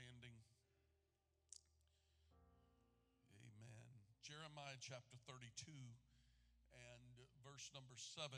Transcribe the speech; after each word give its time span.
Standing. 0.00 0.40
Amen. 3.36 4.00
Jeremiah 4.24 4.80
chapter 4.80 5.20
32 5.28 5.68
and 6.72 7.04
verse 7.44 7.68
number 7.76 7.92
7 8.00 8.32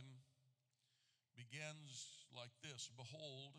begins 1.39 2.27
like 2.35 2.51
this 2.67 2.91
Behold, 2.99 3.55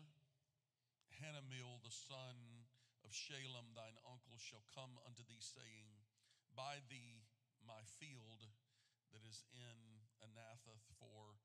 Hanameel 1.16 1.80
the 1.80 1.88
son 1.88 2.68
of 3.08 3.16
Shallum, 3.16 3.72
thine 3.72 3.96
uncle, 4.04 4.36
shall 4.36 4.68
come 4.76 5.00
unto 5.08 5.24
thee, 5.24 5.40
saying, 5.40 6.04
Buy 6.52 6.84
thee 6.92 7.24
my 7.64 7.88
field 7.88 8.52
that 9.16 9.24
is 9.24 9.48
in 9.56 9.80
Anathoth, 10.20 10.84
for 11.00 11.40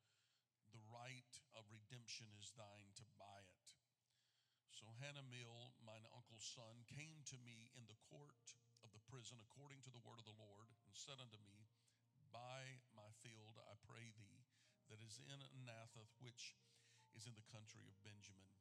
the 0.75 0.83
right 0.91 1.31
of 1.55 1.63
redemption 1.71 2.27
is 2.35 2.51
thine 2.59 2.91
to 2.99 3.07
buy 3.15 3.47
it. 3.47 3.58
So 4.79 4.95
Hanameel, 5.03 5.75
mine 5.83 6.07
uncle's 6.15 6.47
son, 6.55 6.87
came 6.87 7.19
to 7.27 7.37
me 7.43 7.67
in 7.75 7.83
the 7.91 7.99
court 8.07 8.55
of 8.79 8.95
the 8.95 9.03
prison 9.11 9.35
according 9.43 9.83
to 9.83 9.91
the 9.91 9.99
word 10.07 10.23
of 10.23 10.29
the 10.31 10.39
Lord, 10.39 10.71
and 10.87 10.95
said 10.95 11.19
unto 11.19 11.35
me, 11.35 11.67
Buy 12.31 12.79
my 12.95 13.11
field, 13.19 13.59
I 13.59 13.75
pray 13.83 14.15
thee, 14.15 14.39
that 14.87 15.03
is 15.03 15.19
in 15.27 15.43
Anathoth, 15.59 16.15
which 16.23 16.55
is 17.11 17.27
in 17.27 17.35
the 17.35 17.51
country 17.51 17.91
of 17.91 17.99
Benjamin. 18.07 18.55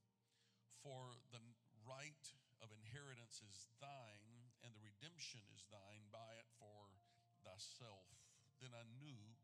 For 0.83 1.15
the 1.31 1.39
right 1.87 2.27
of 2.67 2.75
inheritance 2.75 3.39
is 3.47 3.71
thine, 3.78 4.51
and 4.67 4.75
the 4.75 4.83
redemption 4.83 5.47
is 5.55 5.71
thine. 5.71 6.11
Buy 6.11 6.34
it 6.34 6.51
for 6.59 6.99
thyself. 7.47 8.11
Then 8.59 8.75
I 8.75 8.83
knew 8.99 9.39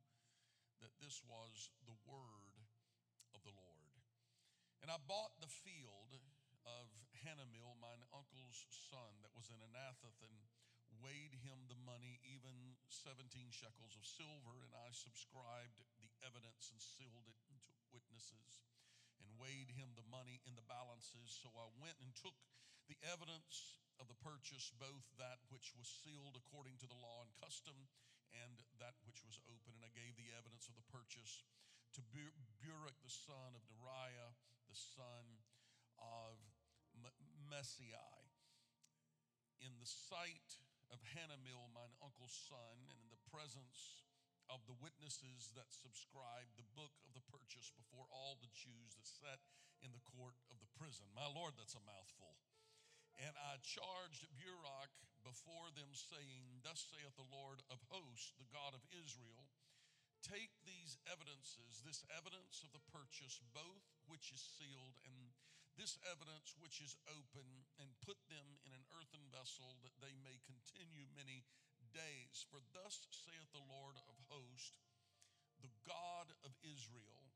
that 0.83 0.99
this 0.99 1.23
was 1.23 1.71
the 1.87 1.95
word 2.03 2.59
of 3.31 3.47
the 3.47 3.55
Lord. 3.55 3.95
And 4.83 4.91
I 4.91 4.99
bought 5.07 5.39
the 5.39 5.49
field 5.49 6.19
of 6.65 6.89
Hanameel, 7.25 7.77
mine 7.81 8.05
uncle's 8.13 8.69
son, 8.89 9.21
that 9.25 9.33
was 9.37 9.49
in 9.53 9.61
Anathoth, 9.61 10.21
and 10.25 10.37
weighed 11.01 11.37
him 11.45 11.69
the 11.69 11.81
money, 11.85 12.21
even 12.25 12.77
17 12.89 13.27
shekels 13.51 13.97
of 13.97 14.05
silver, 14.05 14.63
and 14.65 14.73
I 14.73 14.93
subscribed 14.93 15.81
the 16.01 16.11
evidence 16.25 16.71
and 16.73 16.81
sealed 16.81 17.29
it 17.29 17.41
into 17.49 17.73
witnesses, 17.91 18.65
and 19.21 19.27
weighed 19.41 19.73
him 19.75 19.93
the 19.97 20.07
money 20.09 20.41
in 20.45 20.55
the 20.55 20.69
balances. 20.69 21.33
So 21.35 21.51
I 21.57 21.69
went 21.81 21.99
and 22.01 22.13
took 22.15 22.37
the 22.87 23.01
evidence 23.09 23.81
of 23.97 24.07
the 24.11 24.21
purchase, 24.21 24.71
both 24.77 25.07
that 25.17 25.41
which 25.49 25.73
was 25.73 25.89
sealed 25.89 26.37
according 26.37 26.77
to 26.83 26.89
the 26.89 26.99
law 27.01 27.25
and 27.25 27.33
custom, 27.41 27.89
and 28.35 28.61
that 28.83 28.99
which 29.07 29.23
was 29.23 29.41
open, 29.47 29.73
and 29.79 29.87
I 29.87 29.93
gave 29.95 30.19
the 30.19 30.35
evidence 30.35 30.67
of 30.69 30.77
the 30.77 30.89
purchase 30.91 31.47
to 31.95 32.03
Baruch 32.11 32.99
the 33.01 33.13
son 33.13 33.55
of 33.55 33.63
Neriah, 33.71 34.35
the 34.67 34.75
son 34.75 35.41
of 36.03 36.37
Maaseiah, 37.55 38.19
in 39.63 39.79
the 39.79 39.87
sight 39.87 40.59
of 40.91 40.99
Hanameel, 41.15 41.71
mine 41.71 41.95
uncle's 42.03 42.35
son, 42.51 42.83
and 42.91 42.99
in 42.99 43.07
the 43.15 43.27
presence 43.31 44.03
of 44.51 44.59
the 44.67 44.75
witnesses 44.83 45.55
that 45.55 45.71
subscribed 45.71 46.51
the 46.59 46.67
book 46.75 46.91
of 47.07 47.15
the 47.15 47.23
purchase 47.31 47.71
before 47.79 48.11
all 48.11 48.43
the 48.43 48.51
Jews 48.51 48.99
that 48.99 49.07
sat 49.07 49.39
in 49.87 49.95
the 49.95 50.03
court 50.03 50.35
of 50.51 50.59
the 50.59 50.75
prison. 50.75 51.07
My 51.15 51.31
Lord, 51.31 51.55
that's 51.55 51.79
a 51.79 51.87
mouthful. 51.87 52.35
And 53.23 53.39
I 53.39 53.63
charged 53.63 54.27
Baruch 54.35 54.91
before 55.23 55.71
them, 55.79 55.95
saying, 55.95 56.59
Thus 56.67 56.91
saith 56.91 57.15
the 57.15 57.31
Lord 57.31 57.63
of 57.71 57.79
hosts, 57.87 58.35
the 58.35 58.51
God 58.51 58.75
of 58.75 58.83
Israel, 58.91 59.47
take 60.27 60.51
these 60.67 60.99
evidences, 61.07 61.87
this 61.87 62.03
evidence 62.11 62.67
of 62.67 62.75
the 62.75 62.83
purchase, 62.91 63.39
both 63.55 63.87
which 64.11 64.35
is 64.35 64.43
sealed 64.43 64.99
and 65.07 65.31
this 65.75 65.99
evidence 66.07 66.55
which 66.59 66.79
is 66.79 66.95
open, 67.11 67.67
and 67.83 67.91
put 68.07 68.19
them 68.31 68.59
in 68.63 68.73
an 68.73 68.87
earthen 68.95 69.27
vessel 69.35 69.79
that 69.83 69.95
they 69.99 70.15
may 70.23 70.39
continue 70.47 71.11
many 71.15 71.43
days. 71.91 72.47
For 72.51 72.63
thus 72.75 73.07
saith 73.11 73.51
the 73.51 73.67
Lord 73.67 73.99
of 74.07 74.17
hosts, 74.31 74.79
the 75.59 75.73
God 75.87 76.31
of 76.47 76.55
Israel, 76.63 77.27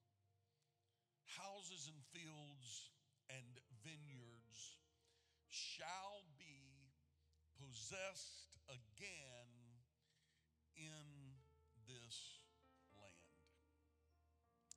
houses 1.38 1.90
and 1.90 2.00
fields 2.14 2.90
and 3.28 3.58
vineyards 3.84 4.78
shall 5.48 6.24
be 6.38 6.92
possessed 7.58 8.56
again 8.68 9.50
in 10.76 11.34
this 11.90 12.44
land. 12.94 13.34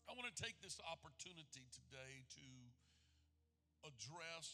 I 0.10 0.16
want 0.18 0.28
to 0.32 0.38
take 0.40 0.58
this 0.60 0.80
opportunity 0.88 1.70
today 1.70 2.26
to 2.40 2.71
address 3.86 4.50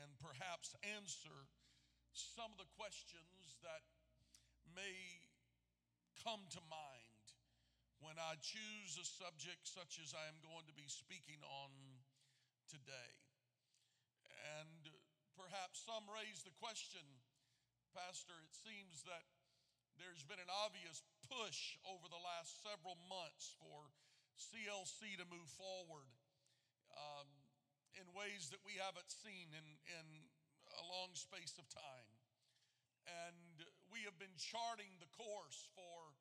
and 0.00 0.08
perhaps 0.20 0.76
answer 0.96 1.48
some 2.12 2.52
of 2.52 2.58
the 2.60 2.68
questions 2.76 3.56
that 3.64 3.82
may 4.72 4.96
come 6.20 6.44
to 6.52 6.60
mind 6.68 7.24
when 8.02 8.18
I 8.18 8.36
choose 8.42 8.98
a 8.98 9.06
subject 9.06 9.64
such 9.64 10.02
as 10.02 10.12
I 10.12 10.26
am 10.26 10.38
going 10.42 10.66
to 10.66 10.74
be 10.74 10.86
speaking 10.90 11.38
on 11.46 11.70
today. 12.66 13.12
And 14.58 14.90
perhaps 15.38 15.86
some 15.86 16.04
raise 16.10 16.42
the 16.42 16.54
question, 16.58 17.02
Pastor, 17.94 18.34
it 18.42 18.52
seems 18.52 19.06
that 19.06 19.22
there's 19.96 20.26
been 20.26 20.40
an 20.42 20.50
obvious 20.50 21.04
push 21.30 21.78
over 21.86 22.08
the 22.10 22.20
last 22.20 22.60
several 22.60 22.98
months 23.06 23.54
for 23.60 23.92
CLC 24.36 25.16
to 25.20 25.26
move 25.28 25.48
forward. 25.54 26.10
Um, 26.92 27.28
in 27.98 28.06
ways 28.16 28.48
that 28.50 28.62
we 28.64 28.78
haven't 28.80 29.10
seen 29.10 29.52
in, 29.52 29.66
in 29.86 30.06
a 30.80 30.84
long 30.88 31.12
space 31.12 31.56
of 31.60 31.66
time. 31.68 32.08
And 33.26 33.66
we 33.90 34.06
have 34.06 34.16
been 34.16 34.34
charting 34.38 34.96
the 35.02 35.10
course 35.10 35.68
for 35.74 36.14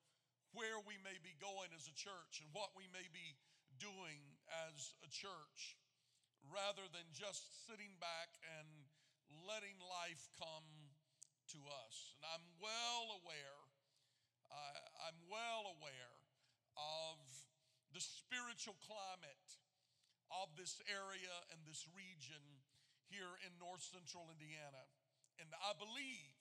where 0.51 0.81
we 0.83 0.99
may 0.99 1.15
be 1.23 1.37
going 1.39 1.71
as 1.71 1.87
a 1.87 1.95
church 1.95 2.43
and 2.43 2.49
what 2.51 2.75
we 2.75 2.89
may 2.91 3.07
be 3.13 3.37
doing 3.79 4.19
as 4.67 4.97
a 5.05 5.09
church 5.09 5.79
rather 6.49 6.83
than 6.91 7.05
just 7.13 7.65
sitting 7.69 7.95
back 8.01 8.35
and 8.59 8.67
letting 9.47 9.77
life 9.79 10.27
come 10.35 10.67
to 11.55 11.59
us. 11.85 12.17
And 12.19 12.25
I'm 12.27 12.47
well 12.59 13.21
aware, 13.23 13.59
I'm 15.07 15.19
well 15.31 15.77
aware 15.79 16.15
of 16.75 17.19
the 17.95 18.03
spiritual 18.03 18.75
climate 18.83 19.50
of 20.39 20.53
this 20.55 20.79
area 20.87 21.35
and 21.51 21.59
this 21.67 21.83
region 21.91 22.41
here 23.11 23.35
in 23.43 23.51
north 23.59 23.83
central 23.83 24.31
Indiana. 24.31 24.87
And 25.39 25.51
I 25.59 25.75
believe 25.75 26.39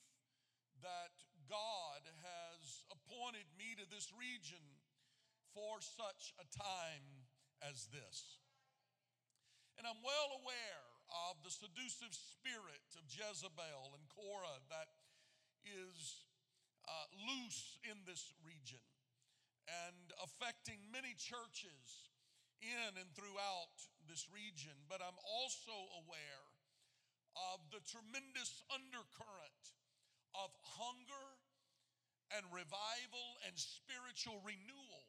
that 0.85 1.15
God 1.51 2.03
has 2.07 2.87
appointed 2.95 3.49
me 3.59 3.75
to 3.77 3.87
this 3.91 4.13
region 4.15 4.63
for 5.53 5.83
such 5.83 6.33
a 6.39 6.47
time 6.55 7.27
as 7.65 7.91
this. 7.91 8.41
And 9.77 9.89
I'm 9.89 10.01
well 10.05 10.31
aware 10.45 10.87
of 11.31 11.43
the 11.43 11.51
seductive 11.51 12.13
spirit 12.13 12.87
of 12.95 13.09
Jezebel 13.09 13.97
and 13.97 14.05
Korah 14.13 14.63
that 14.71 14.93
is 15.67 16.29
uh, 16.87 17.09
loose 17.27 17.81
in 17.89 17.99
this 18.07 18.33
region 18.45 18.83
and 19.87 20.15
affecting 20.23 20.79
many 20.91 21.15
churches 21.19 22.10
in 22.61 22.93
and 22.97 23.09
throughout 23.17 23.75
this 24.09 24.29
region. 24.31 24.77
But 24.89 25.01
I'm 25.01 25.19
also 25.25 25.75
aware 26.05 26.47
of 27.53 27.65
the 27.73 27.83
tremendous 27.85 28.63
undercurrent 28.71 29.65
of 30.37 30.53
hunger 30.79 31.29
and 32.37 32.47
revival 32.55 33.29
and 33.47 33.55
spiritual 33.59 34.39
renewal 34.47 35.03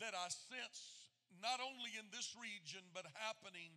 that 0.00 0.12
I 0.12 0.28
sense 0.28 1.08
not 1.40 1.62
only 1.62 1.96
in 1.96 2.10
this 2.12 2.36
region, 2.36 2.84
but 2.92 3.08
happening 3.16 3.72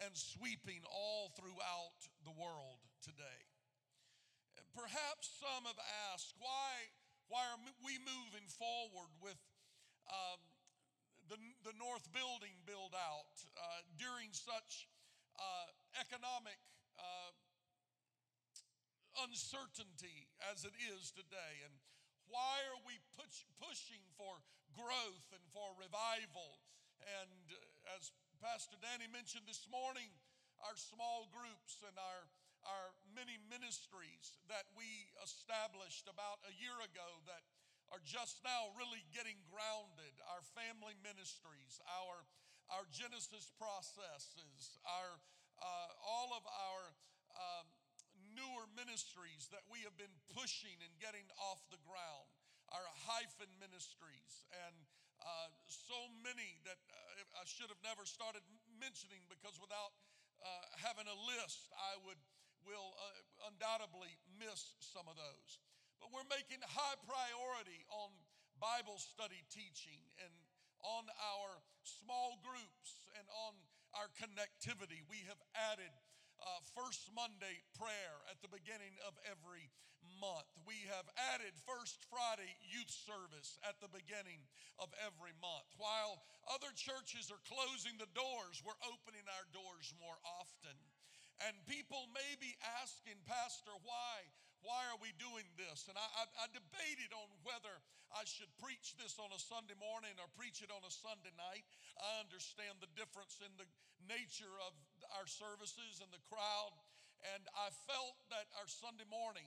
and 0.00 0.12
sweeping 0.16 0.80
all 0.88 1.30
throughout 1.36 1.98
the 2.24 2.34
world 2.34 2.80
today. 3.04 3.42
Perhaps 4.74 5.30
some 5.38 5.68
have 5.70 5.78
asked, 6.10 6.34
why, 6.40 6.90
why 7.30 7.44
are 7.54 7.60
we 7.84 7.94
moving 8.02 8.48
forward 8.50 9.12
with 9.22 9.38
um, 10.10 10.40
the, 11.28 11.38
the 11.64 11.74
North 11.80 12.04
Building 12.12 12.52
build 12.68 12.92
out 12.92 13.36
uh, 13.56 13.80
during 13.96 14.28
such 14.32 14.88
uh, 15.38 15.68
economic 16.00 16.58
uh, 17.00 17.32
uncertainty 19.24 20.28
as 20.52 20.64
it 20.68 20.76
is 20.94 21.12
today? 21.14 21.64
And 21.64 21.72
why 22.28 22.60
are 22.72 22.82
we 22.84 22.98
push, 23.16 23.44
pushing 23.56 24.02
for 24.16 24.40
growth 24.76 25.26
and 25.32 25.44
for 25.52 25.72
revival? 25.80 26.60
And 27.20 27.44
uh, 27.52 27.96
as 27.96 28.12
Pastor 28.40 28.76
Danny 28.80 29.08
mentioned 29.08 29.48
this 29.48 29.64
morning, 29.68 30.08
our 30.62 30.76
small 30.76 31.28
groups 31.32 31.80
and 31.84 31.96
our, 31.96 32.22
our 32.68 32.86
many 33.12 33.36
ministries 33.48 34.40
that 34.48 34.64
we 34.76 34.86
established 35.20 36.08
about 36.08 36.40
a 36.48 36.52
year 36.56 36.76
ago 36.84 37.08
that 37.28 37.44
are 37.92 38.02
just 38.02 38.40
now 38.44 38.72
really 38.76 39.04
getting 39.12 39.36
grounded 39.48 40.14
our 40.30 40.42
family 40.56 40.96
ministries, 41.04 41.80
our, 41.84 42.24
our 42.72 42.84
Genesis 42.88 43.52
processes, 43.56 44.80
our, 44.86 45.20
uh, 45.60 45.90
all 46.00 46.32
of 46.32 46.44
our 46.48 46.82
um, 47.36 47.66
newer 48.34 48.64
ministries 48.74 49.50
that 49.52 49.62
we 49.68 49.84
have 49.84 49.94
been 50.00 50.12
pushing 50.32 50.74
and 50.80 50.92
getting 50.98 51.26
off 51.38 51.60
the 51.68 51.80
ground, 51.84 52.28
our 52.72 52.86
hyphen 53.06 53.50
ministries, 53.60 54.48
and 54.66 54.74
uh, 55.22 55.48
so 55.68 55.96
many 56.20 56.60
that 56.66 56.80
uh, 56.90 57.40
I 57.40 57.44
should 57.46 57.70
have 57.70 57.80
never 57.86 58.04
started 58.04 58.42
mentioning 58.80 59.22
because 59.30 59.56
without 59.62 59.94
uh, 60.42 60.48
having 60.82 61.06
a 61.06 61.18
list, 61.30 61.70
I 61.76 61.96
would 62.04 62.18
will 62.64 62.96
uh, 62.96 63.48
undoubtedly 63.52 64.16
miss 64.40 64.72
some 64.80 65.04
of 65.04 65.16
those. 65.20 65.60
But 66.04 66.20
we're 66.20 66.36
making 66.36 66.60
high 66.60 67.00
priority 67.08 67.80
on 67.88 68.12
Bible 68.60 69.00
study 69.00 69.40
teaching 69.48 69.96
and 70.20 70.28
on 70.84 71.08
our 71.16 71.64
small 71.80 72.36
groups 72.44 73.08
and 73.16 73.24
on 73.48 73.56
our 73.96 74.12
connectivity. 74.20 75.00
We 75.08 75.24
have 75.32 75.40
added 75.56 75.88
uh, 76.36 76.60
First 76.76 77.08
Monday 77.16 77.56
prayer 77.80 78.20
at 78.28 78.36
the 78.44 78.52
beginning 78.52 79.00
of 79.08 79.16
every 79.24 79.72
month. 80.20 80.52
We 80.68 80.76
have 80.92 81.08
added 81.32 81.56
First 81.64 82.04
Friday 82.12 82.52
youth 82.68 82.92
service 82.92 83.56
at 83.64 83.80
the 83.80 83.88
beginning 83.88 84.44
of 84.76 84.92
every 85.00 85.32
month. 85.40 85.72
While 85.80 86.20
other 86.52 86.68
churches 86.76 87.32
are 87.32 87.40
closing 87.48 87.96
the 87.96 88.12
doors, 88.12 88.60
we're 88.60 88.76
opening 88.84 89.24
our 89.40 89.48
doors 89.56 89.96
more 89.96 90.20
often. 90.36 90.76
And 91.48 91.56
people 91.64 92.12
may 92.12 92.36
be 92.36 92.52
asking, 92.84 93.16
Pastor, 93.24 93.72
why? 93.88 94.28
Why 94.64 94.80
are 94.88 94.96
we 94.96 95.12
doing 95.20 95.44
this? 95.60 95.84
And 95.92 95.96
I, 96.00 96.08
I, 96.16 96.24
I, 96.40 96.46
debated 96.48 97.12
on 97.12 97.28
whether 97.44 97.72
I 98.16 98.24
should 98.24 98.48
preach 98.56 98.96
this 98.96 99.20
on 99.20 99.28
a 99.28 99.36
Sunday 99.36 99.76
morning 99.76 100.16
or 100.16 100.24
preach 100.32 100.64
it 100.64 100.72
on 100.72 100.80
a 100.80 100.88
Sunday 100.88 101.36
night. 101.36 101.68
I 102.00 102.24
understand 102.24 102.80
the 102.80 102.88
difference 102.96 103.44
in 103.44 103.52
the 103.60 103.68
nature 104.08 104.56
of 104.64 104.72
our 105.20 105.28
services 105.28 106.00
and 106.00 106.08
the 106.08 106.24
crowd. 106.32 106.72
And 107.36 107.44
I 107.52 107.68
felt 107.84 108.16
that 108.32 108.48
our 108.56 108.64
Sunday 108.64 109.04
morning 109.12 109.44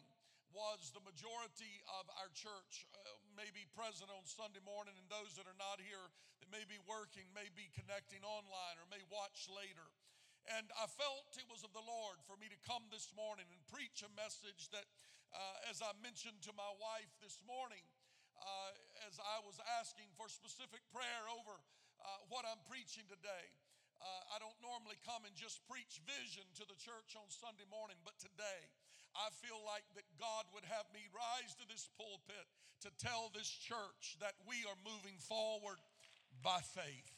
was 0.53 0.93
the 0.93 1.01
majority 1.01 1.81
of 1.97 2.05
our 2.21 2.29
church 2.37 2.85
uh, 2.93 3.17
may 3.33 3.49
be 3.51 3.65
present 3.73 4.13
on 4.13 4.23
Sunday 4.25 4.63
morning, 4.63 4.95
and 4.95 5.05
those 5.11 5.35
that 5.35 5.45
are 5.49 5.59
not 5.59 5.81
here 5.81 6.07
that 6.41 6.49
may 6.53 6.63
be 6.69 6.79
working, 6.87 7.25
may 7.33 7.49
be 7.57 7.67
connecting 7.73 8.21
online, 8.23 8.75
or 8.79 8.87
may 8.89 9.01
watch 9.11 9.49
later. 9.51 9.85
And 10.55 10.71
I 10.79 10.88
felt 10.88 11.27
it 11.35 11.44
was 11.51 11.67
of 11.67 11.75
the 11.75 11.83
Lord 11.83 12.23
for 12.23 12.39
me 12.39 12.47
to 12.47 12.59
come 12.63 12.88
this 12.88 13.11
morning 13.19 13.44
and 13.51 13.59
preach 13.67 13.99
a 13.99 14.11
message 14.15 14.71
that, 14.71 14.88
uh, 15.35 15.67
as 15.67 15.83
I 15.83 15.91
mentioned 15.99 16.39
to 16.47 16.55
my 16.55 16.71
wife 16.79 17.11
this 17.19 17.44
morning, 17.44 17.83
uh, 18.39 18.71
as 19.03 19.19
I 19.19 19.44
was 19.44 19.59
asking 19.75 20.07
for 20.15 20.31
specific 20.31 20.79
prayer 20.95 21.23
over 21.27 21.51
uh, 21.51 22.31
what 22.31 22.47
I'm 22.47 22.61
preaching 22.71 23.03
today. 23.11 23.45
Uh, 23.99 24.33
I 24.33 24.39
don't 24.39 24.55
normally 24.63 24.95
come 25.03 25.25
and 25.25 25.33
just 25.33 25.59
preach 25.65 25.99
vision 26.05 26.45
to 26.61 26.63
the 26.69 26.77
church 26.77 27.17
on 27.17 27.27
Sunday 27.27 27.65
morning, 27.67 27.97
but 28.05 28.15
today 28.21 28.61
I 29.17 29.33
feel 29.41 29.57
like 29.65 29.83
that 29.97 30.05
God 30.21 30.45
would 30.53 30.63
have 30.69 30.85
me 30.93 31.01
rise 31.09 31.57
to 31.57 31.65
this 31.65 31.89
pulpit 31.97 32.45
to 32.85 32.93
tell 33.01 33.33
this 33.33 33.50
church 33.50 34.15
that 34.21 34.38
we 34.45 34.61
are 34.69 34.77
moving 34.85 35.17
forward 35.17 35.81
by 36.45 36.61
faith. 36.61 37.16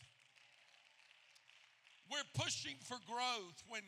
We're 2.09 2.25
pushing 2.33 2.75
for 2.81 2.97
growth 3.05 3.61
when 3.69 3.85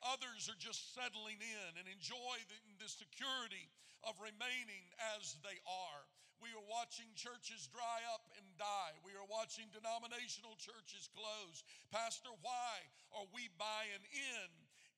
others 0.00 0.48
are 0.48 0.56
just 0.56 0.96
settling 0.96 1.36
in 1.36 1.70
and 1.76 1.86
enjoy 1.86 2.36
the, 2.48 2.58
the, 2.80 2.88
security 2.88 3.68
of 4.06 4.16
remaining 4.22 4.84
as 5.18 5.36
they 5.44 5.58
are. 5.66 6.02
We 6.38 6.54
are 6.54 6.66
watching 6.70 7.10
churches 7.18 7.66
dry 7.68 8.00
up 8.14 8.24
and 8.38 8.46
die. 8.56 8.94
We 9.02 9.12
are 9.18 9.26
watching 9.26 9.66
denominational 9.74 10.54
churches 10.54 11.10
close. 11.10 11.66
Pastor, 11.90 12.30
why 12.46 12.74
are 13.10 13.26
we 13.34 13.50
buying 13.58 14.04
in 14.14 14.48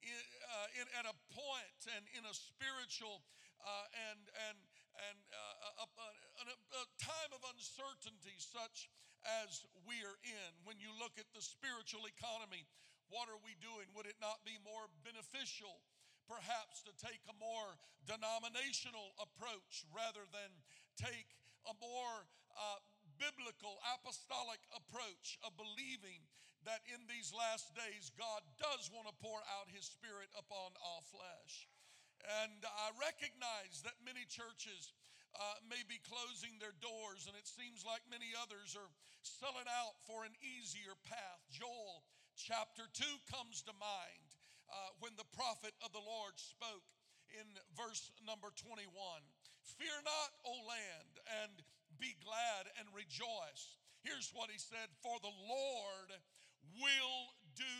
in, 0.04 0.24
uh, 0.48 0.78
in, 0.80 0.86
at 0.96 1.06
a 1.08 1.16
point 1.32 1.80
and 1.96 2.04
in 2.16 2.24
a 2.24 2.34
spiritual 2.34 3.20
uh, 3.60 4.12
and, 4.12 4.20
and, 4.48 4.56
and 5.10 5.18
uh, 5.28 5.84
a, 5.84 5.86
a, 5.86 6.54
a, 6.80 6.84
time 6.96 7.32
of 7.36 7.44
uncertainty 7.52 8.32
such 8.40 8.88
as 9.44 9.64
we 9.84 10.00
are 10.06 10.18
in. 10.24 10.50
When 10.64 10.80
you 10.80 10.92
look 10.96 11.16
at 11.16 11.28
the 11.32 11.42
spiritual 11.44 12.06
economy, 12.08 12.64
what 13.10 13.26
are 13.26 13.40
we 13.42 13.58
doing? 13.58 13.90
Would 13.98 14.06
it 14.06 14.18
not 14.22 14.40
be 14.46 14.54
more 14.62 14.86
beneficial? 15.02 15.82
Perhaps 16.30 16.86
to 16.86 16.94
take 16.94 17.20
a 17.26 17.36
more 17.42 17.74
denominational 18.06 19.18
approach 19.18 19.82
rather 19.90 20.22
than 20.30 20.50
take 20.94 21.34
a 21.66 21.74
more 21.82 22.24
uh, 22.54 22.78
biblical 23.18 23.82
apostolic 23.98 24.62
approach 24.72 25.36
of 25.42 25.52
believing 25.58 26.22
that 26.64 26.84
in 26.88 27.00
these 27.08 27.32
last 27.32 27.72
days 27.72 28.12
God 28.16 28.44
does 28.60 28.88
want 28.92 29.08
to 29.08 29.16
pour 29.18 29.40
out 29.58 29.68
his 29.72 29.84
spirit 29.84 30.28
upon 30.36 30.76
all 30.80 31.02
flesh. 31.08 31.68
And 32.44 32.62
I 32.62 32.92
recognize 33.00 33.80
that 33.84 33.96
many 34.04 34.28
churches 34.28 34.92
uh, 35.38 35.58
may 35.68 35.82
be 35.86 36.02
closing 36.02 36.56
their 36.58 36.74
doors, 36.82 37.26
and 37.30 37.34
it 37.38 37.46
seems 37.46 37.86
like 37.86 38.02
many 38.10 38.34
others 38.34 38.74
are 38.74 38.90
selling 39.22 39.68
out 39.68 39.98
for 40.08 40.24
an 40.24 40.34
easier 40.42 40.96
path. 41.06 41.40
Joel 41.52 42.02
chapter 42.34 42.88
2 42.96 43.04
comes 43.30 43.62
to 43.68 43.74
mind 43.76 44.28
uh, 44.70 44.94
when 45.02 45.14
the 45.14 45.28
prophet 45.36 45.74
of 45.84 45.92
the 45.92 46.02
Lord 46.02 46.34
spoke 46.38 46.86
in 47.36 47.46
verse 47.76 48.10
number 48.24 48.50
21 48.58 48.86
Fear 49.78 50.02
not, 50.02 50.30
O 50.44 50.54
land, 50.66 51.14
and 51.44 51.54
be 52.00 52.16
glad 52.24 52.66
and 52.80 52.88
rejoice. 52.90 53.78
Here's 54.02 54.32
what 54.34 54.50
he 54.50 54.58
said 54.58 54.88
For 55.04 55.14
the 55.20 55.36
Lord 55.46 56.10
will 56.80 57.24
do 57.54 57.78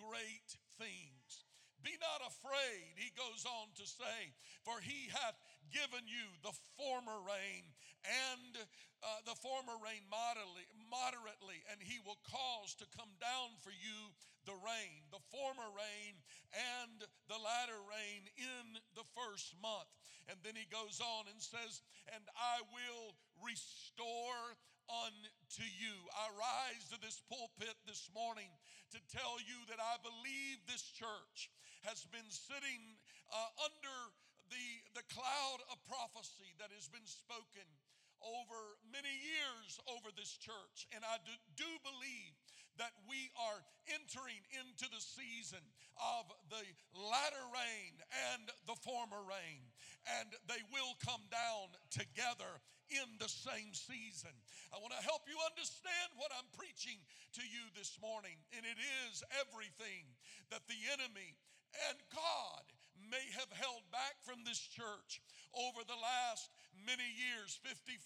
great 0.00 0.48
things. 0.80 1.44
Be 1.80 1.96
not 1.96 2.20
afraid, 2.28 2.92
he 3.00 3.08
goes 3.16 3.48
on 3.48 3.72
to 3.80 3.86
say, 3.88 4.36
for 4.68 4.84
he 4.84 5.08
hath 5.16 5.36
given 5.72 6.04
you 6.06 6.26
the 6.42 6.54
former 6.76 7.18
rain 7.26 7.64
and 8.04 8.52
uh, 9.00 9.20
the 9.24 9.36
former 9.40 9.76
rain 9.80 10.04
moderately, 10.08 10.66
moderately, 10.88 11.64
and 11.72 11.80
he 11.80 12.00
will 12.04 12.20
cause 12.28 12.76
to 12.76 12.86
come 12.96 13.10
down 13.20 13.56
for 13.64 13.72
you 13.72 14.12
the 14.48 14.56
rain, 14.64 15.04
the 15.12 15.22
former 15.28 15.68
rain 15.72 16.16
and 16.52 17.04
the 17.28 17.36
latter 17.40 17.80
rain 17.88 18.24
in 18.36 18.80
the 18.96 19.04
first 19.16 19.52
month. 19.60 19.88
And 20.28 20.36
then 20.44 20.56
he 20.56 20.68
goes 20.68 21.00
on 21.00 21.28
and 21.28 21.40
says, 21.40 21.84
And 22.12 22.24
I 22.36 22.64
will 22.72 23.16
restore 23.40 24.56
unto 24.90 25.66
you. 25.66 25.94
I 26.12 26.32
rise 26.34 26.88
to 26.90 26.98
this 26.98 27.22
pulpit 27.28 27.76
this 27.86 28.10
morning 28.10 28.50
to 28.90 28.98
tell 29.12 29.38
you 29.44 29.58
that 29.70 29.78
I 29.78 30.00
believe 30.02 30.60
this 30.66 30.84
church 30.92 31.52
has 31.86 32.04
been 32.10 32.26
sitting 32.28 32.98
uh, 33.30 33.64
under 33.64 33.96
the, 34.50 34.68
the 34.98 35.06
cloud 35.14 35.60
of 35.70 35.78
prophecy 35.86 36.52
that 36.58 36.74
has 36.74 36.90
been 36.90 37.06
spoken 37.06 37.66
over 38.20 38.76
many 38.92 39.12
years 39.24 39.80
over 39.88 40.12
this 40.12 40.36
church. 40.36 40.84
And 40.92 41.00
I 41.06 41.16
do, 41.24 41.32
do 41.56 41.70
believe 41.80 42.34
that 42.76 42.92
we 43.08 43.32
are 43.36 43.60
entering 43.92 44.40
into 44.56 44.88
the 44.88 45.00
season 45.00 45.60
of 46.00 46.28
the 46.48 46.64
latter 46.96 47.46
rain 47.52 47.92
and 48.32 48.48
the 48.64 48.78
former 48.80 49.20
rain, 49.24 49.60
and 50.20 50.32
they 50.48 50.60
will 50.72 50.96
come 51.04 51.20
down 51.28 51.72
together 51.92 52.60
in 52.88 53.08
the 53.20 53.28
same 53.28 53.76
season. 53.76 54.32
I 54.72 54.80
want 54.80 54.96
to 54.96 55.04
help 55.04 55.28
you 55.28 55.36
understand 55.44 56.08
what 56.16 56.32
I'm 56.34 56.48
preaching 56.56 56.98
to 57.36 57.44
you 57.44 57.68
this 57.76 58.00
morning, 58.00 58.38
and 58.56 58.64
it 58.64 58.80
is 59.06 59.22
everything 59.38 60.08
that 60.48 60.64
the 60.66 60.80
enemy 60.94 61.36
and 61.90 61.98
God 62.10 62.64
may 63.10 63.26
have 63.36 63.50
held 63.52 63.82
back 63.90 64.16
from 64.22 64.46
this 64.46 64.58
church 64.58 65.20
over 65.52 65.82
the 65.82 65.98
last 65.98 66.48
many 66.86 67.06
years 67.18 67.58
55 67.66 67.98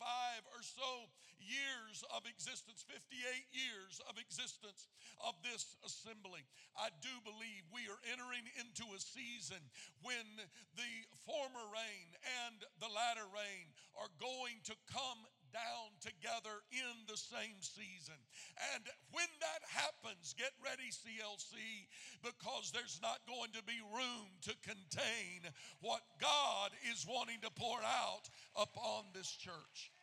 or 0.51 0.65
so 0.65 1.13
years 1.45 2.01
of 2.09 2.25
existence, 2.25 2.81
58 2.89 3.21
years 3.53 4.01
of 4.09 4.17
existence 4.17 4.89
of 5.21 5.37
this 5.45 5.77
assembly. 5.85 6.43
I 6.73 6.89
do 7.05 7.13
believe 7.23 7.69
we 7.69 7.85
are 7.93 8.01
entering 8.09 8.49
into 8.57 8.89
a 8.97 9.01
season 9.01 9.61
when 10.01 10.25
the 10.75 10.93
former 11.29 11.65
rain 11.69 12.09
and 12.49 12.65
the 12.81 12.89
latter 12.89 13.29
rain 13.29 13.69
are 14.01 14.11
going 14.17 14.59
to 14.73 14.75
come 14.89 15.21
down 15.55 15.95
together 16.03 16.67
in 16.75 17.07
the 17.07 17.15
same 17.15 17.63
season. 17.63 18.19
And 18.75 18.83
when 19.15 19.31
that 19.39 19.63
happens, 19.71 20.35
get 20.35 20.51
ready, 20.59 20.91
CLC, 20.91 21.87
because 22.27 22.75
there's 22.75 22.99
not 22.99 23.23
going 23.31 23.55
to 23.55 23.63
be 23.63 23.79
room 23.95 24.27
to 24.51 24.55
contain 24.67 25.47
what 25.79 26.03
God 26.19 26.75
is 26.91 27.07
wanting 27.07 27.39
to 27.47 27.55
pour 27.55 27.79
out 27.87 28.27
upon 28.59 29.15
this 29.15 29.31
church. 29.31 29.95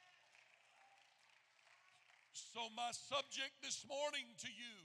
So, 2.31 2.71
my 2.71 2.95
subject 2.95 3.59
this 3.59 3.83
morning 3.83 4.31
to 4.39 4.47
you 4.47 4.75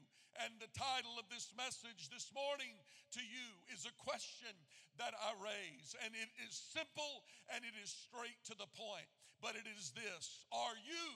and 0.43 0.51
the 0.59 0.71
title 0.75 1.15
of 1.17 1.31
this 1.31 1.55
message 1.55 2.11
this 2.11 2.29
morning 2.35 2.75
to 3.15 3.23
you 3.23 3.49
is 3.71 3.87
a 3.87 3.95
question 4.03 4.53
that 4.99 5.15
I 5.15 5.31
raise. 5.39 5.95
And 6.05 6.13
it 6.13 6.31
is 6.43 6.53
simple 6.53 7.23
and 7.55 7.63
it 7.63 7.79
is 7.79 7.89
straight 7.89 8.37
to 8.51 8.55
the 8.59 8.69
point 8.75 9.09
but 9.43 9.57
it 9.57 9.69
is 9.79 9.93
this 9.93 10.45
Are 10.53 10.77
you 10.85 11.07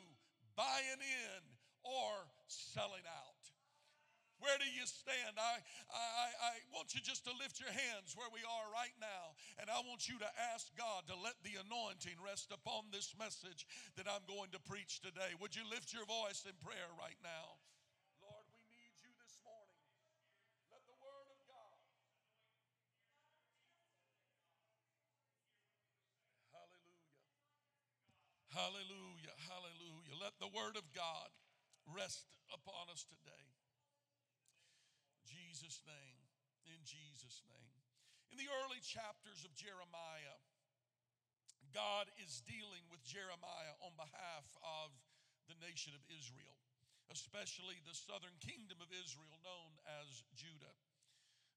buying 0.56 1.00
in 1.00 1.40
or 1.84 2.12
selling 2.48 3.06
out? 3.06 3.40
Where 4.40 4.56
do 4.56 4.64
you 4.64 4.88
stand? 4.88 5.36
I, 5.36 5.60
I, 5.92 6.28
I 6.32 6.52
want 6.72 6.96
you 6.96 7.04
just 7.04 7.28
to 7.28 7.32
lift 7.36 7.60
your 7.60 7.68
hands 7.68 8.16
where 8.16 8.32
we 8.32 8.40
are 8.40 8.66
right 8.72 8.96
now. 8.96 9.36
And 9.60 9.68
I 9.68 9.84
want 9.84 10.08
you 10.08 10.16
to 10.16 10.30
ask 10.56 10.72
God 10.80 11.04
to 11.12 11.16
let 11.20 11.36
the 11.44 11.60
anointing 11.60 12.16
rest 12.24 12.48
upon 12.48 12.88
this 12.88 13.12
message 13.20 13.68
that 14.00 14.08
I'm 14.08 14.24
going 14.24 14.48
to 14.56 14.60
preach 14.64 15.04
today. 15.04 15.36
Would 15.44 15.52
you 15.52 15.68
lift 15.68 15.92
your 15.92 16.08
voice 16.08 16.48
in 16.48 16.56
prayer 16.64 16.88
right 16.96 17.20
now? 17.20 17.60
Hallelujah, 28.50 29.36
hallelujah. 29.46 30.14
Let 30.18 30.34
the 30.42 30.50
word 30.50 30.74
of 30.74 30.82
God 30.90 31.30
rest 31.86 32.34
upon 32.50 32.90
us 32.90 33.06
today. 33.06 33.46
Jesus' 35.22 35.78
name, 35.86 36.20
in 36.66 36.82
Jesus' 36.82 37.46
name. 37.46 37.78
In 38.34 38.38
the 38.42 38.50
early 38.62 38.82
chapters 38.82 39.46
of 39.46 39.54
Jeremiah, 39.54 40.38
God 41.70 42.10
is 42.18 42.42
dealing 42.42 42.82
with 42.90 43.06
Jeremiah 43.06 43.78
on 43.86 43.94
behalf 43.94 44.46
of 44.82 44.90
the 45.46 45.58
nation 45.62 45.94
of 45.94 46.02
Israel, 46.10 46.58
especially 47.14 47.78
the 47.86 47.94
southern 47.94 48.34
kingdom 48.42 48.82
of 48.82 48.90
Israel 48.90 49.38
known 49.46 49.78
as 50.02 50.26
Judah. 50.34 50.74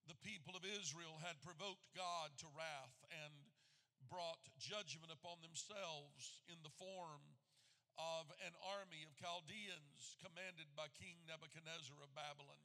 The 0.06 0.20
people 0.22 0.54
of 0.54 0.66
Israel 0.66 1.18
had 1.26 1.42
provoked 1.42 1.90
God 1.98 2.34
to 2.42 2.48
wrath 2.54 2.98
and 3.10 3.34
brought 4.14 4.46
judgment 4.62 5.10
upon 5.10 5.42
themselves 5.42 6.46
in 6.46 6.62
the 6.62 6.70
form 6.78 7.34
of 7.98 8.30
an 8.46 8.54
army 8.62 9.02
of 9.10 9.18
Chaldeans 9.18 10.22
commanded 10.22 10.70
by 10.78 10.86
King 10.94 11.18
Nebuchadnezzar 11.26 11.98
of 11.98 12.14
Babylon. 12.14 12.62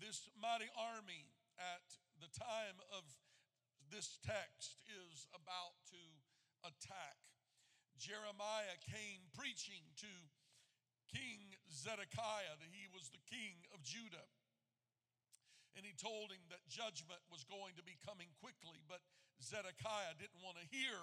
This 0.00 0.24
mighty 0.32 0.72
army 0.72 1.28
at 1.60 1.84
the 2.16 2.32
time 2.32 2.80
of 2.96 3.04
this 3.92 4.16
text 4.24 4.80
is 4.88 5.28
about 5.36 5.76
to 5.92 6.00
attack. 6.64 7.20
Jeremiah 8.00 8.80
came 8.88 9.28
preaching 9.36 9.84
to 10.00 10.12
King 11.12 11.60
Zedekiah, 11.68 12.56
that 12.56 12.72
he 12.72 12.88
was 12.88 13.12
the 13.12 13.20
king 13.28 13.68
of 13.76 13.84
Judah. 13.84 14.32
And 15.74 15.82
he 15.82 15.94
told 15.98 16.30
him 16.30 16.42
that 16.54 16.62
judgment 16.70 17.18
was 17.26 17.42
going 17.46 17.74
to 17.76 17.84
be 17.84 17.98
coming 18.06 18.30
quickly, 18.38 18.78
but 18.86 19.02
Zedekiah 19.42 20.14
didn't 20.16 20.38
want 20.38 20.58
to 20.62 20.66
hear 20.70 20.98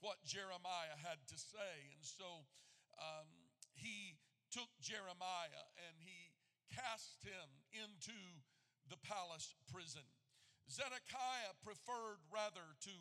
what 0.00 0.20
Jeremiah 0.24 0.96
had 1.04 1.20
to 1.28 1.36
say. 1.36 1.74
And 1.92 2.04
so 2.04 2.48
um, 2.96 3.28
he 3.76 4.16
took 4.48 4.72
Jeremiah 4.80 5.64
and 5.88 5.94
he 6.00 6.32
cast 6.72 7.20
him 7.24 7.48
into 7.76 8.16
the 8.88 9.00
palace 9.04 9.52
prison. 9.68 10.06
Zedekiah 10.70 11.54
preferred 11.62 12.20
rather 12.32 12.74
to 12.88 12.94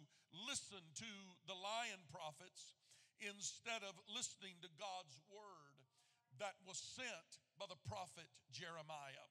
listen 0.45 0.83
to 0.99 1.13
the 1.47 1.57
lion 1.57 2.03
prophets 2.11 2.75
instead 3.23 3.81
of 3.81 3.95
listening 4.11 4.59
to 4.61 4.69
God's 4.75 5.15
word 5.31 5.75
that 6.37 6.59
was 6.67 6.77
sent 6.77 7.39
by 7.55 7.65
the 7.65 7.79
prophet 7.87 8.27
Jeremiah. 8.51 9.29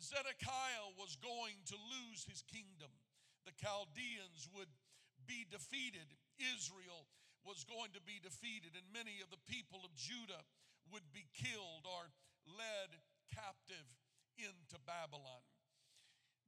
Zedekiah 0.00 0.92
was 1.00 1.16
going 1.18 1.56
to 1.72 1.76
lose 1.76 2.28
his 2.28 2.44
kingdom. 2.46 2.92
The 3.48 3.56
Chaldeans 3.56 4.48
would 4.52 4.70
be 5.24 5.46
defeated. 5.48 6.06
Israel 6.36 7.08
was 7.46 7.62
going 7.64 7.94
to 7.94 8.02
be 8.02 8.18
defeated, 8.20 8.74
and 8.74 8.86
many 8.90 9.22
of 9.22 9.30
the 9.30 9.40
people 9.46 9.86
of 9.86 9.94
Judah 9.94 10.42
would 10.90 11.06
be 11.14 11.26
killed 11.32 11.86
or 11.86 12.10
led 12.46 12.90
captive 13.30 13.86
into 14.38 14.76
Babylon. 14.84 15.42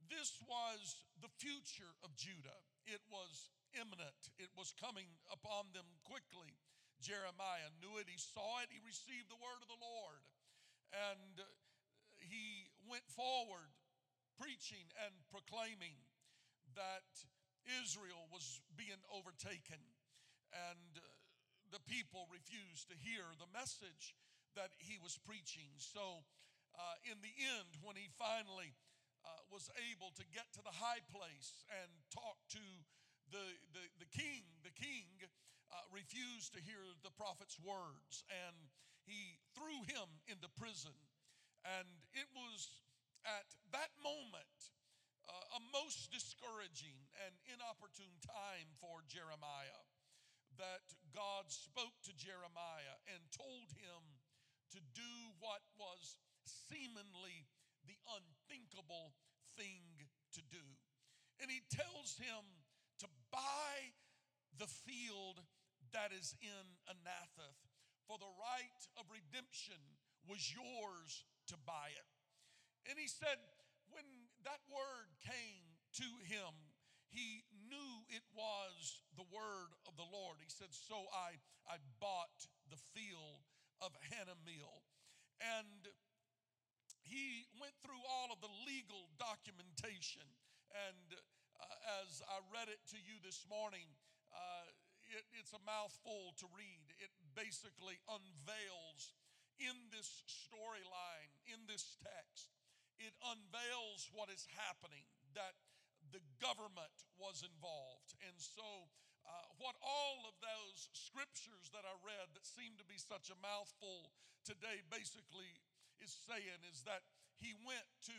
This 0.07 0.41
was 0.47 1.05
the 1.21 1.33
future 1.39 1.93
of 2.03 2.17
Judah. 2.17 2.61
It 2.89 3.03
was 3.13 3.53
imminent, 3.77 4.33
it 4.41 4.49
was 4.57 4.73
coming 4.81 5.07
upon 5.29 5.69
them 5.77 5.87
quickly. 6.09 6.57
Jeremiah 6.99 7.71
knew 7.79 8.01
it, 8.01 8.09
he 8.11 8.19
saw 8.19 8.65
it, 8.65 8.73
he 8.73 8.81
received 8.83 9.29
the 9.29 9.39
word 9.39 9.61
of 9.61 9.71
the 9.71 9.79
Lord, 9.79 10.25
and 10.91 11.35
uh, 11.39 11.47
he 12.19 12.68
went 12.89 13.07
forward 13.13 13.71
preaching 14.41 14.89
and 15.05 15.13
proclaiming 15.29 15.97
that 16.75 17.09
Israel 17.85 18.29
was 18.33 18.61
being 18.79 19.01
overtaken, 19.13 19.81
and 20.55 20.93
uh, 20.97 21.05
the 21.69 21.83
people 21.85 22.25
refused 22.33 22.89
to 22.89 22.97
hear 22.97 23.29
the 23.37 23.51
message 23.53 24.17
that 24.57 24.73
he 24.81 24.97
was 25.03 25.21
preaching. 25.21 25.69
So, 25.77 26.25
uh, 26.73 26.97
in 27.05 27.21
the 27.21 27.35
end, 27.59 27.77
when 27.85 27.99
he 27.99 28.09
finally 28.17 28.73
uh, 29.27 29.29
was 29.53 29.69
able 29.91 30.15
to 30.17 30.25
get 30.33 30.49
to 30.57 30.63
the 30.65 30.73
high 30.73 31.05
place 31.13 31.67
and 31.69 31.91
talk 32.09 32.41
to 32.57 32.65
the, 33.29 33.45
the, 33.77 33.85
the 34.01 34.09
king, 34.09 34.47
the 34.65 34.73
king 34.73 35.05
uh, 35.69 35.85
refused 35.93 36.57
to 36.57 36.61
hear 36.65 36.81
the 37.05 37.13
prophet's 37.13 37.61
words, 37.61 38.25
and 38.33 38.57
he 39.05 39.37
threw 39.53 39.85
him 39.85 40.09
into 40.29 40.49
prison. 40.57 40.97
And 41.77 41.89
it 42.17 42.29
was 42.33 42.73
at 43.29 43.49
that 43.77 43.93
moment 44.01 44.57
uh, 45.29 45.59
a 45.59 45.61
most 45.69 46.09
discouraging 46.09 46.97
and 47.29 47.37
inopportune 47.45 48.17
time 48.25 48.73
for 48.81 49.05
Jeremiah 49.05 49.85
that 50.57 50.89
God 51.13 51.53
spoke 51.53 51.95
to 52.09 52.17
Jeremiah 52.17 52.97
and 53.13 53.21
told 53.31 53.69
him 53.77 54.01
to 54.73 54.81
do 54.97 55.13
what 55.39 55.61
was 55.77 56.17
seemingly 56.49 57.45
the 57.85 58.01
unthinkable 58.17 59.13
thing 59.55 60.09
to 60.35 60.43
do. 60.49 60.65
And 61.39 61.53
he 61.53 61.63
tells 61.69 62.19
him 62.19 62.65
to 63.05 63.07
buy 63.31 63.95
the 64.59 64.67
field 64.67 65.45
that 65.93 66.11
is 66.11 66.35
in 66.43 66.65
Anathoth, 66.91 67.63
for 68.09 68.19
the 68.19 68.35
right 68.41 68.81
of 68.99 69.07
redemption 69.13 69.79
was 70.27 70.53
yours 70.53 71.25
to 71.49 71.59
buy 71.67 71.93
it. 71.93 72.09
And 72.89 72.97
he 72.97 73.09
said, 73.09 73.37
when 73.93 74.05
that 74.45 74.61
word 74.69 75.09
came 75.25 75.65
to 76.01 76.09
him, 76.25 76.53
he 77.09 77.45
knew 77.69 77.93
it 78.13 78.25
was 78.37 79.05
the 79.17 79.25
word 79.33 79.73
of 79.89 79.97
the 79.97 80.05
Lord. 80.05 80.41
He 80.45 80.53
said, 80.53 80.69
So 80.71 81.09
I, 81.09 81.41
I 81.65 81.81
bought 82.01 82.45
the 82.69 82.81
field 82.93 83.49
of 83.81 83.97
Hanameel. 84.13 84.85
And 85.41 85.89
he 87.01 87.49
went 87.57 87.73
through 87.81 88.05
all 88.05 88.29
of 88.29 88.45
the 88.45 88.53
legal 88.69 89.09
documentation 89.17 90.29
and 90.75 91.17
uh, 91.17 92.05
I 92.29 92.39
read 92.53 92.69
it 92.69 92.79
to 92.93 92.99
you 93.01 93.17
this 93.25 93.49
morning, 93.49 93.89
uh, 94.31 94.69
it, 95.09 95.25
it's 95.41 95.57
a 95.57 95.63
mouthful 95.65 96.37
to 96.39 96.47
read. 96.53 96.85
It 97.01 97.11
basically 97.33 97.97
unveils 98.07 99.17
in 99.59 99.77
this 99.91 100.23
storyline, 100.27 101.31
in 101.51 101.59
this 101.67 101.99
text, 102.03 102.55
it 102.99 103.15
unveils 103.23 104.11
what 104.11 104.31
is 104.31 104.47
happening, 104.55 105.07
that 105.35 105.55
the 106.11 106.23
government 106.39 106.95
was 107.19 107.43
involved. 107.43 108.15
And 108.27 108.35
so, 108.39 108.91
uh, 109.27 109.47
what 109.61 109.77
all 109.83 110.25
of 110.25 110.35
those 110.41 110.89
scriptures 110.95 111.69
that 111.75 111.85
I 111.85 111.95
read 112.01 112.33
that 112.33 112.47
seem 112.47 112.79
to 112.81 112.87
be 112.87 112.97
such 112.97 113.29
a 113.29 113.39
mouthful 113.39 114.15
today 114.47 114.81
basically 114.89 115.61
is 116.01 116.15
saying 116.27 116.63
is 116.71 116.87
that 116.89 117.05
he 117.37 117.53
went 117.67 117.87
to 118.09 118.19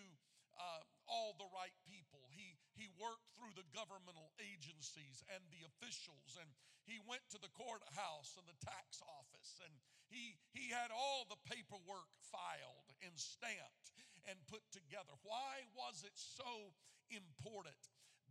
uh, 0.59 0.83
all 1.07 1.33
the 1.39 1.49
right 1.55 1.73
people. 1.87 2.27
He, 2.29 2.58
he 2.79 2.87
worked 2.95 3.27
through 3.35 3.51
the 3.59 3.67
governmental 3.75 4.31
agencies 4.39 5.21
and 5.35 5.43
the 5.51 5.67
officials, 5.67 6.39
and 6.39 6.47
he 6.87 6.97
went 7.05 7.21
to 7.29 7.39
the 7.43 7.51
courthouse 7.53 8.39
and 8.39 8.47
the 8.47 8.57
tax 8.63 9.03
office, 9.03 9.59
and 9.61 9.75
he, 10.09 10.39
he 10.55 10.71
had 10.71 10.89
all 10.89 11.27
the 11.27 11.37
paperwork 11.45 12.09
filed 12.31 12.89
and 13.03 13.13
stamped 13.19 13.93
and 14.25 14.39
put 14.49 14.63
together. 14.73 15.13
Why 15.21 15.67
was 15.77 16.01
it 16.01 16.15
so 16.15 16.73
important 17.13 17.77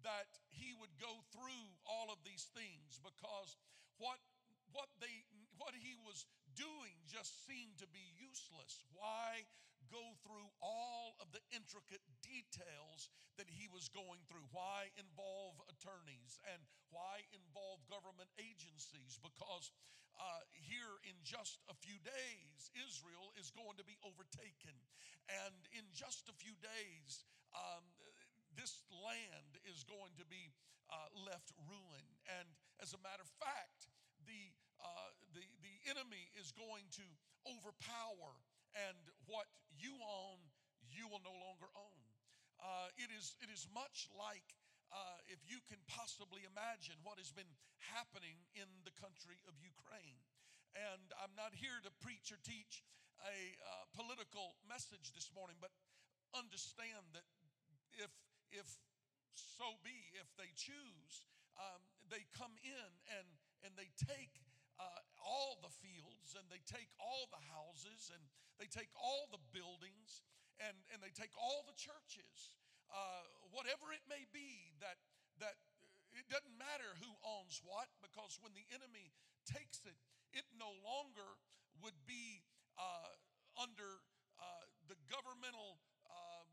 that 0.02 0.30
he 0.50 0.74
would 0.80 0.94
go 0.98 1.22
through 1.30 1.68
all 1.86 2.10
of 2.10 2.18
these 2.26 2.50
things? 2.56 2.98
Because 2.98 3.54
what 3.98 4.18
what 4.76 4.90
they 5.00 5.24
what 5.56 5.72
he 5.72 5.96
was 6.04 6.28
doing 6.52 6.94
just 7.08 7.46
seemed 7.48 7.78
to 7.80 7.88
be 7.88 8.04
useless. 8.20 8.84
Why 8.92 9.48
go 9.88 10.16
through 10.24 10.48
all 10.60 11.16
of 11.20 11.32
the 11.32 11.42
intricate 11.52 12.04
details 12.20 13.10
that 13.36 13.48
he 13.48 13.68
was 13.68 13.88
going 13.88 14.22
through? 14.28 14.44
Why 14.52 14.92
involve 14.96 15.58
attorneys 15.68 16.38
and 16.48 16.60
why 16.92 17.24
involve 17.32 17.84
government 17.88 18.30
agencies? 18.38 19.18
Because 19.20 19.72
uh, 20.18 20.42
here 20.50 20.98
in 21.06 21.14
just 21.22 21.62
a 21.70 21.76
few 21.78 21.96
days, 22.02 22.70
Israel 22.74 23.30
is 23.38 23.54
going 23.54 23.78
to 23.78 23.86
be 23.86 23.94
overtaken. 24.02 24.74
And 25.30 25.54
in 25.76 25.86
just 25.94 26.26
a 26.26 26.34
few 26.34 26.56
days, 26.58 27.22
um, 27.54 27.84
this 28.58 28.82
land 28.90 29.62
is 29.70 29.86
going 29.86 30.16
to 30.18 30.26
be 30.26 30.50
uh, 30.90 31.12
left 31.14 31.54
ruined. 31.68 32.16
And 32.26 32.48
as 32.82 32.96
a 32.96 33.00
matter 33.04 33.22
of 33.22 33.30
fact, 33.38 33.86
the, 34.26 34.52
uh, 34.82 35.14
the, 35.36 35.44
the 35.62 35.76
enemy 35.86 36.28
is 36.34 36.50
going 36.50 36.84
to 36.98 37.06
overpower, 37.46 38.42
and 38.76 38.98
what 39.24 39.48
you 39.78 39.94
own, 40.02 40.38
you 40.90 41.06
will 41.06 41.22
no 41.22 41.34
longer 41.34 41.70
own. 41.74 42.02
Uh, 42.58 42.90
it, 42.98 43.10
is, 43.14 43.38
it 43.38 43.50
is 43.50 43.70
much 43.70 44.10
like 44.18 44.44
uh, 44.90 45.20
if 45.30 45.38
you 45.46 45.62
can 45.70 45.78
possibly 45.86 46.42
imagine 46.42 46.98
what 47.06 47.20
has 47.22 47.30
been 47.30 47.48
happening 47.94 48.42
in 48.58 48.66
the 48.82 48.94
country 48.98 49.38
of 49.46 49.54
Ukraine. 49.62 50.18
And 50.74 51.14
I'm 51.22 51.32
not 51.38 51.54
here 51.54 51.78
to 51.86 51.92
preach 52.02 52.34
or 52.34 52.40
teach 52.42 52.82
a 53.22 53.38
uh, 53.62 53.84
political 53.94 54.58
message 54.66 55.14
this 55.14 55.30
morning, 55.34 55.58
but 55.58 55.74
understand 56.34 57.14
that 57.14 57.26
if, 57.98 58.12
if 58.54 58.68
so 59.34 59.78
be, 59.82 59.94
if 60.18 60.28
they 60.38 60.50
choose, 60.54 61.26
um, 61.58 61.82
they 62.10 62.26
come 62.34 62.54
in 62.62 62.90
and, 63.10 63.28
and 63.66 63.74
they 63.74 63.90
take 63.98 64.42
uh, 64.78 65.02
all 65.28 65.60
the 65.60 65.72
fields 65.84 66.32
and 66.32 66.48
they 66.48 66.64
take 66.64 66.88
all 66.96 67.28
the 67.28 67.42
houses 67.52 68.08
and 68.08 68.22
they 68.56 68.66
take 68.66 68.88
all 68.96 69.28
the 69.28 69.42
buildings 69.52 70.24
and, 70.56 70.74
and 70.88 71.04
they 71.04 71.12
take 71.12 71.36
all 71.36 71.68
the 71.68 71.76
churches 71.76 72.56
uh, 72.88 73.24
whatever 73.52 73.92
it 73.92 74.04
may 74.08 74.24
be, 74.32 74.72
that, 74.80 74.96
that 75.40 75.56
it 76.16 76.24
doesn't 76.32 76.56
matter 76.56 76.88
who 77.00 77.10
owns 77.24 77.60
what, 77.64 77.88
because 78.00 78.40
when 78.40 78.52
the 78.56 78.64
enemy 78.72 79.12
takes 79.44 79.84
it, 79.84 79.96
it 80.32 80.44
no 80.56 80.72
longer 80.84 81.36
would 81.84 81.96
be 82.08 82.44
uh, 82.76 83.12
under 83.60 84.00
uh, 84.40 84.64
the 84.88 84.96
governmental 85.08 85.80
uh, 86.08 86.44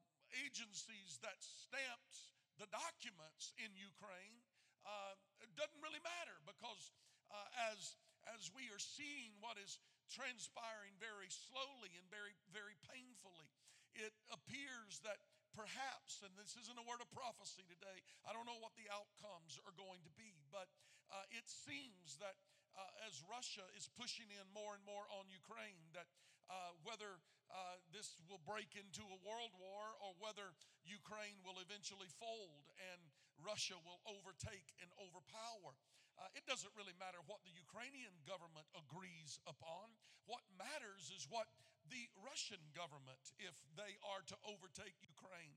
agencies 0.43 1.19
that 1.23 1.39
stamped 1.39 2.31
the 2.59 2.67
documents 2.71 3.51
in 3.59 3.71
Ukraine. 3.75 4.39
Uh, 4.83 5.17
it 5.43 5.51
doesn't 5.55 5.81
really 5.83 6.03
matter 6.03 6.35
because 6.45 6.93
uh, 7.31 7.71
as, 7.71 7.97
as 8.33 8.49
we 8.53 8.69
are 8.73 8.81
seeing 8.81 9.37
what 9.41 9.59
is 9.61 9.77
transpiring 10.09 10.95
very 10.97 11.29
slowly 11.29 11.93
and 11.97 12.05
very, 12.09 12.33
very 12.49 12.77
painfully, 12.89 13.49
it 13.93 14.13
appears 14.29 15.01
that 15.05 15.21
perhaps, 15.55 16.19
and 16.21 16.35
this 16.35 16.59
isn't 16.59 16.75
a 16.75 16.85
word 16.85 16.99
of 16.99 17.09
prophecy 17.15 17.63
today, 17.65 18.03
I 18.27 18.35
don't 18.35 18.45
know 18.45 18.59
what 18.59 18.75
the 18.75 18.91
outcomes 18.91 19.55
are 19.63 19.75
going 19.75 20.03
to 20.03 20.13
be, 20.19 20.35
but 20.51 20.67
uh, 21.07 21.23
it 21.31 21.47
seems 21.47 22.19
that 22.19 22.35
uh, 22.75 23.07
as 23.07 23.23
Russia 23.23 23.63
is 23.79 23.87
pushing 23.95 24.27
in 24.35 24.45
more 24.51 24.75
and 24.75 24.83
more 24.83 25.07
on 25.15 25.31
Ukraine, 25.31 25.87
that 25.95 26.11
uh, 26.51 26.75
whether 26.83 27.23
uh, 27.47 27.79
this 27.95 28.19
will 28.27 28.43
break 28.43 28.75
into 28.75 29.01
a 29.07 29.19
world 29.23 29.55
war 29.55 29.95
or 30.03 30.11
whether 30.19 30.53
Ukraine 30.83 31.39
will 31.47 31.57
eventually 31.63 32.11
fold 32.19 32.67
and 32.91 32.99
Russia 33.39 33.79
will 33.81 34.03
overtake 34.05 34.75
and 34.83 34.91
overpower. 34.99 35.73
Uh, 36.15 36.31
it 36.37 36.47
doesn't 36.47 36.71
really 36.79 36.95
matter 36.95 37.19
what 37.27 37.43
the 37.43 37.51
Ukrainian 37.51 38.15
government 38.23 38.67
agrees 38.75 39.39
upon. 39.45 39.91
What 40.25 40.43
matters 40.55 41.11
is 41.11 41.27
what 41.27 41.51
the 41.91 42.07
Russian 42.23 42.61
government 42.73 43.19
if 43.37 43.53
they 43.75 43.99
are 44.01 44.23
to 44.31 44.37
overtake 44.47 44.95
Ukraine. 45.03 45.53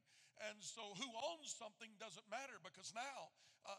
And 0.51 0.59
so, 0.63 0.95
who 0.95 1.09
owns 1.31 1.51
something 1.51 1.91
doesn't 1.99 2.27
matter 2.31 2.59
because 2.63 2.95
now, 2.95 3.35
uh, 3.67 3.75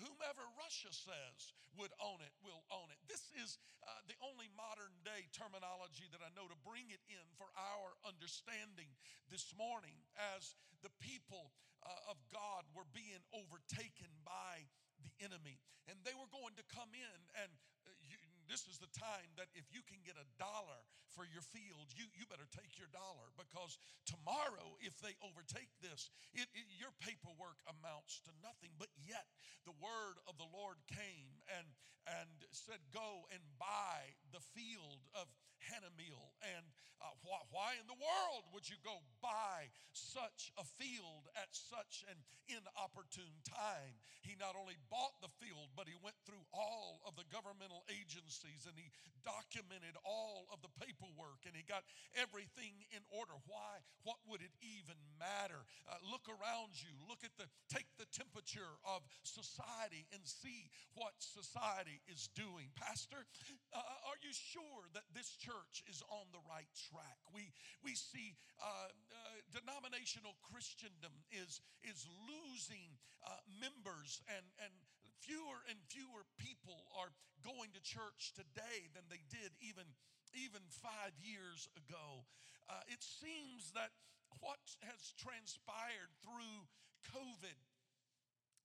whomever 0.00 0.44
Russia 0.56 0.88
says 0.88 1.52
would 1.76 1.92
own 2.00 2.20
it 2.24 2.32
will 2.40 2.64
own 2.72 2.88
it. 2.92 3.00
This 3.08 3.28
is 3.36 3.60
uh, 3.84 3.92
the 4.08 4.16
only 4.24 4.48
modern 4.56 4.92
day 5.04 5.28
terminology 5.32 6.08
that 6.12 6.24
I 6.24 6.32
know 6.32 6.48
to 6.48 6.56
bring 6.64 6.88
it 6.88 7.04
in 7.08 7.24
for 7.36 7.48
our 7.56 7.96
understanding 8.04 8.88
this 9.28 9.52
morning 9.56 9.96
as 10.36 10.56
the 10.80 10.92
people 11.00 11.52
uh, 11.84 12.12
of 12.12 12.16
God 12.32 12.64
were 12.72 12.88
being 12.96 13.20
overtaken 13.36 14.08
by 14.24 14.64
the 15.02 15.14
enemy. 15.22 15.58
And 15.90 15.98
they 16.06 16.14
were 16.14 16.30
going 16.30 16.54
to 16.56 16.64
come 16.70 16.90
in 16.94 17.18
and 17.36 17.50
uh, 17.86 17.90
you, 18.06 18.16
this 18.46 18.66
is 18.70 18.78
the 18.78 18.90
time 18.94 19.28
that 19.38 19.50
if 19.58 19.66
you 19.74 19.82
can 19.82 19.98
get 20.06 20.14
a 20.14 20.26
dollar 20.38 20.80
for 21.12 21.28
your 21.28 21.44
field, 21.44 21.92
you, 21.92 22.08
you 22.16 22.24
better 22.28 22.48
take 22.48 22.80
your 22.80 22.88
dollar 22.88 23.28
because 23.36 23.76
tomorrow, 24.08 24.76
if 24.80 24.96
they 25.04 25.12
overtake 25.20 25.68
this, 25.84 26.08
it, 26.32 26.48
it, 26.56 26.66
your 26.76 26.92
paperwork 27.04 27.60
amounts 27.68 28.24
to 28.24 28.32
nothing. 28.40 28.72
But 28.80 28.88
yet, 29.04 29.28
the 29.68 29.76
word 29.80 30.20
of 30.24 30.40
the 30.40 30.48
Lord 30.48 30.80
came 30.88 31.42
and, 31.52 31.68
and 32.08 32.30
said, 32.50 32.80
Go 32.92 33.28
and 33.28 33.42
buy 33.60 34.16
the 34.32 34.42
field 34.56 35.04
of 35.12 35.28
Hanameel. 35.70 36.32
And 36.42 36.64
uh, 37.02 37.10
why, 37.26 37.42
why 37.50 37.70
in 37.78 37.86
the 37.90 37.98
world 37.98 38.46
would 38.54 38.70
you 38.70 38.78
go 38.82 39.02
buy 39.18 39.70
such 39.90 40.54
a 40.54 40.62
field 40.62 41.26
at 41.34 41.50
such 41.50 42.06
an 42.06 42.18
inopportune 42.46 43.42
time? 43.42 43.98
He 44.22 44.38
not 44.38 44.54
only 44.54 44.78
bought 44.86 45.18
the 45.18 45.32
field, 45.42 45.74
but 45.74 45.90
he 45.90 45.98
went 45.98 46.18
through 46.22 46.46
all 46.54 47.02
of 47.02 47.18
the 47.18 47.26
governmental 47.28 47.82
agencies 47.90 48.70
and 48.70 48.78
he 48.78 48.94
documented 49.26 49.98
all 50.06 50.46
of 50.54 50.62
the 50.62 50.70
paperwork 50.78 51.42
and 51.46 51.54
he 51.58 51.66
got 51.66 51.82
everything 52.14 52.86
in 52.94 53.02
order. 53.10 53.34
Why? 53.50 53.82
What 54.06 54.22
would 54.30 54.42
it 54.42 54.54
even 54.62 54.98
matter? 55.18 55.66
Uh, 55.90 55.98
look 56.06 56.26
around 56.30 56.78
you, 56.78 56.94
look 57.10 57.26
at 57.26 57.34
the, 57.34 57.50
take 57.66 57.90
the 57.98 58.06
temperature 58.14 58.78
of 58.86 59.02
society 59.26 60.06
and 60.14 60.22
see 60.22 60.70
what 60.94 61.18
society 61.18 61.98
is 62.06 62.30
doing. 62.38 62.70
Pastor, 62.78 63.26
uh, 63.74 64.06
are 64.06 64.18
you 64.22 64.30
sure 64.30 64.86
that 64.94 65.06
this 65.14 65.34
church 65.38 65.51
is 65.88 66.02
on 66.08 66.28
the 66.32 66.42
right 66.48 66.68
track? 66.90 67.18
We, 67.32 67.52
we 67.84 67.94
see 67.94 68.36
uh, 68.60 68.88
uh 68.88 69.40
denominational 69.52 70.36
Christendom 70.40 71.12
is, 71.32 71.60
is 71.84 72.08
losing 72.28 72.96
uh, 73.24 73.40
members 73.60 74.24
and, 74.28 74.44
and 74.62 74.72
fewer 75.22 75.62
and 75.70 75.78
fewer 75.86 76.26
people 76.34 76.90
are 76.98 77.14
going 77.46 77.70
to 77.74 77.82
church 77.82 78.34
today 78.34 78.90
than 78.94 79.06
they 79.06 79.22
did 79.30 79.54
even 79.62 79.86
even 80.32 80.64
five 80.80 81.12
years 81.20 81.68
ago. 81.76 82.24
Uh, 82.64 82.80
it 82.88 83.04
seems 83.04 83.68
that 83.76 83.92
what 84.40 84.64
has 84.80 85.12
transpired 85.20 86.08
through 86.24 86.64
COVID 87.12 87.60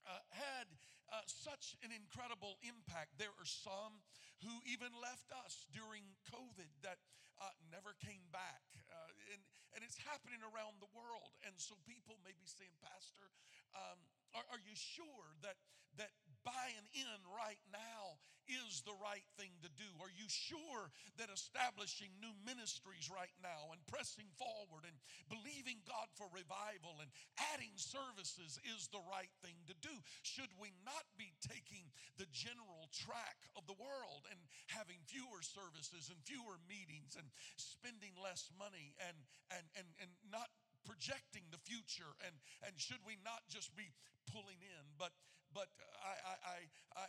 uh, 0.07 0.23
had 0.31 0.67
uh, 1.11 1.19
such 1.27 1.75
an 1.83 1.91
incredible 1.91 2.55
impact. 2.63 3.19
There 3.19 3.35
are 3.35 3.47
some 3.47 3.99
who 4.45 4.53
even 4.69 4.93
left 5.01 5.29
us 5.45 5.65
during 5.73 6.03
COVID 6.29 6.69
that 6.85 7.01
uh, 7.41 7.53
never 7.69 7.93
came 8.01 8.25
back. 8.33 8.65
Uh, 8.89 9.13
and, 9.33 9.41
and 9.77 9.81
it's 9.85 9.97
happening 10.01 10.41
around 10.41 10.81
the 10.81 10.89
world. 10.93 11.33
And 11.45 11.53
so 11.57 11.77
people 11.85 12.17
may 12.25 12.33
be 12.33 12.47
saying, 12.49 12.73
Pastor, 12.81 13.29
um, 13.77 13.97
are, 14.33 14.47
are, 14.57 14.63
you 14.65 14.73
sure 14.73 15.29
that, 15.45 15.57
that 16.01 16.11
buying 16.41 16.87
in 16.93 17.19
right 17.29 17.61
now 17.69 18.17
is 18.47 18.81
the 18.87 18.95
right 19.03 19.27
thing 19.35 19.51
to 19.59 19.71
do? 19.75 19.87
Are 19.99 20.11
you 20.15 20.27
sure 20.31 20.87
that 21.19 21.27
establishing 21.27 22.15
new 22.23 22.31
ministries 22.47 23.11
right 23.11 23.33
now 23.43 23.75
and 23.75 23.83
pressing 23.91 24.27
forward 24.39 24.87
and 24.87 24.95
believing 25.27 25.83
God 25.83 26.07
for 26.15 26.31
revival 26.31 27.03
and 27.03 27.11
adding 27.51 27.75
services 27.75 28.55
is 28.63 28.87
the 28.89 29.03
right 29.03 29.31
thing 29.43 29.59
to 29.67 29.75
do? 29.83 29.91
Should 30.23 30.51
we 30.55 30.71
not 30.87 31.03
be 31.19 31.35
taking 31.43 31.91
the 32.15 32.29
general 32.31 32.87
track 32.95 33.43
of 33.59 33.67
the 33.67 33.75
world 33.75 34.23
and 34.31 34.39
having 34.71 35.03
fewer 35.03 35.43
services 35.43 36.07
and 36.07 36.19
fewer 36.23 36.55
meetings 36.71 37.19
and 37.19 37.27
spending 37.59 38.15
less 38.15 38.47
money 38.55 38.95
and 39.03 39.17
and 39.51 39.67
and, 39.75 39.87
and 39.99 40.11
not 40.31 40.47
projecting 40.87 41.43
the 41.51 41.59
future 41.59 42.15
and 42.23 42.39
and 42.63 42.79
should 42.79 43.03
we 43.03 43.19
not 43.27 43.43
just 43.51 43.75
be 43.75 43.91
pulling 44.31 44.63
in 44.63 44.83
but 44.95 45.11
but 45.55 45.71
I, 46.03 46.13
I, 46.13 46.35
I, 46.43 46.57
I, 46.99 47.05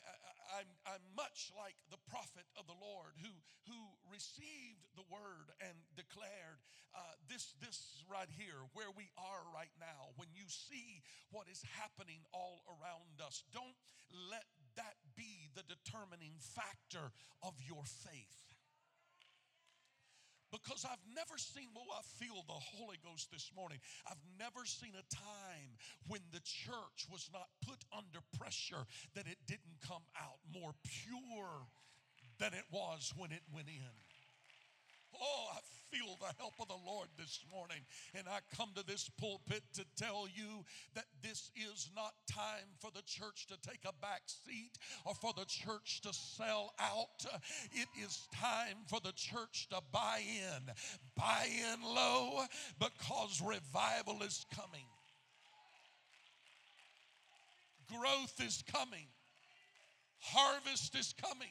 I'm, 0.63 0.71
I'm 0.87 1.05
much 1.19 1.51
like 1.59 1.75
the 1.91 2.01
prophet 2.07 2.47
of 2.55 2.71
the 2.71 2.79
Lord 2.79 3.19
who, 3.19 3.35
who 3.67 3.81
received 4.09 4.87
the 4.95 5.07
word 5.11 5.51
and 5.61 5.75
declared 5.99 6.63
uh, 6.95 7.19
this, 7.29 7.53
this 7.61 8.01
right 8.09 8.31
here, 8.31 8.65
where 8.73 8.91
we 8.95 9.13
are 9.19 9.45
right 9.53 9.75
now. 9.77 10.15
When 10.17 10.33
you 10.33 10.49
see 10.49 11.05
what 11.29 11.51
is 11.51 11.61
happening 11.77 12.25
all 12.33 12.65
around 12.67 13.21
us, 13.21 13.45
don't 13.53 13.77
let 14.15 14.47
that 14.81 14.97
be 15.13 15.53
the 15.53 15.67
determining 15.67 16.39
factor 16.41 17.13
of 17.43 17.59
your 17.61 17.85
faith 17.85 18.57
because 20.51 20.85
I've 20.85 21.03
never 21.15 21.37
seen, 21.37 21.69
well, 21.75 21.89
I 21.93 22.03
feel 22.23 22.45
the 22.47 22.61
Holy 22.77 22.97
Ghost 23.05 23.31
this 23.33 23.51
morning. 23.55 23.79
I've 24.09 24.23
never 24.39 24.65
seen 24.65 24.93
a 24.97 25.07
time 25.15 25.77
when 26.07 26.21
the 26.33 26.41
church 26.41 27.07
was 27.11 27.29
not 27.33 27.49
put 27.67 27.79
under 27.97 28.21
pressure 28.39 28.87
that 29.15 29.27
it 29.27 29.39
didn't 29.47 29.79
come 29.87 30.03
out 30.17 30.41
more 30.53 30.73
pure 30.85 31.69
than 32.39 32.55
it 32.55 32.65
was 32.71 33.13
when 33.17 33.33
it 33.33 33.43
went 33.53 33.69
in. 33.69 34.08
Oh, 35.15 35.47
I 35.55 35.61
feel 35.91 36.17
the 36.21 36.35
help 36.39 36.55
of 36.61 36.69
the 36.69 36.75
Lord 36.87 37.09
this 37.19 37.41
morning. 37.53 37.79
And 38.15 38.27
I 38.29 38.39
come 38.57 38.71
to 38.77 38.85
this 38.87 39.11
pulpit 39.21 39.63
to 39.75 39.85
tell 39.97 40.27
you 40.35 40.65
that 40.95 41.07
this 41.23 41.51
is 41.57 41.91
not 41.95 42.13
time 42.31 42.69
for 42.79 42.91
the 42.95 43.03
church 43.03 43.47
to 43.49 43.57
take 43.69 43.81
a 43.85 43.93
back 44.01 44.23
seat 44.27 44.79
or 45.05 45.15
for 45.15 45.33
the 45.37 45.47
church 45.47 46.01
to 46.03 46.13
sell 46.13 46.73
out. 46.79 47.25
It 47.73 47.89
is 48.03 48.29
time 48.35 48.77
for 48.87 49.01
the 49.01 49.13
church 49.13 49.69
to 49.71 49.81
buy 49.93 50.21
in. 50.21 50.63
Buy 51.17 51.47
in 51.73 51.83
low 51.83 52.43
because 52.79 53.43
revival 53.45 54.23
is 54.23 54.45
coming. 54.55 54.87
Growth 57.89 58.41
is 58.45 58.63
coming. 58.71 59.07
Harvest 60.21 60.95
is 60.95 61.15
coming. 61.21 61.49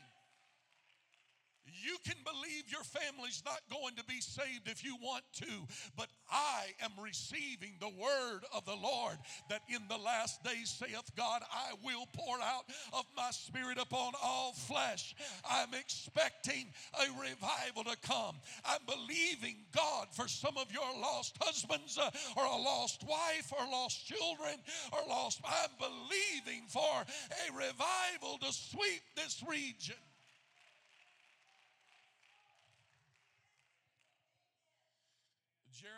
You 1.84 1.98
can 2.04 2.16
believe 2.24 2.72
your 2.72 2.84
family's 2.84 3.44
not 3.46 3.62
going 3.72 3.96
to 3.96 4.04
be 4.06 4.22
saved 4.22 4.68
if 4.68 4.84
you 4.84 4.96
want 5.02 5.24
to, 5.36 5.68
but 5.96 6.08
I 6.32 6.68
am 6.84 6.92
receiving 7.02 7.74
the 7.80 7.90
word 7.90 8.42
of 8.54 8.66
the 8.66 8.76
Lord 8.76 9.18
that 9.50 9.62
in 9.70 9.82
the 9.88 9.98
last 9.98 10.44
days, 10.44 10.70
saith 10.70 11.12
God, 11.16 11.42
I 11.52 11.74
will 11.84 12.08
pour 12.14 12.36
out 12.42 12.66
of 12.94 13.06
my 13.16 13.32
spirit 13.32 13.78
upon 13.78 14.14
all 14.24 14.54
flesh. 14.54 15.16
I'm 15.50 15.74
expecting 15.74 16.68
a 16.94 17.06
revival 17.20 17.84
to 17.86 17.98
come. 18.02 18.36
I'm 18.66 18.82
believing 18.86 19.58
God 19.76 20.08
for 20.12 20.28
some 20.28 20.58
of 20.58 20.72
your 20.72 20.88
lost 21.02 21.36
husbands 21.42 21.98
uh, 21.98 22.10
or 22.36 22.46
a 22.46 22.58
lost 22.58 23.04
wife 23.08 23.52
or 23.58 23.66
lost 23.70 24.08
children 24.08 24.56
or 24.92 25.00
lost. 25.08 25.42
I'm 25.46 25.70
believing 25.80 26.64
for 26.68 26.80
a 26.80 27.56
revival 27.56 28.38
to 28.40 28.54
sweep 28.54 29.02
this 29.16 29.44
region. 29.48 29.96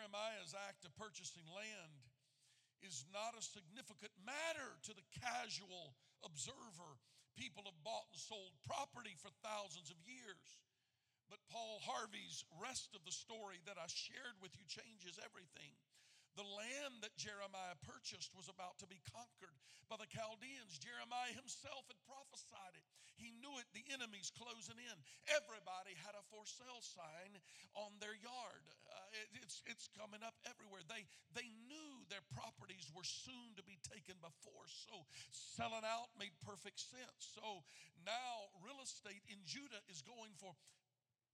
Jeremiah's 0.09 0.57
act 0.65 0.81
of 0.89 0.93
purchasing 0.97 1.45
land 1.53 2.01
is 2.81 3.05
not 3.13 3.37
a 3.37 3.45
significant 3.45 4.09
matter 4.25 4.73
to 4.89 4.93
the 4.97 5.05
casual 5.21 5.93
observer. 6.25 6.97
People 7.37 7.61
have 7.69 7.77
bought 7.85 8.09
and 8.09 8.17
sold 8.17 8.57
property 8.65 9.13
for 9.21 9.29
thousands 9.45 9.93
of 9.93 10.01
years. 10.09 10.57
But 11.29 11.45
Paul 11.53 11.77
Harvey's 11.85 12.41
rest 12.57 12.97
of 12.97 13.05
the 13.05 13.13
story 13.13 13.61
that 13.69 13.77
I 13.77 13.85
shared 13.85 14.41
with 14.41 14.57
you 14.57 14.65
changes 14.65 15.21
everything. 15.21 15.77
The 16.39 16.47
land 16.55 17.03
that 17.03 17.19
Jeremiah 17.19 17.75
purchased 17.83 18.31
was 18.31 18.47
about 18.47 18.79
to 18.79 18.87
be 18.87 19.03
conquered 19.11 19.59
by 19.91 19.99
the 19.99 20.07
Chaldeans. 20.07 20.79
Jeremiah 20.79 21.35
himself 21.35 21.83
had 21.91 21.99
prophesied 22.07 22.79
it. 22.79 22.87
He 23.19 23.35
knew 23.43 23.51
it, 23.59 23.67
the 23.75 23.83
enemy's 23.91 24.31
closing 24.31 24.79
in. 24.79 24.95
Everybody 25.27 25.99
had 25.99 26.15
a 26.15 26.23
for 26.31 26.47
sale 26.47 26.79
sign 26.79 27.35
on 27.75 27.91
their 27.99 28.15
yard. 28.15 28.63
Uh, 28.87 29.19
it, 29.19 29.43
it's, 29.43 29.59
it's 29.67 29.91
coming 29.91 30.23
up 30.23 30.39
everywhere. 30.47 30.79
They, 30.87 31.03
they 31.35 31.51
knew 31.67 32.07
their 32.07 32.23
properties 32.31 32.87
were 32.95 33.03
soon 33.03 33.59
to 33.59 33.63
be 33.67 33.75
taken 33.83 34.15
by 34.23 34.31
force. 34.39 34.87
So 34.87 35.03
selling 35.35 35.83
out 35.83 36.15
made 36.15 36.31
perfect 36.39 36.79
sense. 36.79 37.35
So 37.35 37.67
now 38.07 38.47
real 38.63 38.79
estate 38.79 39.27
in 39.27 39.43
Judah 39.43 39.83
is 39.91 39.99
going 40.07 40.31
for 40.39 40.55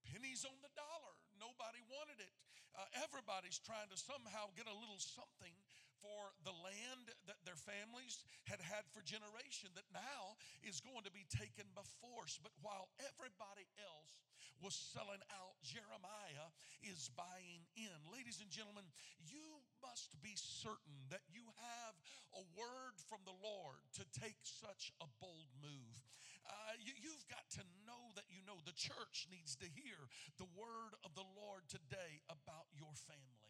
pennies 0.10 0.50
on 0.50 0.58
the 0.66 0.74
dollar. 0.74 1.14
Nobody 1.38 1.86
wanted 1.94 2.26
it. 2.26 2.34
Uh, 2.76 2.84
everybody's 3.08 3.60
trying 3.64 3.88
to 3.88 3.96
somehow 3.96 4.52
get 4.60 4.68
a 4.68 4.76
little 4.76 5.00
something 5.00 5.56
for 6.04 6.36
the 6.46 6.54
land 6.62 7.10
that 7.26 7.40
their 7.48 7.58
families 7.58 8.22
had 8.46 8.62
had 8.62 8.86
for 8.94 9.02
generation 9.02 9.72
that 9.74 9.88
now 9.90 10.38
is 10.62 10.84
going 10.84 11.02
to 11.08 11.10
be 11.10 11.26
taken 11.32 11.66
by 11.74 11.82
force. 12.04 12.38
But 12.38 12.54
while 12.62 12.92
everybody 13.02 13.66
else 13.82 14.14
was 14.62 14.76
selling 14.76 15.24
out, 15.34 15.58
Jeremiah 15.66 16.52
is 16.86 17.10
buying 17.18 17.66
in. 17.76 17.98
Ladies 18.12 18.40
and 18.40 18.52
gentlemen, 18.52 18.86
you 19.24 19.64
must 19.82 20.16
be 20.22 20.38
certain 20.38 21.10
that 21.10 21.26
you 21.32 21.44
have 21.58 21.96
a 22.38 22.44
word 22.54 22.96
from 23.10 23.24
the 23.26 23.36
Lord 23.42 23.82
to 24.00 24.04
take 24.14 24.40
such 24.44 24.94
a 25.02 25.08
bold 25.20 25.52
move. 25.60 25.98
Uh, 26.46 26.78
you, 26.78 26.94
you've 26.98 27.26
got 27.28 27.46
to 27.58 27.64
know 27.90 28.14
that 28.16 28.26
you 28.30 28.42
know 28.46 28.58
the 28.66 28.76
church 28.78 29.28
needs 29.34 29.56
to 29.58 29.66
hear 29.66 29.98
the 30.38 30.48
word 30.54 30.94
of 31.02 31.14
the 31.18 31.26
Lord 31.34 31.66
today 31.70 32.22
about 32.30 32.70
your 32.78 32.94
family 33.10 33.45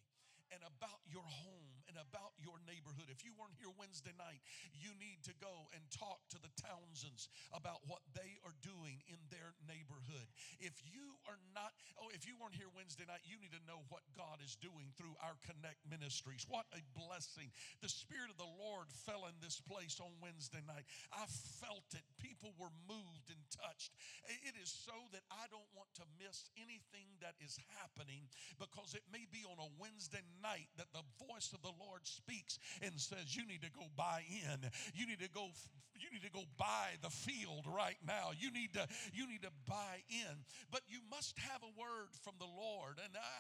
and 0.54 0.62
about 0.66 1.02
your 1.10 1.26
home 1.26 1.76
and 1.90 1.98
about 1.98 2.36
your 2.38 2.60
neighborhood. 2.68 3.08
If 3.08 3.24
you 3.24 3.32
weren't 3.34 3.56
here 3.56 3.72
Wednesday 3.80 4.14
night, 4.20 4.44
you 4.76 4.92
need 5.00 5.24
to 5.26 5.34
go 5.40 5.72
and 5.72 5.82
talk 5.90 6.22
to 6.36 6.40
the 6.42 6.52
Townsends 6.60 7.32
about 7.56 7.82
what 7.88 8.04
they 8.12 8.38
are 8.44 8.56
doing 8.62 9.00
in 9.08 9.20
their 9.32 9.56
neighborhood. 9.64 10.28
If 10.60 10.76
you 10.84 11.18
are 11.26 11.40
not, 11.56 11.72
oh, 11.98 12.12
if 12.12 12.28
you 12.28 12.36
weren't 12.36 12.58
here 12.58 12.70
Wednesday 12.76 13.08
night, 13.08 13.24
you 13.24 13.40
need 13.40 13.56
to 13.56 13.64
know 13.64 13.88
what 13.88 14.04
God 14.14 14.44
is 14.44 14.60
doing 14.60 14.92
through 15.00 15.16
our 15.24 15.40
Connect 15.48 15.80
ministries. 15.88 16.44
What 16.50 16.68
a 16.76 16.82
blessing. 16.94 17.50
The 17.80 17.92
Spirit 17.92 18.34
of 18.34 18.38
the 18.38 18.50
Lord 18.60 18.92
fell 18.92 19.30
in 19.32 19.38
this 19.40 19.64
place 19.64 20.02
on 20.04 20.12
Wednesday 20.20 20.62
night. 20.68 20.86
I 21.16 21.26
felt 21.64 21.88
it. 21.96 22.04
People 22.20 22.52
were 22.60 22.74
moved 22.90 23.32
and 23.32 23.42
touched. 23.54 23.96
It 24.44 24.58
is 24.60 24.70
so 24.70 24.96
that 25.16 25.24
I 25.32 25.48
don't 25.48 25.70
want 25.78 25.90
to 26.02 26.06
miss 26.20 26.52
anything 26.60 27.08
that 27.24 27.40
is 27.40 27.56
happening 27.80 28.28
because 28.60 28.98
it 28.98 29.06
may 29.08 29.24
be 29.32 29.48
on 29.48 29.58
a 29.62 29.70
Wednesday 29.80 30.20
night 30.22 30.35
that 30.78 30.88
the 30.94 31.04
voice 31.28 31.52
of 31.54 31.62
the 31.62 31.74
Lord 31.80 32.02
speaks 32.04 32.60
and 32.82 32.94
says, 33.00 33.36
You 33.36 33.46
need 33.46 33.62
to 33.62 33.72
go 33.72 33.86
buy 33.96 34.24
in. 34.30 34.70
You 34.94 35.08
need 35.08 35.20
to 35.20 35.30
go 35.30 35.50
you 35.96 36.12
need 36.12 36.24
to 36.24 36.32
go 36.32 36.44
buy 36.58 37.00
the 37.02 37.10
field 37.10 37.64
right 37.68 37.98
now. 38.06 38.32
You 38.38 38.52
need 38.52 38.74
to 38.74 38.88
you 39.14 39.28
need 39.28 39.44
to 39.44 39.54
buy 39.68 40.04
in. 40.10 40.36
But 40.72 40.82
you 40.88 41.00
must 41.10 41.38
have 41.40 41.64
a 41.64 41.72
word 41.80 42.12
from 42.24 42.36
the 42.40 42.50
Lord. 42.50 43.00
And 43.00 43.16
I 43.16 43.35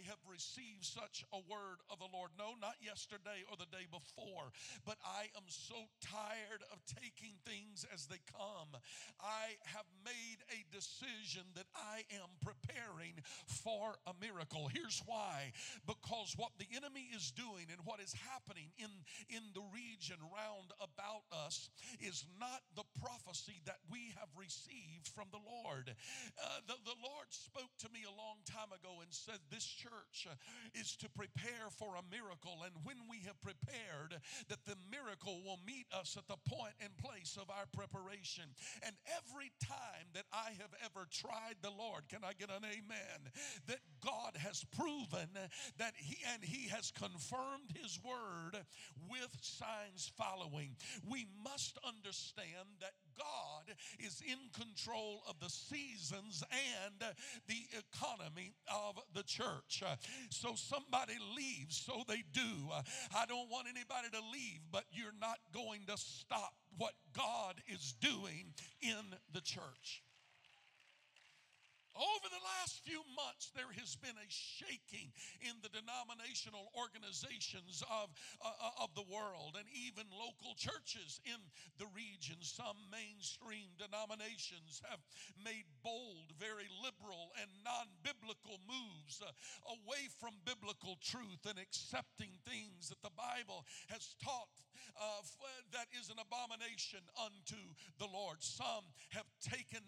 I 0.00 0.08
have 0.08 0.20
received 0.24 0.84
such 0.84 1.24
a 1.32 1.40
word 1.44 1.84
of 1.90 1.98
the 1.98 2.08
Lord. 2.12 2.30
No, 2.38 2.56
not 2.60 2.80
yesterday 2.80 3.44
or 3.50 3.56
the 3.60 3.68
day 3.68 3.84
before, 3.90 4.48
but 4.86 4.96
I 5.04 5.28
am 5.36 5.44
so 5.48 5.76
tired 6.00 6.64
of 6.72 6.80
taking 6.88 7.36
things 7.44 7.84
as 7.92 8.06
they 8.06 8.20
come. 8.32 8.80
I 9.20 9.60
have 9.68 9.84
made 10.04 10.40
a 10.48 10.64
decision 10.72 11.44
that 11.52 11.68
I 11.76 12.08
am 12.16 12.32
preparing 12.40 13.20
for 13.44 14.00
a 14.08 14.16
miracle. 14.16 14.70
Here's 14.72 15.02
why. 15.04 15.52
Because 15.84 16.32
what 16.36 16.56
the 16.56 16.70
enemy 16.72 17.12
is 17.12 17.30
doing 17.36 17.68
and 17.68 17.84
what 17.84 18.00
is 18.00 18.16
happening 18.32 18.72
in 18.78 18.88
in 19.28 19.44
the 19.52 19.64
region 19.68 20.16
round 20.32 20.72
about 20.80 21.28
us 21.44 21.68
is 22.00 22.24
not 22.40 22.64
the 22.72 22.88
prophecy 23.04 23.60
that 23.68 23.84
we 23.92 24.16
have 24.16 24.32
received 24.32 25.12
from 25.12 25.28
the 25.28 25.42
Lord. 25.44 25.92
Uh, 26.40 26.64
the, 26.66 26.76
the 26.88 26.98
Lord 27.04 27.28
spoke 27.28 27.72
to 27.84 27.92
me 27.92 28.08
a 28.08 28.16
long 28.16 28.40
time 28.48 28.72
ago 28.72 29.04
and 29.04 29.12
said, 29.12 29.38
This 29.50 29.64
church 29.64 29.89
uh, 30.26 30.34
is 30.74 30.96
to 30.96 31.08
prepare 31.10 31.70
for 31.70 31.96
a 31.96 32.04
miracle. 32.10 32.62
And 32.64 32.74
when 32.84 32.96
we 33.08 33.22
have 33.26 33.40
prepared, 33.40 34.20
that 34.48 34.64
the 34.66 34.76
miracle 34.90 35.40
will 35.44 35.58
meet 35.66 35.86
us 35.92 36.16
at 36.16 36.28
the 36.28 36.38
point 36.48 36.74
and 36.80 36.96
place 36.98 37.36
of 37.40 37.50
our 37.50 37.66
preparation. 37.72 38.44
And 38.82 38.94
every 39.18 39.52
time 39.62 40.10
that 40.14 40.26
I 40.32 40.56
have 40.58 40.74
ever 40.84 41.06
tried 41.10 41.60
the 41.62 41.70
Lord, 41.70 42.08
can 42.08 42.20
I 42.24 42.32
get 42.32 42.50
an 42.50 42.64
amen? 42.64 43.32
That 43.66 43.80
God 44.00 44.36
has 44.38 44.64
proven 44.76 45.28
that 45.78 45.94
He 45.96 46.18
and 46.32 46.42
He 46.44 46.68
has 46.68 46.90
confirmed 46.90 47.74
His 47.74 47.98
word 48.04 48.64
with 49.08 49.36
signs 49.40 50.10
following. 50.16 50.76
We 51.08 51.26
must 51.44 51.78
understand 51.86 52.80
that 52.80 52.92
God 53.20 53.76
is 53.98 54.22
in 54.26 54.38
control 54.58 55.22
of 55.28 55.38
the 55.40 55.50
seasons 55.50 56.42
and 56.50 57.14
the 57.46 57.78
economy 57.78 58.54
of 58.68 58.98
the 59.14 59.22
church. 59.22 59.82
So 60.30 60.54
somebody 60.54 61.14
leaves, 61.36 61.76
so 61.76 62.02
they 62.08 62.24
do. 62.32 62.70
I 63.14 63.26
don't 63.26 63.50
want 63.50 63.68
anybody 63.68 64.08
to 64.12 64.20
leave, 64.32 64.60
but 64.72 64.84
you're 64.90 65.14
not 65.20 65.38
going 65.52 65.82
to 65.86 65.96
stop 65.96 66.54
what 66.76 66.94
God 67.14 67.60
is 67.68 67.94
doing 68.00 68.54
in 68.80 69.16
the 69.32 69.40
church. 69.40 70.02
Over 71.98 72.30
the 72.30 72.44
last 72.60 72.86
few 72.86 73.02
months, 73.18 73.50
there 73.50 73.70
has 73.74 73.98
been 73.98 74.14
a 74.14 74.30
shaking 74.30 75.10
in 75.42 75.58
the 75.58 75.72
denominational 75.74 76.70
organizations 76.78 77.82
of, 77.90 78.14
uh, 78.38 78.54
uh, 78.54 78.84
of 78.86 78.94
the 78.94 79.06
world 79.10 79.58
and 79.58 79.66
even 79.74 80.06
local 80.14 80.54
churches 80.54 81.18
in 81.26 81.40
the 81.82 81.90
region. 81.90 82.38
Some 82.46 82.78
mainstream 82.94 83.74
denominations 83.74 84.78
have 84.86 85.02
made 85.34 85.66
bold, 85.82 86.30
very 86.38 86.70
liberal, 86.78 87.34
and 87.42 87.50
non 87.66 87.90
biblical 88.06 88.62
moves 88.70 89.18
uh, 89.18 89.34
away 89.74 90.06
from 90.22 90.38
biblical 90.46 90.94
truth 91.02 91.42
and 91.42 91.58
accepting 91.58 92.38
things 92.46 92.86
that 92.88 93.02
the 93.02 93.14
Bible 93.18 93.66
has 93.90 94.14
taught 94.22 94.50
uh, 94.96 95.22
that 95.72 95.86
is 95.96 96.10
an 96.10 96.18
abomination 96.18 97.00
unto 97.18 97.58
the 97.98 98.08
Lord. 98.08 98.42
Some 98.42 98.84
have 99.10 99.26
taken 99.40 99.79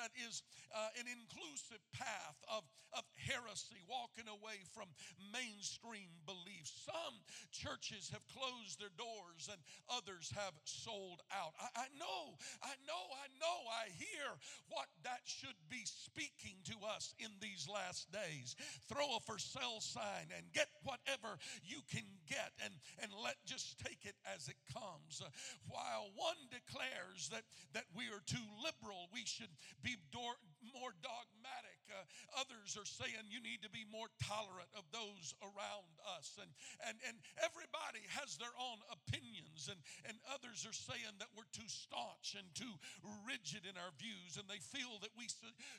that 0.00 0.16
is 0.16 0.40
uh, 0.72 0.88
an 0.96 1.04
inclusive 1.04 1.84
path 1.92 2.40
of, 2.48 2.64
of 2.96 3.04
heresy, 3.20 3.76
walking 3.84 4.24
away 4.32 4.64
from 4.72 4.88
mainstream 5.28 6.08
beliefs. 6.24 6.72
Some 6.88 7.20
churches 7.52 8.08
have 8.08 8.24
closed 8.32 8.80
their 8.80 8.94
doors 8.96 9.52
and 9.52 9.60
others 9.92 10.32
have 10.32 10.56
sold 10.64 11.20
out. 11.28 11.52
I, 11.60 11.84
I 11.84 11.88
know, 12.00 12.40
I 12.64 12.72
know, 12.88 13.04
I 13.12 13.28
know, 13.36 13.58
I 13.68 13.92
hear 13.92 14.40
what 14.72 14.88
that 15.04 15.20
should 15.28 15.59
be 15.70 15.86
speaking 15.86 16.58
to 16.66 16.74
us 16.94 17.14
in 17.18 17.30
these 17.40 17.68
last 17.70 18.10
days. 18.10 18.56
Throw 18.88 19.16
a 19.16 19.20
for 19.20 19.38
sale 19.38 19.80
sign 19.80 20.28
and 20.36 20.44
get 20.52 20.68
whatever 20.82 21.38
you 21.62 21.78
can 21.90 22.04
get 22.28 22.50
and, 22.64 22.74
and 23.00 23.10
let 23.22 23.36
just 23.46 23.78
take 23.78 24.04
it 24.04 24.16
as 24.26 24.48
it 24.48 24.58
comes. 24.72 25.22
While 25.68 26.10
one 26.16 26.50
declares 26.50 27.30
that, 27.30 27.46
that 27.72 27.86
we 27.94 28.10
are 28.10 28.22
too 28.26 28.42
liberal, 28.58 29.06
we 29.14 29.22
should 29.24 29.54
be 29.82 29.96
door, 30.12 30.34
more 30.62 30.92
dogmatic. 31.00 31.80
Uh, 31.90 32.06
others 32.38 32.78
are 32.78 32.86
saying 32.86 33.26
you 33.32 33.42
need 33.42 33.64
to 33.66 33.72
be 33.72 33.82
more 33.90 34.06
tolerant 34.22 34.70
of 34.78 34.86
those 34.94 35.34
around 35.42 35.90
us. 36.16 36.38
And, 36.38 36.50
and, 36.86 36.96
and 37.02 37.16
everybody 37.42 38.04
has 38.14 38.38
their 38.38 38.52
own 38.54 38.78
opinions, 38.92 39.66
and, 39.66 39.80
and 40.06 40.16
others 40.30 40.62
are 40.68 40.76
saying 40.76 41.18
that 41.18 41.32
we're 41.34 41.48
too 41.50 41.66
staunch 41.66 42.38
and 42.38 42.46
too 42.54 42.70
rigid 43.26 43.66
in 43.66 43.74
our 43.74 43.90
views, 43.98 44.38
and 44.38 44.46
they 44.46 44.62
feel 44.62 45.02
that 45.02 45.10
we 45.18 45.26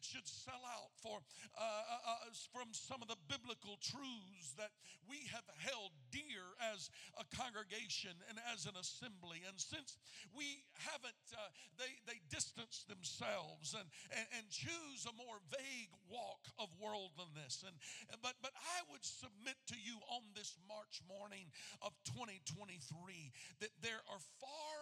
should 0.03 0.27
sell 0.27 0.61
out 0.67 0.91
for, 0.99 1.23
uh, 1.55 1.63
uh, 1.63 2.27
uh, 2.27 2.31
from 2.51 2.73
some 2.75 2.99
of 2.99 3.07
the 3.07 3.19
biblical 3.31 3.79
truths 3.79 4.57
that 4.59 4.75
we 5.07 5.23
have 5.31 5.47
held 5.63 5.95
dear 6.11 6.43
as 6.75 6.91
a 7.15 7.25
congregation 7.31 8.11
and 8.27 8.37
as 8.51 8.67
an 8.67 8.75
assembly. 8.75 9.43
And 9.47 9.55
since 9.55 9.95
we 10.35 10.63
haven't, 10.75 11.23
uh, 11.31 11.51
they, 11.79 11.91
they 12.03 12.19
distance 12.27 12.83
themselves 12.87 13.75
and, 13.75 13.87
and, 14.11 14.27
and 14.35 14.45
choose 14.51 14.70
a 15.05 15.13
more 15.17 15.41
vague 15.49 15.93
walk 16.09 16.45
of 16.59 16.69
worldliness. 16.77 17.65
And 17.65 17.75
but 18.21 18.37
but 18.41 18.53
I 18.55 18.85
would 18.91 19.03
submit 19.03 19.57
to 19.73 19.77
you 19.79 19.97
on 20.13 20.21
this 20.35 20.57
March 20.67 21.01
morning 21.09 21.49
of 21.81 21.91
2023 22.13 22.85
that 23.59 23.73
there 23.81 24.01
are 24.11 24.21
far 24.39 24.79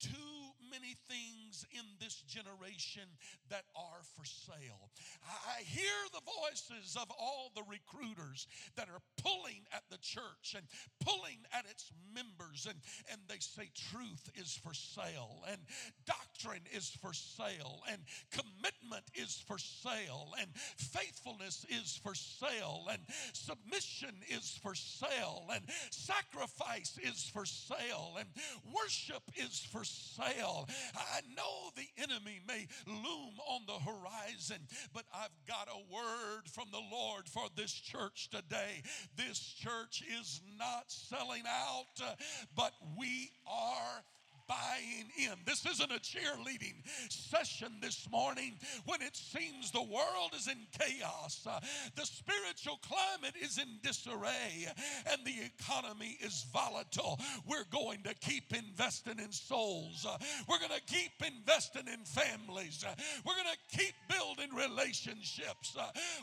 too 0.00 0.49
many 0.70 0.94
things 1.08 1.66
in 1.72 1.84
this 1.98 2.22
generation 2.22 3.02
that 3.48 3.64
are 3.76 4.02
for 4.16 4.24
sale. 4.24 4.90
I 5.26 5.62
hear 5.62 5.98
the 6.12 6.22
voices 6.22 6.96
of 6.96 7.10
all 7.10 7.50
the 7.54 7.62
recruiters 7.68 8.46
that 8.76 8.88
are 8.88 9.02
pulling 9.22 9.66
at 9.72 9.82
the 9.90 9.98
church 9.98 10.54
and 10.56 10.64
pulling 11.04 11.38
at 11.52 11.66
its 11.66 11.90
members, 12.14 12.66
and, 12.68 12.78
and 13.10 13.20
they 13.28 13.38
say 13.40 13.70
truth 13.90 14.30
is 14.36 14.58
for 14.62 14.74
sale, 14.74 15.44
and 15.50 15.58
doctrine 16.06 16.62
is 16.74 16.90
for 17.02 17.12
sale, 17.12 17.82
and 17.90 18.02
commitment 18.30 19.04
is 19.14 19.42
for 19.46 19.58
sale, 19.58 20.32
and 20.40 20.48
faithfulness 20.54 21.66
is 21.68 21.98
for 22.02 22.14
sale, 22.14 22.86
and 22.90 23.00
submission 23.32 24.14
is 24.28 24.58
for 24.62 24.74
sale, 24.74 25.46
and 25.52 25.64
sacrifice 25.90 26.98
is 27.02 27.30
for 27.32 27.44
sale, 27.44 28.16
and 28.18 28.28
worship 28.72 29.22
is 29.36 29.60
for 29.72 29.84
sale. 29.84 30.59
I 30.96 31.20
know 31.36 31.70
the 31.76 31.88
enemy 32.02 32.40
may 32.46 32.66
loom 32.86 33.34
on 33.48 33.62
the 33.66 33.78
horizon, 33.90 34.58
but 34.92 35.04
I've 35.14 35.28
got 35.46 35.68
a 35.68 35.92
word 35.92 36.42
from 36.46 36.66
the 36.70 36.82
Lord 36.90 37.28
for 37.28 37.44
this 37.56 37.72
church 37.72 38.30
today. 38.30 38.82
This 39.16 39.38
church 39.38 40.02
is 40.20 40.40
not 40.58 40.84
selling 40.90 41.44
out, 41.48 42.02
uh, 42.02 42.14
but 42.54 42.72
we 42.98 43.30
are 43.46 44.04
buying 44.50 45.06
in. 45.16 45.38
This 45.46 45.64
isn't 45.64 45.92
a 45.92 46.00
cheerleading 46.00 46.82
session 47.08 47.72
this 47.80 48.08
morning 48.10 48.58
when 48.84 49.00
it 49.00 49.14
seems 49.14 49.70
the 49.70 49.80
world 49.80 50.34
is 50.36 50.48
in 50.48 50.58
chaos, 50.76 51.46
uh, 51.48 51.60
the 51.94 52.04
spiritual 52.04 52.80
climate 52.82 53.36
is 53.40 53.58
in 53.58 53.78
disarray, 53.84 54.66
and 55.06 55.24
the 55.24 55.36
economy 55.54 56.18
is 56.20 56.46
volatile. 56.52 57.20
We're 57.46 57.70
going 57.70 58.02
to 58.02 58.14
keep 58.14 58.52
investing 58.52 59.20
in 59.20 59.30
souls, 59.30 60.04
uh, 60.08 60.18
we're 60.48 60.58
going 60.58 60.72
to 60.72 60.92
keep 60.92 61.12
investing 61.24 61.86
in 61.86 62.04
families, 62.04 62.84
uh, 62.84 62.92
we're 63.24 63.36
going 63.36 63.54
to 63.54 63.78
keep 63.78 63.94
building 64.08 64.50
relationships, 64.52 65.76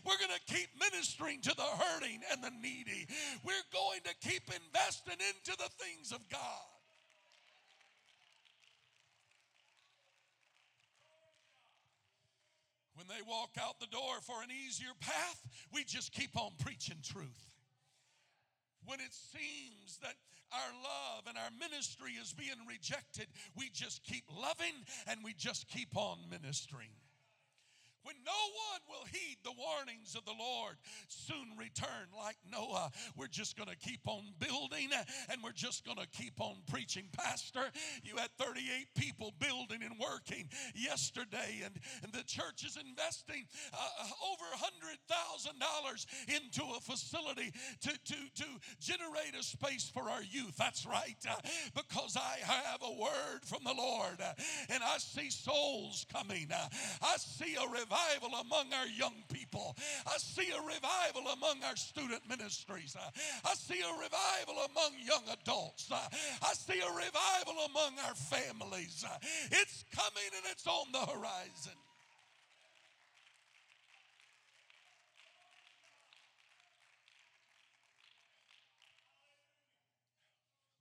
we're 0.06 0.18
going 0.18 0.36
to 0.36 0.54
keep 0.54 0.68
ministering 0.78 1.40
to 1.42 1.56
the 1.56 1.64
hurting 1.64 2.20
and 2.34 2.44
the 2.44 2.52
needy, 2.62 3.08
we're 3.46 3.54
going 3.72 4.02
to 4.04 4.28
keep 4.28 4.44
investing 4.48 5.16
into 5.32 5.58
the 5.58 5.70
things 5.80 6.12
of 6.12 6.20
God. 6.30 6.77
When 12.98 13.06
they 13.08 13.22
walk 13.30 13.52
out 13.62 13.80
the 13.80 13.94
door 13.94 14.18
for 14.26 14.42
an 14.42 14.50
easier 14.50 14.90
path, 15.00 15.46
we 15.72 15.84
just 15.84 16.12
keep 16.12 16.36
on 16.36 16.50
preaching 16.58 16.98
truth. 17.04 17.46
When 18.86 19.00
it 19.00 19.14
seems 19.14 20.00
that 20.02 20.16
our 20.52 20.74
love 20.82 21.26
and 21.28 21.38
our 21.38 21.52
ministry 21.60 22.14
is 22.20 22.34
being 22.34 22.58
rejected, 22.68 23.28
we 23.56 23.70
just 23.70 24.04
keep 24.04 24.24
loving 24.36 24.74
and 25.06 25.20
we 25.24 25.34
just 25.34 25.68
keep 25.68 25.96
on 25.96 26.18
ministering. 26.32 26.90
When 28.08 28.16
no 28.24 28.32
one 28.72 28.82
will 28.88 29.06
heed 29.12 29.36
the 29.44 29.52
warnings 29.52 30.16
of 30.16 30.24
the 30.24 30.32
Lord 30.32 30.78
soon 31.10 31.52
return 31.60 32.08
like 32.16 32.38
Noah, 32.50 32.90
we're 33.18 33.28
just 33.28 33.58
going 33.58 33.68
to 33.68 33.76
keep 33.76 34.00
on 34.08 34.24
building 34.40 34.88
and 35.30 35.44
we're 35.44 35.52
just 35.52 35.84
going 35.84 35.98
to 35.98 36.08
keep 36.08 36.40
on 36.40 36.56
preaching. 36.72 37.10
Pastor, 37.12 37.68
you 38.04 38.16
had 38.16 38.30
38 38.40 38.88
people 38.96 39.34
building 39.40 39.84
and 39.84 40.00
working 40.00 40.48
yesterday, 40.74 41.60
and, 41.66 41.76
and 42.02 42.14
the 42.14 42.24
church 42.24 42.64
is 42.64 42.78
investing 42.78 43.44
uh, 43.74 44.08
over 44.32 44.46
$100,000 44.56 46.06
into 46.30 46.64
a 46.78 46.80
facility 46.80 47.52
to, 47.82 47.90
to, 47.90 48.16
to 48.36 48.48
generate 48.80 49.36
a 49.38 49.44
space 49.44 49.92
for 49.94 50.10
our 50.10 50.24
youth. 50.24 50.56
That's 50.56 50.86
right, 50.86 51.18
uh, 51.30 51.36
because 51.76 52.16
I 52.16 52.40
have 52.46 52.82
a 52.84 53.02
word 53.02 53.44
from 53.44 53.66
the 53.66 53.76
Lord 53.78 54.22
uh, 54.24 54.32
and 54.70 54.82
I 54.82 54.98
see 55.00 55.30
souls 55.30 56.06
coming. 56.10 56.48
Uh, 56.54 56.70
I 57.02 57.18
see 57.18 57.56
a 57.56 57.68
revival 57.70 57.97
revival 57.98 58.40
among 58.40 58.74
our 58.74 58.88
young 58.88 59.24
people. 59.32 59.76
I 60.06 60.18
see 60.18 60.50
a 60.52 60.62
revival 60.62 61.32
among 61.34 61.64
our 61.64 61.76
student 61.76 62.22
ministries. 62.30 62.96
I 63.46 63.54
see 63.54 63.82
a 63.82 63.92
revival 63.94 64.64
among 64.72 64.92
young 65.04 65.24
adults. 65.42 65.92
I 65.92 66.54
see 66.54 66.80
a 66.80 66.92
revival 66.92 67.66
among 67.66 68.00
our 68.06 68.16
families. 68.16 69.06
It's 69.52 69.86
coming 69.96 70.30
and 70.36 70.46
it's 70.52 70.68
on 70.68 70.92
the 70.92 71.00
horizon. 71.00 71.78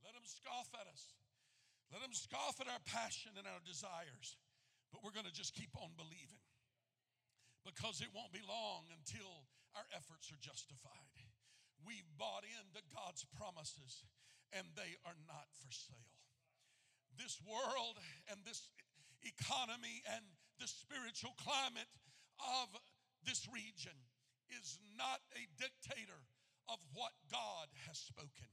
Let 0.05 0.15
them 0.15 0.25
scoff 0.25 0.69
at 0.75 0.87
us. 0.93 1.13
Let 1.93 2.03
them 2.03 2.13
scoff 2.13 2.61
at 2.61 2.67
our 2.67 2.81
passion 2.85 3.33
and 3.39 3.47
our 3.47 3.61
desires. 3.65 4.37
But 4.93 5.03
we're 5.05 5.13
going 5.13 5.27
to 5.27 5.33
just 5.33 5.55
keep 5.55 5.71
on 5.77 5.91
believing 5.97 6.46
because 7.67 7.99
it 7.99 8.15
won't 8.15 8.31
be 8.31 8.43
long 8.47 8.87
until 8.95 9.51
our 9.75 9.85
efforts 9.91 10.31
are 10.31 10.39
justified. 10.39 11.19
We've 11.83 12.07
bought 12.15 12.47
into 12.47 12.81
God's 12.95 13.27
promises 13.35 14.07
and 14.55 14.65
they 14.79 14.95
are 15.03 15.19
not 15.27 15.51
for 15.59 15.69
sale. 15.75 16.15
This 17.19 17.43
world 17.43 17.99
and 18.31 18.39
this 18.47 18.71
economy 19.27 20.07
and 20.07 20.23
the 20.63 20.71
spiritual 20.71 21.35
climate 21.43 21.91
of 22.39 22.71
this 23.27 23.45
region 23.51 23.97
is 24.55 24.79
not 24.95 25.19
a 25.35 25.43
dictator 25.59 26.23
of 26.71 26.79
what 26.95 27.13
God 27.27 27.67
has 27.91 27.99
spoken. 27.99 28.51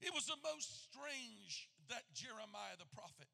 It 0.00 0.12
was 0.12 0.28
the 0.28 0.40
most 0.44 0.88
strange 0.88 1.68
that 1.92 2.08
Jeremiah 2.16 2.76
the 2.76 2.88
prophet 2.92 3.28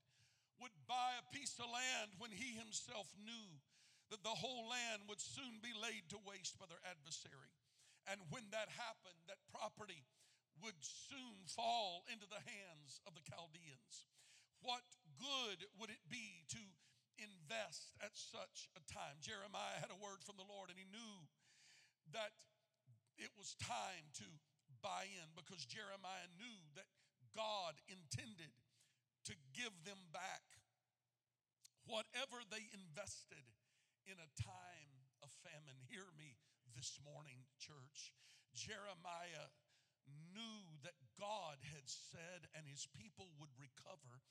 would 0.58 0.74
buy 0.88 1.14
a 1.18 1.28
piece 1.34 1.58
of 1.62 1.70
land 1.70 2.16
when 2.18 2.32
he 2.32 2.56
himself 2.58 3.06
knew 3.22 3.60
that 4.10 4.22
the 4.22 4.38
whole 4.38 4.70
land 4.70 5.06
would 5.10 5.20
soon 5.20 5.58
be 5.62 5.74
laid 5.74 6.06
to 6.14 6.18
waste 6.22 6.58
by 6.58 6.66
their 6.70 6.82
adversary. 6.86 7.50
And 8.06 8.22
when 8.30 8.46
that 8.54 8.70
happened, 8.70 9.18
that 9.26 9.42
property 9.50 10.06
would 10.62 10.78
soon 10.80 11.44
fall 11.50 12.06
into 12.06 12.24
the 12.30 12.40
hands 12.40 13.02
of 13.04 13.18
the 13.18 13.26
Chaldeans. 13.26 14.06
What 14.62 14.86
good 15.18 15.66
would 15.76 15.90
it 15.90 16.02
be 16.06 16.46
to 16.54 16.62
invest 17.18 17.92
at 17.98 18.14
such 18.14 18.70
a 18.78 18.82
time? 18.86 19.18
Jeremiah 19.20 19.82
had 19.82 19.90
a 19.92 19.98
word 19.98 20.22
from 20.22 20.38
the 20.38 20.48
Lord 20.48 20.70
and 20.70 20.78
he 20.78 20.88
knew 20.88 21.16
that 22.14 22.32
it 23.18 23.32
was 23.34 23.58
time 23.58 24.06
to 24.22 24.28
buy 24.80 25.08
in 25.08 25.28
because 25.34 25.66
Jeremiah 25.66 26.30
knew 26.38 26.58
that 26.78 26.88
God 27.34 27.76
intended 27.90 28.54
to 29.26 29.34
give 29.52 29.74
them 29.82 29.98
back 30.14 30.44
whatever 31.86 32.42
they 32.48 32.64
invested 32.70 33.44
in 34.06 34.18
a 34.22 34.34
time 34.38 34.94
of 35.22 35.34
famine. 35.42 35.78
Hear 35.90 36.06
me 36.14 36.38
this 36.74 36.98
morning, 37.02 37.42
church. 37.58 38.14
Jeremiah 38.54 39.50
knew 40.30 40.78
that 40.86 40.94
God 41.18 41.58
had 41.74 41.90
said 41.90 42.46
and 42.54 42.70
his 42.70 42.86
people 42.94 43.34
would 43.42 43.50
recover 43.58 44.22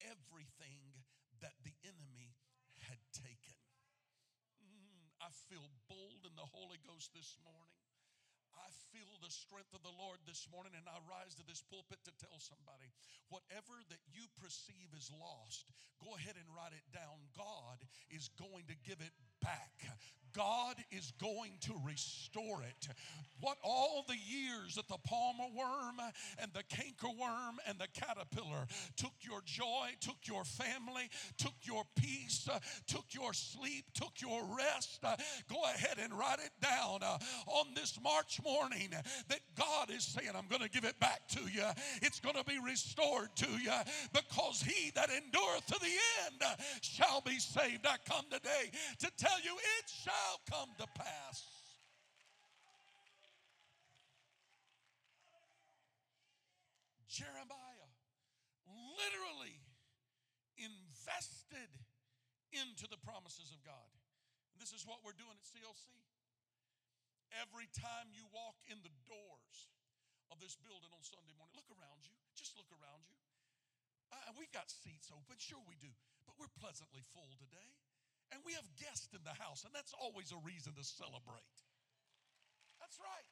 everything 0.00 1.04
that 1.44 1.60
the 1.60 1.76
enemy 1.84 2.40
had 2.88 3.00
taken. 3.12 3.56
Mm, 4.64 5.12
I 5.20 5.28
feel 5.52 5.68
bold 5.92 6.24
in 6.24 6.32
the 6.32 6.48
Holy 6.48 6.80
Ghost 6.88 7.12
this 7.12 7.36
morning. 7.44 7.87
I 8.56 8.68
feel 8.94 9.18
the 9.20 9.32
strength 9.32 9.72
of 9.76 9.84
the 9.84 9.92
Lord 9.92 10.22
this 10.24 10.48
morning, 10.48 10.72
and 10.72 10.88
I 10.88 10.96
rise 11.04 11.36
to 11.36 11.44
this 11.44 11.60
pulpit 11.66 12.00
to 12.08 12.14
tell 12.16 12.40
somebody 12.40 12.88
whatever 13.28 13.76
that 13.92 14.00
you 14.08 14.24
perceive 14.40 14.88
is 14.96 15.12
lost, 15.12 15.68
go 16.00 16.16
ahead 16.16 16.36
and 16.40 16.48
write 16.52 16.72
it 16.72 16.86
down. 16.94 17.28
God 17.36 17.82
is 18.08 18.32
going 18.40 18.64
to 18.72 18.76
give 18.84 19.00
it 19.04 19.12
back. 19.42 19.70
God 20.38 20.76
is 20.92 21.12
going 21.20 21.52
to 21.62 21.72
restore 21.84 22.62
it. 22.62 22.88
What 23.40 23.56
all 23.62 24.04
the 24.06 24.16
years 24.16 24.74
that 24.74 24.88
the 24.88 24.98
palmer 25.04 25.46
worm 25.56 25.96
and 26.40 26.52
the 26.52 26.62
canker 26.64 27.08
worm 27.08 27.58
and 27.66 27.78
the 27.78 27.86
caterpillar 27.92 28.66
took 28.96 29.12
your 29.20 29.40
joy, 29.44 29.90
took 30.00 30.16
your 30.26 30.44
family, 30.44 31.08
took 31.38 31.54
your 31.62 31.84
peace, 31.96 32.48
uh, 32.52 32.58
took 32.86 33.06
your 33.12 33.32
sleep, 33.32 33.84
took 33.94 34.20
your 34.20 34.44
rest, 34.56 35.00
uh, 35.04 35.16
go 35.48 35.62
ahead 35.64 35.98
and 36.02 36.12
write 36.12 36.38
it 36.38 36.50
down 36.60 37.00
uh, 37.02 37.18
on 37.46 37.66
this 37.74 37.98
March 38.02 38.40
morning 38.44 38.90
that 39.28 39.40
God 39.56 39.90
is 39.90 40.04
saying, 40.04 40.30
I'm 40.36 40.48
going 40.48 40.62
to 40.62 40.70
give 40.70 40.84
it 40.84 40.98
back 41.00 41.26
to 41.28 41.40
you. 41.40 41.64
It's 42.02 42.20
going 42.20 42.36
to 42.36 42.44
be 42.44 42.58
restored 42.64 43.34
to 43.36 43.48
you 43.48 43.72
because 44.12 44.62
he 44.62 44.90
that 44.94 45.10
endureth 45.10 45.66
to 45.66 45.78
the 45.80 45.86
end 46.26 46.58
shall 46.80 47.20
be 47.20 47.38
saved. 47.38 47.86
I 47.86 47.96
come 48.08 48.24
today 48.30 48.70
to 49.00 49.10
tell 49.16 49.27
you 49.44 49.54
it 49.56 49.86
shall 49.86 50.08
shall 50.08 50.40
come 50.48 50.70
to 50.80 50.86
pass. 50.96 51.44
Jeremiah 57.08 57.90
literally 58.94 59.58
invested 60.54 61.70
into 62.54 62.86
the 62.86 63.00
promises 63.02 63.50
of 63.50 63.58
God. 63.66 63.90
And 64.54 64.62
this 64.62 64.70
is 64.70 64.86
what 64.86 65.02
we're 65.02 65.16
doing 65.18 65.34
at 65.34 65.42
CLC. 65.42 65.90
Every 67.42 67.66
time 67.74 68.08
you 68.14 68.24
walk 68.30 68.56
in 68.70 68.78
the 68.86 68.94
doors 69.04 69.58
of 70.30 70.38
this 70.38 70.54
building 70.62 70.94
on 70.94 71.02
Sunday 71.02 71.34
morning, 71.36 71.58
look 71.58 71.68
around 71.74 72.06
you. 72.06 72.14
Just 72.38 72.54
look 72.54 72.70
around 72.70 73.02
you. 73.10 73.18
Uh, 74.14 74.32
we've 74.38 74.52
got 74.54 74.70
seats 74.70 75.12
open, 75.12 75.36
sure 75.36 75.60
we 75.68 75.76
do, 75.76 75.92
but 76.24 76.38
we're 76.40 76.52
pleasantly 76.56 77.04
full 77.12 77.34
today. 77.36 77.76
And 78.32 78.44
we 78.44 78.52
have 78.52 78.68
guests 78.76 79.08
in 79.16 79.24
the 79.24 79.36
house, 79.40 79.64
and 79.64 79.72
that's 79.72 79.96
always 79.96 80.32
a 80.32 80.40
reason 80.44 80.76
to 80.76 80.84
celebrate. 80.84 81.56
That's 82.76 83.00
right. 83.00 83.28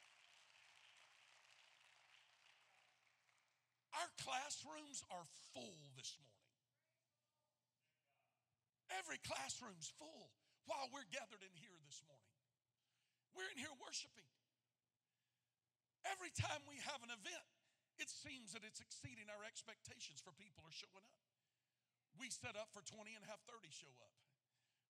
Our 3.97 4.11
classrooms 4.21 5.01
are 5.09 5.25
full 5.53 5.93
this 5.97 6.17
morning. 6.21 6.37
Every 9.01 9.21
classroom's 9.25 9.89
full 9.97 10.33
while 10.69 10.89
we're 10.93 11.09
gathered 11.09 11.41
in 11.41 11.55
here 11.57 11.77
this 11.85 12.01
morning. 12.05 12.37
We're 13.33 13.49
in 13.53 13.61
here 13.61 13.73
worshiping. 13.81 14.29
Every 16.09 16.31
time 16.37 16.63
we 16.69 16.79
have 16.87 17.03
an 17.03 17.13
event, 17.13 17.49
it 17.97 18.13
seems 18.13 18.53
that 18.53 18.63
it's 18.63 18.85
exceeding 18.85 19.33
our 19.33 19.43
expectations 19.43 20.21
for 20.21 20.31
people 20.37 20.63
are 20.65 20.73
showing 20.73 21.09
up. 21.09 21.25
We 22.21 22.29
set 22.29 22.57
up 22.57 22.73
for 22.73 22.85
20 22.85 23.17
and 23.17 23.25
have 23.29 23.41
30 23.49 23.69
show 23.73 23.93
up. 24.01 24.26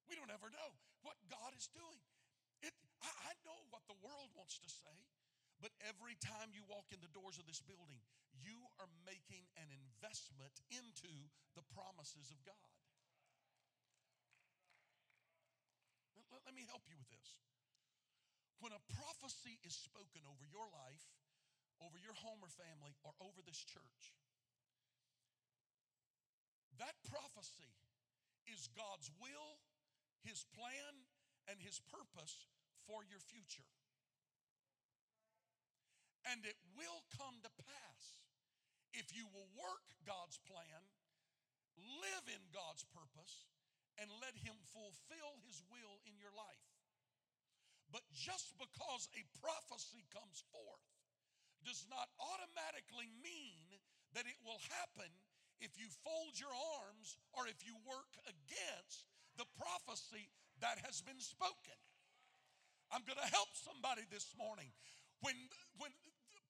We 0.06 0.14
don't 0.14 0.30
ever 0.30 0.50
know 0.50 0.70
what 1.02 1.18
God 1.26 1.50
is 1.54 1.66
doing. 1.74 2.02
It, 2.62 2.72
I, 3.02 3.10
I 3.30 3.32
know 3.42 3.58
what 3.74 3.82
the 3.90 3.98
world 4.02 4.30
wants 4.38 4.58
to 4.62 4.70
say, 4.70 4.96
but 5.58 5.74
every 5.86 6.14
time 6.22 6.54
you 6.54 6.62
walk 6.66 6.90
in 6.94 7.02
the 7.02 7.10
doors 7.10 7.38
of 7.42 7.46
this 7.46 7.62
building, 7.62 8.02
you 8.38 8.58
are 8.78 8.90
making 9.02 9.46
an 9.58 9.68
investment 9.72 10.52
into 10.70 11.10
the 11.58 11.64
promises 11.74 12.30
of 12.30 12.38
God. 12.46 12.70
Let, 16.30 16.44
let 16.46 16.54
me 16.54 16.68
help 16.68 16.84
you 16.86 16.96
with 16.98 17.10
this. 17.10 17.38
When 18.60 18.72
a 18.72 18.82
prophecy 18.96 19.60
is 19.64 19.76
spoken 19.76 20.24
over 20.28 20.44
your 20.48 20.68
life, 20.72 21.04
over 21.80 22.00
your 22.00 22.16
home 22.24 22.40
or 22.40 22.48
family, 22.48 22.96
or 23.04 23.12
over 23.20 23.44
this 23.44 23.60
church, 23.60 24.16
that 26.80 26.96
prophecy 27.08 27.72
is 28.48 28.68
God's 28.76 29.08
will 29.20 29.60
his 30.22 30.46
plan 30.54 31.06
and 31.46 31.62
His 31.62 31.78
purpose 31.90 32.50
for 32.86 33.06
your 33.06 33.22
future. 33.22 33.66
And 36.26 36.42
it 36.42 36.58
will 36.74 37.06
come 37.14 37.38
to 37.46 37.50
pass 37.62 38.02
if 38.90 39.14
you 39.14 39.30
will 39.30 39.46
work 39.54 39.86
God's 40.02 40.42
plan, 40.42 40.82
live 41.78 42.26
in 42.26 42.42
God's 42.50 42.82
purpose, 42.90 43.46
and 44.02 44.10
let 44.18 44.34
Him 44.42 44.58
fulfill 44.74 45.38
His 45.46 45.62
will 45.70 46.02
in 46.10 46.18
your 46.18 46.34
life. 46.34 46.66
But 47.94 48.02
just 48.10 48.58
because 48.58 49.06
a 49.14 49.22
prophecy 49.38 50.02
comes 50.10 50.42
forth 50.50 50.86
does 51.62 51.86
not 51.86 52.10
automatically 52.18 53.06
mean 53.22 53.78
that 54.18 54.26
it 54.26 54.38
will 54.42 54.58
happen 54.82 55.10
if 55.62 55.78
you 55.78 55.86
fold 56.02 56.34
your 56.34 56.52
arms 56.82 57.14
or 57.38 57.46
if 57.46 57.62
you 57.62 57.78
work 57.86 58.10
against 58.26 59.06
the 59.36 59.48
prophecy 59.60 60.28
that 60.60 60.80
has 60.84 61.00
been 61.04 61.20
spoken. 61.20 61.76
I'm 62.90 63.02
going 63.04 63.20
to 63.20 63.30
help 63.32 63.50
somebody 63.52 64.06
this 64.08 64.32
morning. 64.38 64.70
When, 65.20 65.34
when 65.80 65.90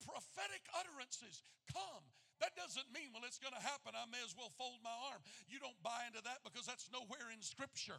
prophetic 0.05 0.63
utterances 0.77 1.43
come, 1.73 2.05
that 2.45 2.53
doesn't 2.53 2.93
mean, 2.93 3.09
well, 3.17 3.25
it's 3.25 3.41
going 3.41 3.57
to 3.57 3.65
happen. 3.65 3.97
I 3.97 4.05
may 4.13 4.21
as 4.21 4.37
well 4.37 4.53
fold 4.61 4.85
my 4.85 4.93
arm. 5.09 5.25
You 5.49 5.57
don't 5.57 5.79
buy 5.81 6.05
into 6.05 6.21
that 6.29 6.45
because 6.45 6.69
that's 6.69 6.93
nowhere 6.93 7.33
in 7.33 7.41
Scripture 7.41 7.97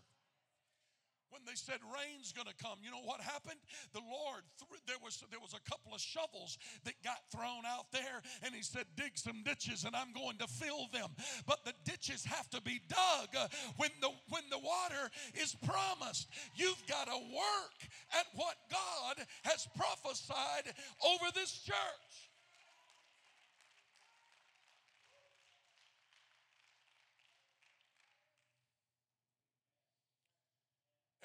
when 1.30 1.42
they 1.46 1.56
said 1.56 1.80
rain's 1.84 2.32
going 2.32 2.48
to 2.48 2.58
come. 2.62 2.80
You 2.84 2.92
know 2.92 3.04
what 3.04 3.22
happened? 3.22 3.60
The 3.94 4.02
lord 4.02 4.44
there 4.86 5.00
was 5.04 5.24
there 5.32 5.40
was 5.40 5.54
a 5.54 5.64
couple 5.70 5.94
of 5.94 6.02
shovels 6.02 6.58
that 6.86 6.96
got 7.04 7.20
thrown 7.32 7.66
out 7.66 7.92
there 7.92 8.22
and 8.44 8.54
he 8.54 8.62
said 8.62 8.86
dig 8.96 9.18
some 9.18 9.44
ditches 9.44 9.84
and 9.84 9.96
i'm 9.96 10.14
going 10.14 10.38
to 10.38 10.48
fill 10.48 10.88
them. 10.94 11.10
But 11.46 11.64
the 11.66 11.74
ditches 11.86 12.26
have 12.26 12.50
to 12.52 12.62
be 12.62 12.82
dug 12.88 13.30
uh, 13.38 13.48
when 13.78 13.92
the 14.02 14.10
when 14.30 14.44
the 14.50 14.60
water 14.60 15.10
is 15.36 15.56
promised. 15.66 16.28
You've 16.56 16.82
got 16.88 17.08
to 17.08 17.18
work 17.18 17.80
at 18.14 18.28
what 18.36 18.56
god 18.72 19.26
has 19.44 19.68
prophesied 19.76 20.74
over 21.04 21.32
this 21.34 21.52
church 21.64 22.27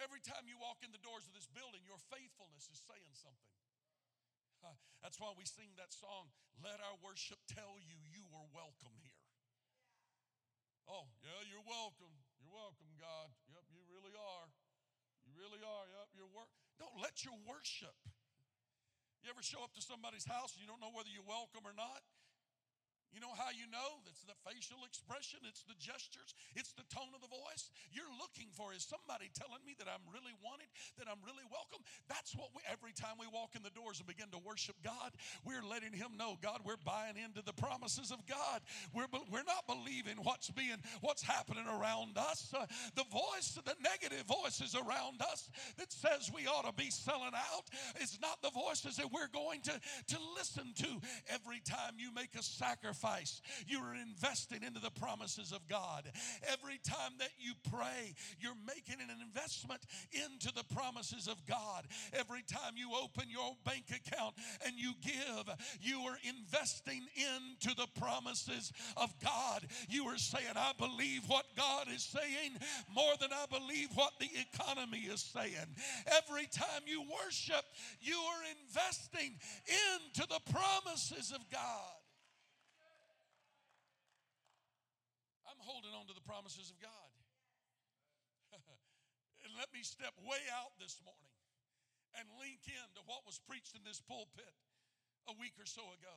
Every 0.02 0.18
time 0.18 0.50
you 0.50 0.58
walk 0.58 0.82
in 0.82 0.90
the 0.90 0.98
doors 0.98 1.22
of 1.30 1.32
this 1.32 1.46
building, 1.54 1.86
your 1.86 1.98
faithfulness 2.10 2.66
is 2.66 2.82
saying 2.82 3.14
something. 3.14 3.54
Uh, 4.66 4.74
that's 4.98 5.22
why 5.22 5.30
we 5.38 5.46
sing 5.46 5.70
that 5.78 5.94
song, 5.94 6.34
Let 6.58 6.82
Our 6.82 6.98
Worship 7.06 7.38
Tell 7.46 7.78
You 7.78 7.94
You 8.10 8.26
Are 8.34 8.50
Welcome 8.50 8.98
Here. 8.98 9.22
Oh, 10.90 11.06
yeah, 11.22 11.46
you're 11.46 11.62
welcome. 11.62 12.10
You're 12.42 12.50
welcome, 12.50 12.90
God. 12.98 13.30
Yep, 13.46 13.62
you 13.70 13.78
really 13.94 14.14
are. 14.18 14.50
You 15.22 15.38
really 15.38 15.62
are. 15.62 15.86
Yep, 15.86 16.08
you're 16.18 16.32
work. 16.34 16.50
Don't 16.82 16.98
let 16.98 17.22
your 17.22 17.38
worship. 17.46 17.94
You 19.22 19.30
ever 19.30 19.42
show 19.46 19.62
up 19.62 19.70
to 19.78 19.82
somebody's 19.82 20.26
house 20.26 20.58
and 20.58 20.66
you 20.66 20.66
don't 20.66 20.82
know 20.82 20.90
whether 20.90 21.14
you're 21.14 21.26
welcome 21.26 21.62
or 21.62 21.74
not? 21.78 22.02
You 23.12 23.20
know 23.20 23.36
how 23.36 23.52
you 23.52 23.68
know? 23.68 24.00
It's 24.08 24.24
the 24.24 24.36
facial 24.40 24.80
expression, 24.88 25.44
it's 25.44 25.68
the 25.68 25.76
gestures, 25.76 26.32
it's 26.56 26.72
the 26.72 26.88
tone 26.88 27.12
of 27.12 27.20
the 27.20 27.28
voice. 27.28 27.68
You're 27.92 28.08
looking 28.16 28.48
for 28.56 28.72
is 28.72 28.88
somebody 28.88 29.28
telling 29.36 29.60
me 29.68 29.76
that 29.76 29.84
I'm 29.84 30.00
really 30.08 30.32
wanted, 30.40 30.72
that 30.96 31.04
I'm 31.12 31.20
really 31.20 31.44
welcome. 31.52 31.84
That's 32.08 32.32
what 32.32 32.48
we, 32.56 32.64
every 32.72 32.96
time 32.96 33.20
we 33.20 33.28
walk 33.28 33.52
in 33.52 33.60
the 33.60 33.74
doors 33.76 34.00
and 34.00 34.08
begin 34.08 34.32
to 34.32 34.40
worship 34.40 34.80
God, 34.80 35.12
we're 35.44 35.60
letting 35.60 35.92
Him 35.92 36.16
know, 36.16 36.40
God, 36.40 36.64
we're 36.64 36.80
buying 36.80 37.20
into 37.20 37.44
the 37.44 37.52
promises 37.52 38.08
of 38.08 38.24
God. 38.24 38.64
We're, 38.96 39.12
we're 39.28 39.44
not 39.44 39.68
believing 39.68 40.16
what's 40.24 40.48
being, 40.48 40.80
what's 41.04 41.20
happening 41.22 41.68
around 41.68 42.16
us. 42.16 42.48
Uh, 42.48 42.64
the 42.96 43.04
voice, 43.12 43.60
the 43.60 43.76
negative 43.84 44.24
voices 44.24 44.72
around 44.72 45.20
us 45.20 45.52
that 45.76 45.92
says 45.92 46.32
we 46.32 46.48
ought 46.48 46.64
to 46.64 46.72
be 46.72 46.88
selling 46.88 47.36
out, 47.36 47.68
is 48.00 48.16
not 48.24 48.40
the 48.40 48.50
voices 48.56 48.96
that 48.96 49.12
we're 49.12 49.28
going 49.28 49.60
to, 49.68 49.76
to 50.08 50.18
listen 50.32 50.72
to 50.80 50.88
every 51.28 51.60
time 51.60 52.00
you 52.00 52.08
make 52.14 52.32
a 52.40 52.42
sacrifice. 52.42 53.01
You 53.66 53.78
are 53.80 53.94
investing 53.94 54.62
into 54.62 54.80
the 54.80 54.90
promises 54.90 55.52
of 55.52 55.66
God. 55.68 56.04
Every 56.50 56.78
time 56.84 57.12
that 57.18 57.30
you 57.38 57.52
pray, 57.70 58.14
you're 58.40 58.58
making 58.66 59.00
an 59.02 59.14
investment 59.20 59.80
into 60.12 60.52
the 60.54 60.64
promises 60.74 61.28
of 61.28 61.44
God. 61.46 61.86
Every 62.12 62.42
time 62.42 62.74
you 62.76 62.90
open 63.02 63.24
your 63.28 63.56
bank 63.64 63.86
account 63.90 64.34
and 64.66 64.74
you 64.76 64.92
give, 65.02 65.54
you 65.80 66.00
are 66.00 66.18
investing 66.22 67.02
into 67.16 67.74
the 67.76 67.88
promises 67.98 68.72
of 68.96 69.12
God. 69.22 69.66
You 69.88 70.06
are 70.06 70.18
saying, 70.18 70.54
I 70.56 70.72
believe 70.78 71.22
what 71.26 71.46
God 71.56 71.88
is 71.92 72.02
saying 72.02 72.52
more 72.94 73.12
than 73.20 73.30
I 73.32 73.46
believe 73.50 73.88
what 73.94 74.12
the 74.20 74.30
economy 74.52 75.06
is 75.10 75.20
saying. 75.20 75.76
Every 76.06 76.46
time 76.46 76.82
you 76.86 77.02
worship, 77.02 77.64
you 78.00 78.16
are 78.16 78.42
investing 78.60 79.34
into 79.94 80.26
the 80.28 80.40
promises 80.52 81.32
of 81.32 81.40
God. 81.50 81.98
I'm 85.46 85.61
holding 85.72 85.96
on 85.96 86.04
to 86.04 86.12
the 86.12 86.28
promises 86.28 86.68
of 86.68 86.76
God. 86.84 87.12
and 89.40 89.50
let 89.56 89.72
me 89.72 89.80
step 89.80 90.12
way 90.20 90.44
out 90.52 90.76
this 90.76 91.00
morning 91.00 91.32
and 92.20 92.28
link 92.36 92.60
into 92.68 93.00
what 93.08 93.24
was 93.24 93.40
preached 93.48 93.72
in 93.72 93.80
this 93.88 94.04
pulpit 94.04 94.52
a 95.32 95.34
week 95.40 95.56
or 95.56 95.64
so 95.64 95.80
ago. 95.96 96.16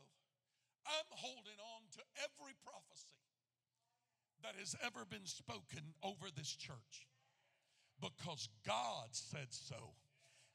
I'm 0.84 1.08
holding 1.16 1.56
on 1.80 1.88
to 1.96 2.02
every 2.20 2.52
prophecy 2.68 3.16
that 4.44 4.60
has 4.60 4.76
ever 4.84 5.08
been 5.08 5.26
spoken 5.26 5.96
over 6.04 6.28
this 6.36 6.52
church 6.52 7.08
because 8.04 8.52
God 8.68 9.08
said 9.16 9.50
so. 9.50 9.96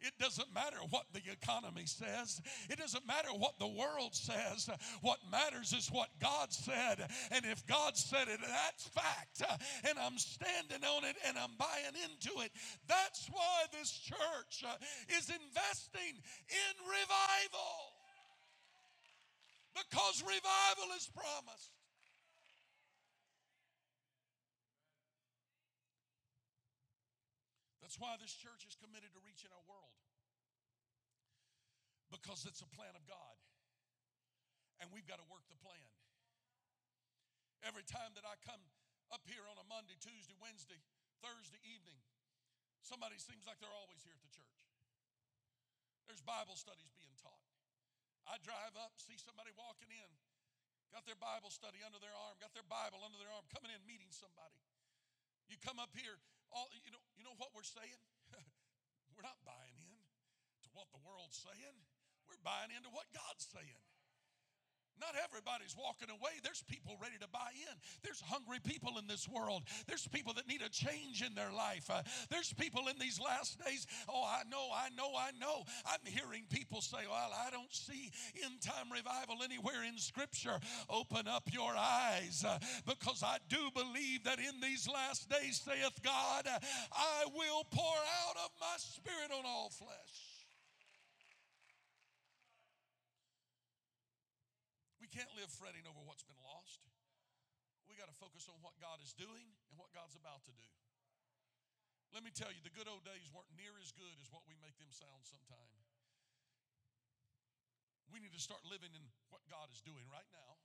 It 0.01 0.15
doesn't 0.19 0.53
matter 0.55 0.79
what 0.91 1.05
the 1.13 1.21
economy 1.31 1.85
says. 1.85 2.41
It 2.69 2.79
doesn't 2.79 3.07
matter 3.07 3.29
what 3.37 3.59
the 3.59 3.69
world 3.69 4.15
says. 4.15 4.71
What 5.03 5.19
matters 5.31 5.73
is 5.73 5.89
what 5.89 6.09
God 6.21 6.53
said. 6.53 7.07
And 7.31 7.45
if 7.45 7.67
God 7.67 7.97
said 7.97 8.29
it, 8.29 8.41
that's 8.41 8.89
fact. 8.89 9.43
And 9.89 9.99
I'm 9.99 10.17
standing 10.17 10.85
on 10.85 11.05
it 11.05 11.17
and 11.27 11.37
I'm 11.37 11.53
buying 11.59 11.97
into 12.05 12.41
it. 12.41 12.51
That's 12.89 13.29
why 13.31 13.67
this 13.73 13.93
church 13.93 14.65
uh, 14.65 14.77
is 15.17 15.29
investing 15.29 16.17
in 16.49 16.75
revival. 16.81 17.77
Because 19.75 20.23
revival 20.23 20.97
is 20.97 21.09
promised. 21.15 21.71
That's 27.91 27.99
why 27.99 28.15
this 28.23 28.31
church 28.31 28.63
is 28.71 28.79
committed 28.79 29.11
to 29.15 29.21
reaching 29.27 29.51
our 29.51 29.67
world. 29.67 29.90
Because 32.11 32.43
it's 32.47 32.61
a 32.61 32.71
plan 32.75 32.93
of 32.99 33.07
God. 33.07 33.37
And 34.83 34.91
we've 34.91 35.07
got 35.07 35.23
to 35.23 35.29
work 35.31 35.47
the 35.47 35.59
plan. 35.63 35.89
Every 37.63 37.85
time 37.85 38.17
that 38.17 38.27
I 38.27 38.35
come 38.43 38.61
up 39.15 39.23
here 39.27 39.45
on 39.47 39.57
a 39.61 39.67
Monday, 39.69 39.95
Tuesday, 40.01 40.35
Wednesday, 40.41 40.81
Thursday 41.21 41.61
evening, 41.67 41.99
somebody 42.81 43.21
seems 43.21 43.45
like 43.45 43.61
they're 43.61 43.79
always 43.85 44.01
here 44.01 44.17
at 44.17 44.25
the 44.25 44.33
church. 44.33 44.59
There's 46.09 46.25
Bible 46.25 46.57
studies 46.57 46.91
being 46.97 47.15
taught. 47.21 47.47
I 48.27 48.41
drive 48.43 48.75
up, 48.81 48.97
see 48.99 49.15
somebody 49.21 49.53
walking 49.55 49.93
in, 49.93 50.11
got 50.91 51.07
their 51.07 51.19
Bible 51.19 51.53
study 51.55 51.85
under 51.87 52.01
their 52.03 52.15
arm, 52.27 52.35
got 52.43 52.51
their 52.57 52.67
Bible 52.67 53.05
under 53.05 53.21
their 53.21 53.31
arm, 53.31 53.47
coming 53.53 53.71
in, 53.71 53.79
meeting 53.87 54.11
somebody. 54.11 54.59
You 55.47 55.59
come 55.63 55.79
up 55.79 55.91
here, 55.95 56.19
all 56.51 56.67
you 56.73 56.91
know, 56.95 57.03
you 57.15 57.23
know 57.23 57.35
what 57.39 57.55
we're 57.55 57.67
saying? 57.67 58.03
we're 59.15 59.27
not 59.27 59.39
buying 59.43 59.77
in 59.79 59.99
to 60.67 60.69
what 60.75 60.91
the 60.95 61.03
world's 61.03 61.39
saying. 61.39 61.79
We're 62.31 62.47
buying 62.47 62.71
into 62.71 62.89
what 62.95 63.11
God's 63.11 63.51
saying. 63.51 63.83
Not 65.01 65.17
everybody's 65.17 65.75
walking 65.77 66.11
away. 66.11 66.37
There's 66.45 66.63
people 66.69 66.99
ready 67.01 67.17
to 67.21 67.29
buy 67.29 67.57
in. 67.57 67.75
There's 68.03 68.21
hungry 68.21 68.59
people 68.63 68.99
in 68.99 69.07
this 69.07 69.27
world. 69.27 69.65
There's 69.89 70.07
people 70.07 70.35
that 70.35 70.47
need 70.47 70.61
a 70.61 70.69
change 70.69 71.23
in 71.25 71.35
their 71.35 71.51
life. 71.51 71.89
Uh, 71.89 72.03
there's 72.29 72.53
people 72.53 72.87
in 72.89 72.99
these 73.01 73.19
last 73.19 73.59
days. 73.65 73.87
Oh, 74.09 74.23
I 74.23 74.43
know, 74.51 74.69
I 74.75 74.91
know, 74.95 75.17
I 75.17 75.31
know. 75.41 75.65
I'm 75.87 76.05
hearing 76.05 76.45
people 76.51 76.83
say, 76.83 77.09
Well, 77.09 77.33
I 77.33 77.51
don't 77.51 77.73
see 77.73 78.13
end 78.45 78.61
time 78.61 78.93
revival 78.93 79.43
anywhere 79.43 79.83
in 79.89 79.97
Scripture. 79.97 80.61
Open 80.91 81.27
up 81.27 81.49
your 81.51 81.73
eyes 81.75 82.45
uh, 82.47 82.59
because 82.87 83.23
I 83.25 83.39
do 83.49 83.71
believe 83.75 84.25
that 84.25 84.39
in 84.39 84.61
these 84.61 84.87
last 84.87 85.31
days, 85.31 85.63
saith 85.65 85.99
God, 86.05 86.47
I 86.93 87.25
will 87.35 87.65
pour 87.71 87.97
out 88.29 88.37
of 88.45 88.51
my 88.61 88.77
spirit 88.77 89.33
on 89.33 89.47
all 89.47 89.71
flesh. 89.71 90.30
Can't 95.11 95.31
live 95.35 95.51
fretting 95.51 95.85
over 95.91 95.99
what's 96.07 96.23
been 96.23 96.39
lost. 96.47 96.87
We 97.91 97.99
got 97.99 98.07
to 98.07 98.15
focus 98.15 98.47
on 98.47 98.63
what 98.63 98.79
God 98.79 99.03
is 99.03 99.11
doing 99.13 99.51
and 99.71 99.75
what 99.75 99.91
God's 99.91 100.15
about 100.15 100.47
to 100.47 100.55
do. 100.55 100.71
Let 102.15 102.23
me 102.27 102.31
tell 102.35 102.51
you, 102.51 102.63
the 102.63 102.75
good 102.75 102.91
old 102.91 103.07
days 103.07 103.31
weren't 103.31 103.51
near 103.55 103.75
as 103.79 103.91
good 103.95 104.15
as 104.23 104.31
what 104.31 104.43
we 104.47 104.55
make 104.59 104.79
them 104.79 104.91
sound 104.91 105.23
sometime. 105.27 105.75
We 108.11 108.19
need 108.19 108.35
to 108.35 108.43
start 108.43 108.63
living 108.67 108.91
in 108.95 109.03
what 109.31 109.47
God 109.47 109.71
is 109.71 109.79
doing 109.83 110.03
right 110.11 110.27
now 110.35 110.59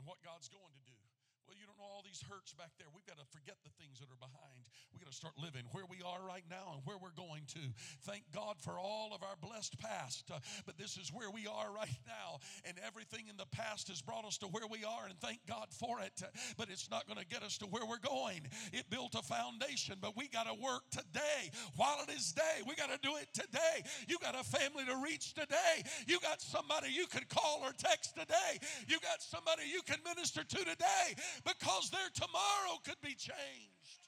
and 0.00 0.08
what 0.08 0.24
God's 0.24 0.48
going 0.48 0.72
to 0.72 0.84
do. 0.88 1.00
Well, 1.46 1.60
you 1.60 1.68
don't 1.68 1.76
know 1.76 1.84
all 1.92 2.00
these 2.00 2.24
hurts 2.24 2.56
back 2.56 2.72
there. 2.80 2.88
We've 2.96 3.04
got 3.04 3.20
to 3.20 3.28
forget 3.28 3.60
the 3.64 3.72
things 3.76 4.00
that 4.00 4.08
are 4.08 4.16
behind. 4.16 4.64
We've 4.92 5.04
got 5.04 5.12
to 5.12 5.16
start 5.16 5.36
living 5.36 5.68
where 5.76 5.84
we 5.84 6.00
are 6.00 6.24
right 6.24 6.44
now 6.48 6.72
and 6.72 6.80
where 6.88 6.96
we're 6.96 7.12
going 7.12 7.44
to. 7.52 7.62
Thank 8.08 8.24
God 8.32 8.56
for 8.64 8.80
all 8.80 9.12
of 9.12 9.20
our 9.20 9.36
blessed 9.36 9.76
past. 9.76 10.24
Uh, 10.32 10.40
but 10.64 10.80
this 10.80 10.96
is 10.96 11.12
where 11.12 11.28
we 11.28 11.44
are 11.44 11.68
right 11.68 12.00
now. 12.08 12.40
And 12.64 12.80
everything 12.80 13.28
in 13.28 13.36
the 13.36 13.48
past 13.52 13.92
has 13.92 14.00
brought 14.00 14.24
us 14.24 14.40
to 14.40 14.48
where 14.48 14.64
we 14.70 14.88
are, 14.88 15.04
and 15.04 15.20
thank 15.20 15.44
God 15.44 15.68
for 15.68 16.00
it. 16.00 16.16
Uh, 16.24 16.32
but 16.56 16.72
it's 16.72 16.88
not 16.88 17.04
going 17.04 17.20
to 17.20 17.28
get 17.28 17.44
us 17.44 17.60
to 17.60 17.66
where 17.68 17.84
we're 17.84 18.00
going. 18.00 18.40
It 18.72 18.88
built 18.88 19.12
a 19.12 19.22
foundation, 19.22 20.00
but 20.00 20.16
we 20.16 20.32
got 20.32 20.48
to 20.48 20.56
work 20.56 20.88
today 20.90 21.52
while 21.76 22.00
it 22.08 22.08
is 22.08 22.32
day. 22.32 22.64
We 22.64 22.72
got 22.74 22.88
to 22.88 22.98
do 23.04 23.20
it 23.20 23.28
today. 23.36 23.84
You 24.08 24.16
got 24.16 24.32
a 24.32 24.44
family 24.44 24.88
to 24.88 24.96
reach 25.04 25.34
today. 25.34 25.84
You 26.08 26.20
got 26.24 26.40
somebody 26.40 26.88
you 26.88 27.04
can 27.06 27.28
call 27.28 27.60
or 27.60 27.76
text 27.76 28.16
today. 28.16 28.56
You 28.88 28.96
got 29.04 29.20
somebody 29.20 29.68
you 29.68 29.82
can 29.84 30.00
minister 30.08 30.40
to 30.40 30.58
today 30.64 31.04
because 31.42 31.90
their 31.90 32.10
tomorrow 32.14 32.78
could 32.86 33.00
be 33.02 33.18
changed. 33.18 34.02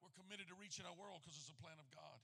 We're 0.00 0.16
committed 0.16 0.48
to 0.48 0.56
reaching 0.56 0.88
our 0.88 0.96
world 0.96 1.20
because 1.20 1.36
it's 1.36 1.52
a 1.52 1.60
plan 1.60 1.76
of 1.76 1.88
God. 1.92 2.20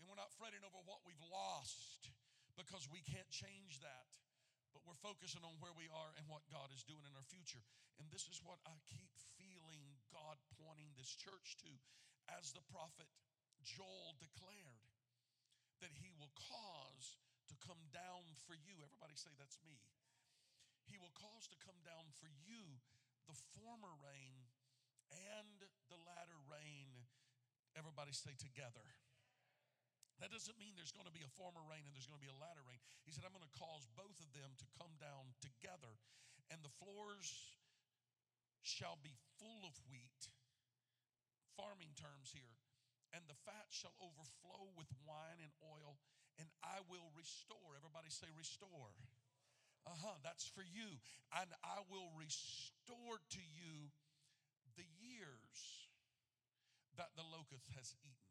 And 0.00 0.08
we're 0.08 0.18
not 0.18 0.32
fretting 0.40 0.64
over 0.64 0.80
what 0.88 1.04
we've 1.04 1.20
lost 1.28 2.08
because 2.56 2.88
we 2.88 3.04
can't 3.04 3.28
change 3.28 3.84
that. 3.84 4.08
But 4.72 4.84
we're 4.84 4.98
focusing 5.00 5.42
on 5.42 5.56
where 5.60 5.74
we 5.74 5.88
are 5.90 6.12
and 6.16 6.24
what 6.28 6.44
God 6.48 6.70
is 6.72 6.86
doing 6.86 7.02
in 7.04 7.12
our 7.16 7.26
future. 7.26 7.64
And 7.98 8.06
this 8.14 8.30
is 8.30 8.38
what 8.44 8.62
I 8.68 8.78
keep 8.86 9.10
feeling 9.40 9.84
God 10.14 10.38
pointing 10.60 10.92
this 10.94 11.12
church 11.18 11.58
to 11.66 11.72
as 12.38 12.52
the 12.52 12.62
prophet 12.70 13.08
Joel 13.64 14.14
declared 14.20 14.86
that 15.82 15.94
he 15.94 16.10
will 16.14 16.30
cause 16.34 17.18
to 17.48 17.56
come 17.64 17.80
down 17.90 18.22
for 18.46 18.54
you. 18.54 18.78
Everybody 18.82 19.16
say, 19.16 19.32
That's 19.38 19.58
me. 19.66 19.78
He 20.88 20.96
will 20.96 21.12
cause 21.14 21.46
to 21.52 21.56
come 21.60 21.78
down 21.84 22.10
for 22.16 22.28
you 22.44 22.80
the 23.28 23.36
former 23.60 23.92
rain 24.00 24.48
and 25.12 25.60
the 25.92 26.00
latter 26.08 26.40
rain. 26.48 26.88
Everybody 27.76 28.16
say 28.16 28.32
together. 28.40 28.84
That 30.18 30.34
doesn't 30.34 30.58
mean 30.58 30.74
there's 30.74 30.94
going 30.96 31.06
to 31.06 31.14
be 31.14 31.22
a 31.22 31.30
former 31.38 31.62
rain 31.62 31.86
and 31.86 31.94
there's 31.94 32.10
going 32.10 32.18
to 32.18 32.26
be 32.26 32.32
a 32.32 32.40
latter 32.42 32.64
rain. 32.66 32.82
He 33.06 33.14
said, 33.14 33.22
I'm 33.22 33.36
going 33.36 33.46
to 33.46 33.54
cause 33.54 33.86
both 33.94 34.18
of 34.18 34.34
them 34.34 34.58
to 34.58 34.66
come 34.74 34.90
down 34.98 35.30
together, 35.38 35.94
and 36.50 36.58
the 36.66 36.74
floors 36.82 37.54
shall 38.66 38.98
be 38.98 39.14
full 39.38 39.62
of 39.62 39.78
wheat. 39.86 40.34
Farming 41.54 41.94
terms 41.94 42.34
here. 42.34 42.58
And 43.14 43.24
the 43.30 43.38
fat 43.46 43.70
shall 43.70 43.94
overflow 44.02 44.74
with 44.74 44.90
wine 45.06 45.40
and 45.40 45.54
oil, 45.64 45.96
and 46.36 46.50
I 46.60 46.82
will 46.90 47.08
restore. 47.14 47.78
Everybody 47.78 48.10
say, 48.12 48.28
restore. 48.34 48.92
Uh 49.88 49.96
huh, 50.04 50.20
that's 50.20 50.44
for 50.44 50.60
you. 50.60 51.00
And 51.32 51.48
I 51.64 51.80
will 51.88 52.12
restore 52.12 53.16
to 53.32 53.44
you 53.56 53.88
the 54.76 54.84
years 55.00 55.88
that 57.00 57.16
the 57.16 57.24
locust 57.24 57.72
has 57.72 57.96
eaten. 58.04 58.28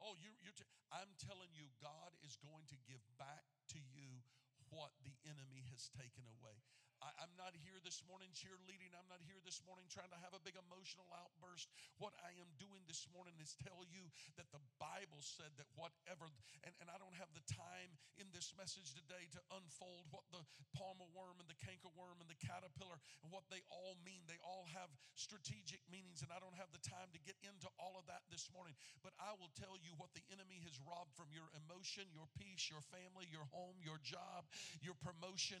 Oh, 0.00 0.16
you, 0.16 0.32
are 0.48 0.56
t- 0.56 0.72
I'm 0.88 1.12
telling 1.20 1.52
you, 1.52 1.68
God 1.84 2.16
is 2.24 2.40
going 2.40 2.64
to 2.72 2.78
give 2.88 3.04
back 3.20 3.44
to 3.76 3.80
you 3.92 4.24
what 4.72 4.96
the 5.04 5.12
enemy 5.28 5.68
has 5.68 5.92
taken 5.92 6.24
away. 6.40 6.64
I, 7.02 7.26
am 7.26 7.34
not 7.34 7.50
here 7.58 7.82
this 7.82 7.98
morning 8.06 8.30
cheerleading. 8.30 8.94
I'm 8.94 9.10
not 9.10 9.18
here 9.26 9.42
this 9.42 9.58
morning 9.66 9.90
trying 9.90 10.10
to 10.14 10.20
have 10.22 10.38
a 10.38 10.42
big 10.42 10.54
emotional 10.54 11.10
outburst. 11.10 11.66
What 11.98 12.14
I 12.22 12.30
am 12.38 12.46
doing 12.62 12.86
this 12.86 13.10
morning 13.10 13.34
is 13.42 13.58
tell 13.58 13.82
you 13.90 14.06
that 14.38 14.46
the 14.54 14.62
Bible 14.78 15.18
said 15.18 15.50
that 15.58 15.66
whatever, 15.74 16.30
and, 16.62 16.72
and 16.78 16.86
I 16.86 16.96
don't 17.02 17.18
have 17.18 17.30
the 17.34 17.42
time 17.50 17.90
in 18.22 18.30
this 18.30 18.54
message 18.54 18.94
today 18.94 19.26
to 19.34 19.40
unfold 19.58 20.06
what 20.14 20.22
the 20.30 20.46
palmer 20.78 21.10
worm 21.10 21.42
and 21.42 21.50
the 21.50 21.58
cankerworm 21.58 22.22
and 22.22 22.30
the 22.30 22.38
caterpillar 22.38 23.02
and 23.26 23.34
what 23.34 23.50
they 23.50 23.66
all 23.74 23.98
mean. 24.06 24.22
They 24.30 24.38
all 24.46 24.70
have 24.70 24.94
strategic 25.18 25.82
meanings, 25.90 26.22
and 26.22 26.30
I 26.30 26.38
don't 26.38 26.56
have 26.56 26.70
the 26.70 26.82
time 26.86 27.10
to 27.10 27.20
get 27.26 27.34
into 27.42 27.66
all 27.82 27.98
of 27.98 28.06
that 28.06 28.22
this 28.30 28.46
morning. 28.54 28.78
But 29.02 29.18
I 29.18 29.34
will 29.34 29.50
tell 29.58 29.74
you 29.82 29.98
what 29.98 30.14
the 30.14 30.22
enemy 30.30 30.62
has 30.62 30.78
robbed 30.86 31.18
from 31.18 31.34
your 31.34 31.50
emotion, 31.66 32.06
your 32.14 32.30
peace, 32.38 32.70
your 32.70 32.84
family, 32.94 33.26
your 33.26 33.50
home, 33.50 33.82
your 33.82 33.98
job, 34.06 34.46
your 34.78 34.94
promotion 35.02 35.58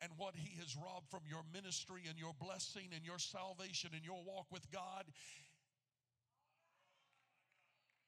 and 0.00 0.10
what 0.16 0.34
He 0.34 0.56
has 0.58 0.76
robbed 0.76 1.08
from 1.10 1.20
your 1.28 1.44
ministry 1.52 2.02
and 2.08 2.18
your 2.18 2.32
blessing 2.40 2.88
and 2.94 3.04
your 3.04 3.18
salvation 3.18 3.90
and 3.92 4.04
your 4.04 4.22
walk 4.24 4.46
with 4.50 4.64
God. 4.72 5.04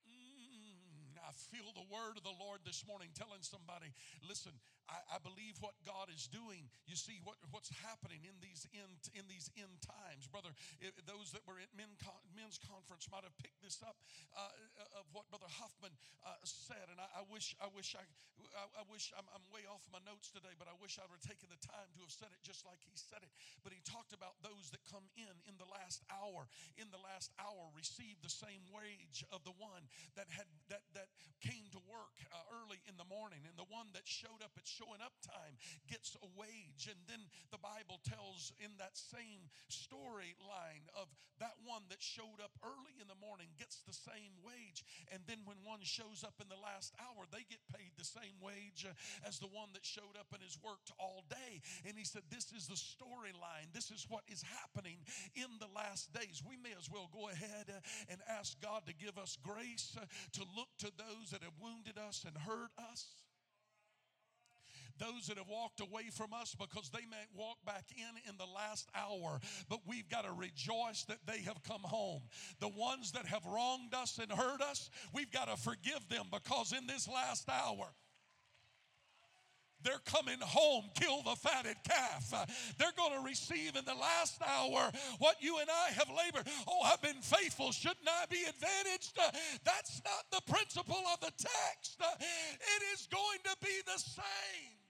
Mm, 0.08 1.16
I 1.20 1.32
feel 1.52 1.68
the 1.74 1.88
word 1.92 2.16
of 2.16 2.24
the 2.24 2.36
Lord 2.40 2.60
this 2.64 2.84
morning 2.88 3.08
telling 3.14 3.42
somebody, 3.42 3.92
listen, 4.26 4.52
I, 4.90 5.16
I, 5.16 5.18
believe 5.22 5.58
what 5.62 5.78
God 5.86 6.10
is 6.10 6.26
doing. 6.26 6.66
You 6.90 6.98
see 6.98 7.22
what, 7.22 7.38
what's 7.54 7.70
happening 7.82 8.22
in 8.26 8.34
these 8.42 8.66
end 8.74 8.98
in 9.14 9.24
these 9.30 9.50
end 9.54 9.78
times, 9.82 10.26
brother. 10.26 10.50
If, 10.82 10.94
those 11.06 11.30
that 11.34 11.46
were 11.46 11.58
at 11.62 11.70
men, 11.74 11.90
men's 12.34 12.58
conference 12.58 13.06
might 13.10 13.22
have 13.22 13.34
picked 13.38 13.62
this 13.62 13.78
up 13.86 13.96
uh, 14.34 14.50
of 14.98 15.06
what 15.14 15.30
Brother 15.30 15.48
Huffman 15.48 15.94
uh, 16.26 16.38
said, 16.42 16.90
and 16.90 16.98
I, 16.98 17.08
I, 17.20 17.24
wish 17.30 17.54
I 17.62 17.70
wish 17.70 17.94
I 17.94 18.04
I, 18.56 18.82
I 18.82 18.84
wish 18.90 19.12
I'm, 19.16 19.24
I'm, 19.32 19.44
way 19.52 19.68
off 19.68 19.84
my 19.92 20.00
notes 20.08 20.32
today, 20.32 20.52
but 20.56 20.64
I 20.64 20.76
wish 20.80 20.96
I 20.96 21.04
would 21.04 21.20
have 21.20 21.28
taken 21.28 21.48
the 21.52 21.60
time 21.60 21.88
to 21.96 22.00
have 22.04 22.12
said 22.12 22.32
it 22.32 22.40
just 22.40 22.64
like 22.64 22.80
he 22.84 22.96
said 22.96 23.20
it. 23.20 23.32
But 23.60 23.76
he 23.76 23.80
talked 23.84 24.16
about 24.16 24.40
those 24.40 24.72
that 24.72 24.80
come 24.88 25.04
in 25.16 25.34
in 25.44 25.56
the 25.60 25.68
last 25.68 26.04
hour. 26.08 26.48
In 26.80 26.88
the 26.92 27.00
last 27.00 27.32
hour, 27.36 27.68
receive 27.76 28.20
the 28.20 28.32
same 28.32 28.64
wage 28.72 29.24
of 29.32 29.44
the 29.44 29.54
one 29.60 29.84
that 30.16 30.28
had 30.32 30.48
that 30.72 30.84
that 30.96 31.08
came 31.44 31.68
to 31.72 31.80
work 31.88 32.16
uh, 32.32 32.51
early 32.72 32.80
in 32.88 32.96
the 32.96 33.04
morning, 33.04 33.44
and 33.44 33.52
the 33.60 33.68
one 33.68 33.92
that 33.92 34.08
showed 34.08 34.40
up 34.40 34.56
at 34.56 34.64
showing 34.64 35.04
up 35.04 35.12
time 35.20 35.60
gets 35.92 36.16
a 36.24 36.28
wage. 36.32 36.88
And 36.88 36.96
then 37.04 37.20
the 37.52 37.60
Bible 37.60 38.00
tells 38.00 38.52
in 38.64 38.72
that 38.80 38.96
same 38.96 39.52
storyline 39.68 40.88
of 40.96 41.12
that 41.36 41.58
one 41.66 41.82
that 41.90 41.98
showed 41.98 42.38
up 42.38 42.54
early 42.62 42.94
in 43.02 43.10
the 43.10 43.18
morning 43.18 43.50
gets 43.58 43.82
the 43.82 43.92
same 43.92 44.30
wage. 44.46 44.86
And 45.10 45.26
then 45.26 45.42
when 45.42 45.58
one 45.66 45.82
shows 45.82 46.22
up 46.22 46.38
in 46.38 46.46
the 46.46 46.60
last 46.60 46.94
hour, 47.02 47.26
they 47.28 47.42
get 47.50 47.58
paid 47.74 47.90
the 47.98 48.06
same 48.06 48.38
wage 48.38 48.86
as 49.26 49.42
the 49.42 49.50
one 49.50 49.74
that 49.74 49.82
showed 49.82 50.14
up 50.14 50.30
and 50.30 50.40
has 50.40 50.54
worked 50.62 50.94
all 51.02 51.26
day. 51.26 51.58
And 51.82 51.98
he 51.98 52.06
said, 52.06 52.22
This 52.30 52.54
is 52.54 52.70
the 52.70 52.78
storyline. 52.78 53.74
This 53.74 53.90
is 53.90 54.06
what 54.06 54.22
is 54.30 54.46
happening 54.46 55.02
in 55.34 55.50
the 55.58 55.68
last 55.74 56.14
days. 56.14 56.40
We 56.46 56.54
may 56.54 56.78
as 56.78 56.86
well 56.86 57.10
go 57.10 57.26
ahead 57.28 57.74
and 58.08 58.22
ask 58.30 58.54
God 58.62 58.86
to 58.86 58.94
give 58.94 59.18
us 59.18 59.36
grace 59.42 59.98
to 59.98 60.42
look 60.54 60.70
to 60.78 60.94
those 60.94 61.34
that 61.34 61.42
have 61.42 61.58
wounded 61.58 61.98
us 61.98 62.22
and 62.22 62.38
hurt 62.38 62.61
us 62.90 63.22
those 64.98 65.26
that 65.26 65.38
have 65.38 65.48
walked 65.48 65.80
away 65.80 66.04
from 66.12 66.32
us 66.32 66.54
because 66.58 66.90
they 66.90 67.04
may 67.10 67.24
walk 67.34 67.56
back 67.66 67.84
in 67.96 68.30
in 68.30 68.36
the 68.38 68.46
last 68.46 68.88
hour. 68.94 69.40
But 69.68 69.80
we've 69.86 70.08
got 70.08 70.24
to 70.24 70.32
rejoice 70.32 71.04
that 71.04 71.18
they 71.26 71.40
have 71.42 71.62
come 71.62 71.82
home. 71.82 72.22
The 72.60 72.68
ones 72.68 73.12
that 73.12 73.26
have 73.26 73.44
wronged 73.46 73.94
us 73.94 74.18
and 74.18 74.30
hurt 74.30 74.60
us, 74.60 74.90
we've 75.12 75.30
got 75.30 75.48
to 75.48 75.56
forgive 75.56 76.08
them 76.08 76.26
because 76.30 76.72
in 76.72 76.86
this 76.86 77.08
last 77.08 77.48
hour, 77.48 77.88
they're 79.82 80.02
coming 80.04 80.38
home, 80.40 80.84
kill 80.94 81.22
the 81.22 81.36
fatted 81.36 81.76
calf. 81.88 82.32
they're 82.78 82.96
going 82.96 83.18
to 83.18 83.24
receive 83.26 83.76
in 83.76 83.84
the 83.84 83.94
last 83.94 84.40
hour 84.42 84.90
what 85.18 85.36
you 85.40 85.58
and 85.58 85.68
I 85.70 85.92
have 85.92 86.08
labored. 86.08 86.46
Oh, 86.68 86.82
I've 86.84 87.02
been 87.02 87.22
faithful. 87.22 87.72
Shouldn't 87.72 88.08
I 88.08 88.26
be 88.30 88.44
advantaged? 88.48 89.18
that's 89.64 90.02
not 90.04 90.24
the 90.30 90.52
principle 90.52 91.02
of 91.12 91.20
the 91.20 91.32
text. 91.36 92.00
it 92.20 92.82
is 92.94 93.08
going 93.10 93.38
to 93.44 93.56
be 93.60 93.80
the 93.86 93.98
same. 93.98 94.81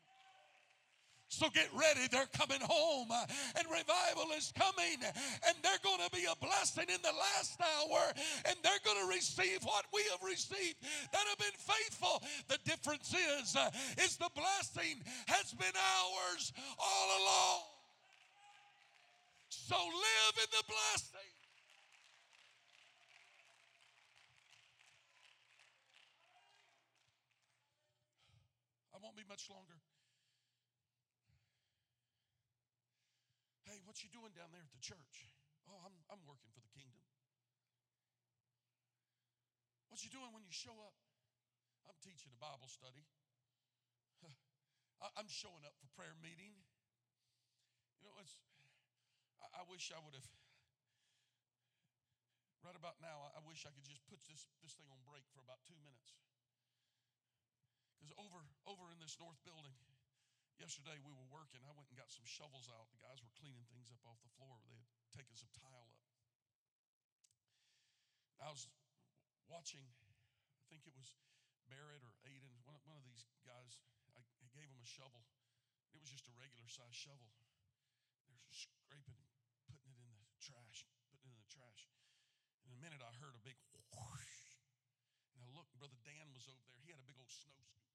So 1.33 1.49
get 1.49 1.73
ready, 1.73 2.07
they're 2.13 2.29
coming 2.37 2.61
home, 2.61 3.09
uh, 3.11 3.25
and 3.57 3.65
revival 3.67 4.37
is 4.37 4.53
coming, 4.53 5.01
and 5.01 5.57
they're 5.63 5.81
going 5.83 6.05
to 6.05 6.11
be 6.15 6.27
a 6.29 6.37
blessing 6.37 6.85
in 6.93 7.01
the 7.01 7.17
last 7.17 7.59
hour, 7.59 8.13
and 8.45 8.55
they're 8.63 8.85
going 8.85 9.01
to 9.01 9.09
receive 9.09 9.65
what 9.65 9.87
we 9.95 10.05
have 10.11 10.21
received 10.23 10.77
that 11.11 11.25
have 11.27 11.39
been 11.39 11.57
faithful. 11.57 12.23
The 12.49 12.59
difference 12.69 13.17
is, 13.41 13.57
uh, 13.57 13.71
is 14.05 14.19
the 14.19 14.29
blessing 14.37 15.01
has 15.27 15.55
been 15.55 15.73
ours 15.73 16.53
all 16.79 17.09
along. 17.25 17.63
So 19.49 19.77
live 19.77 20.37
in 20.37 20.51
the 20.53 20.65
blessing. 20.69 21.33
I 28.95 28.99
won't 29.03 29.17
be 29.17 29.25
much 29.27 29.49
longer. 29.49 29.81
Hey, 33.73 33.81
what 33.93 34.01
you 34.01 34.09
doing 34.09 34.33
down 34.33 34.49
there 34.57 34.65
at 34.65 34.73
the 34.73 34.81
church? 34.81 35.29
Oh, 35.69 35.77
I'm, 35.85 35.93
I'm 36.09 36.25
working 36.25 36.49
for 36.57 36.65
the 36.65 36.73
kingdom. 36.73 37.05
What 39.93 40.01
you 40.01 40.09
doing 40.09 40.33
when 40.33 40.49
you 40.49 40.55
show 40.57 40.73
up? 40.81 40.97
I'm 41.85 42.01
teaching 42.01 42.33
a 42.33 42.41
Bible 42.41 42.73
study. 42.73 43.05
I'm 45.21 45.29
showing 45.29 45.61
up 45.69 45.77
for 45.77 45.93
prayer 45.93 46.17
meeting. 46.25 46.57
You 48.01 48.09
know, 48.09 48.17
it's, 48.17 48.33
I, 49.45 49.61
I 49.61 49.63
wish 49.69 49.93
I 49.93 50.01
would 50.01 50.17
have, 50.17 50.25
right 52.65 52.73
about 52.73 52.97
now, 53.05 53.29
I 53.37 53.45
wish 53.45 53.69
I 53.69 53.77
could 53.77 53.85
just 53.85 54.01
put 54.09 54.25
this, 54.25 54.49
this 54.65 54.73
thing 54.73 54.89
on 54.89 55.05
break 55.05 55.29
for 55.37 55.45
about 55.45 55.61
two 55.69 55.77
minutes. 55.85 56.17
Because 58.01 58.17
over, 58.17 58.41
over 58.65 58.89
in 58.89 58.97
this 59.05 59.21
north 59.21 59.37
building, 59.45 59.77
Yesterday 60.61 60.99
we 61.05 61.13
were 61.13 61.29
working. 61.33 61.61
I 61.65 61.73
went 61.73 61.89
and 61.89 61.99
got 61.99 62.13
some 62.13 62.27
shovels 62.27 62.69
out. 62.73 62.91
The 62.93 63.03
guys 63.03 63.21
were 63.25 63.33
cleaning 63.39 63.65
things 63.73 63.89
up 63.93 64.03
off 64.05 64.21
the 64.21 64.33
floor. 64.37 64.61
They 64.67 64.77
had 64.77 64.89
taken 65.13 65.35
some 65.37 65.51
tile 65.57 65.89
up. 65.89 66.01
I 68.43 68.51
was 68.51 68.67
watching, 69.47 69.87
I 70.59 70.63
think 70.67 70.83
it 70.89 70.95
was 70.99 71.15
Barrett 71.71 72.03
or 72.03 72.13
Aiden, 72.27 72.51
one, 72.67 72.75
one 72.85 72.99
of 72.99 73.07
these 73.07 73.23
guys. 73.47 73.79
I, 74.19 74.21
gave 74.53 74.69
him 74.69 74.85
a 74.85 74.89
shovel. 74.89 75.25
It 75.97 75.99
was 76.05 76.13
just 76.13 76.29
a 76.29 76.35
regular 76.37 76.69
size 76.69 76.93
shovel. 76.93 77.33
They're 78.29 78.37
scraping 78.53 79.25
putting 79.65 79.97
it 79.97 79.97
in 79.97 80.13
the 80.13 80.29
trash, 80.41 80.85
putting 81.09 81.33
it 81.33 81.37
in 81.37 81.41
the 81.41 81.49
trash. 81.49 81.89
In 82.69 82.71
a 82.73 82.79
minute, 82.81 83.01
I 83.01 83.13
heard 83.19 83.33
a 83.33 83.43
big 83.43 83.57
whoosh. 83.73 84.61
And 85.35 85.41
I 85.43 85.49
looked, 85.57 85.73
Brother 85.81 85.99
Dan 86.05 86.31
was 86.37 86.47
over 86.49 86.63
there. 86.69 86.81
He 86.85 86.93
had 86.93 87.01
a 87.01 87.09
big 87.09 87.17
old 87.17 87.31
snow 87.33 87.57
scoop. 87.65 87.92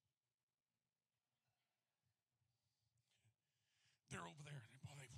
Over 4.28 4.44
there. 4.44 4.64
And 4.68 4.80
boy, 4.84 5.00
they, 5.00 5.08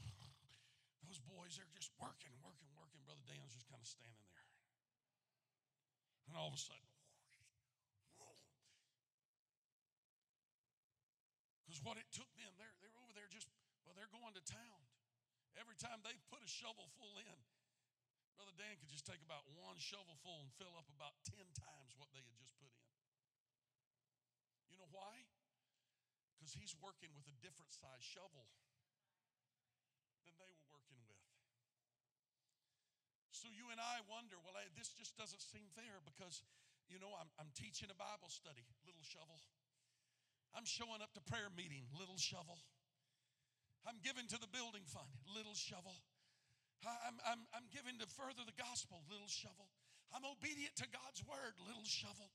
those 1.02 1.18
boys, 1.26 1.58
they're 1.58 1.74
just 1.74 1.90
working, 1.98 2.30
working, 2.40 2.70
working. 2.78 3.02
Brother 3.02 3.26
Dan's 3.26 3.50
just 3.50 3.66
kind 3.66 3.82
of 3.82 3.88
standing 3.90 4.28
there. 4.30 4.46
And 6.30 6.38
all 6.38 6.46
of 6.46 6.54
a 6.54 6.62
sudden, 6.62 6.86
because 11.66 11.86
what 11.86 11.98
it 12.02 12.06
took 12.10 12.30
them, 12.34 12.50
they're, 12.58 12.74
they're 12.82 12.98
over 12.98 13.14
there 13.14 13.30
just, 13.30 13.46
well, 13.86 13.94
they're 13.94 14.10
going 14.10 14.34
to 14.34 14.42
town. 14.42 14.80
Every 15.54 15.78
time 15.78 16.02
they 16.02 16.18
put 16.26 16.42
a 16.42 16.50
shovel 16.50 16.90
full 16.98 17.14
in, 17.18 17.38
Brother 18.34 18.54
Dan 18.58 18.74
could 18.78 18.90
just 18.90 19.06
take 19.06 19.22
about 19.22 19.46
one 19.54 19.78
shovel 19.78 20.18
full 20.22 20.42
and 20.42 20.50
fill 20.58 20.74
up 20.74 20.90
about 20.90 21.14
10 21.30 21.38
times 21.54 21.94
what 21.94 22.10
they 22.10 22.22
had 22.26 22.34
just 22.42 22.58
put 22.58 22.74
in. 22.74 22.90
You 24.70 24.82
know 24.82 24.90
why? 24.90 25.26
Because 26.34 26.58
he's 26.58 26.74
working 26.78 27.14
with 27.14 27.30
a 27.30 27.36
different 27.38 27.70
size 27.70 28.02
shovel 28.02 28.50
So 33.40 33.48
you 33.48 33.72
and 33.72 33.80
I 33.80 34.04
wonder, 34.04 34.36
well, 34.44 34.52
hey, 34.52 34.68
this 34.76 34.92
just 34.92 35.16
doesn't 35.16 35.40
seem 35.40 35.64
fair 35.72 36.04
because, 36.04 36.44
you 36.92 37.00
know, 37.00 37.16
I'm, 37.16 37.32
I'm 37.40 37.48
teaching 37.56 37.88
a 37.88 37.96
Bible 37.96 38.28
study, 38.28 38.68
little 38.84 39.00
shovel. 39.00 39.40
I'm 40.52 40.68
showing 40.68 41.00
up 41.00 41.16
to 41.16 41.24
prayer 41.24 41.48
meeting, 41.48 41.88
little 41.96 42.20
shovel. 42.20 42.60
I'm 43.88 43.96
giving 44.04 44.28
to 44.28 44.36
the 44.36 44.50
building 44.52 44.84
fund, 44.84 45.08
little 45.24 45.56
shovel. 45.56 45.96
I'm, 46.84 47.16
I'm, 47.24 47.40
I'm 47.56 47.64
giving 47.72 47.96
to 48.04 48.08
further 48.12 48.44
the 48.44 48.56
gospel, 48.60 49.00
little 49.08 49.32
shovel. 49.32 49.72
I'm 50.12 50.28
obedient 50.28 50.76
to 50.84 50.86
God's 50.92 51.24
word, 51.24 51.56
little 51.64 51.88
shovel. 51.88 52.28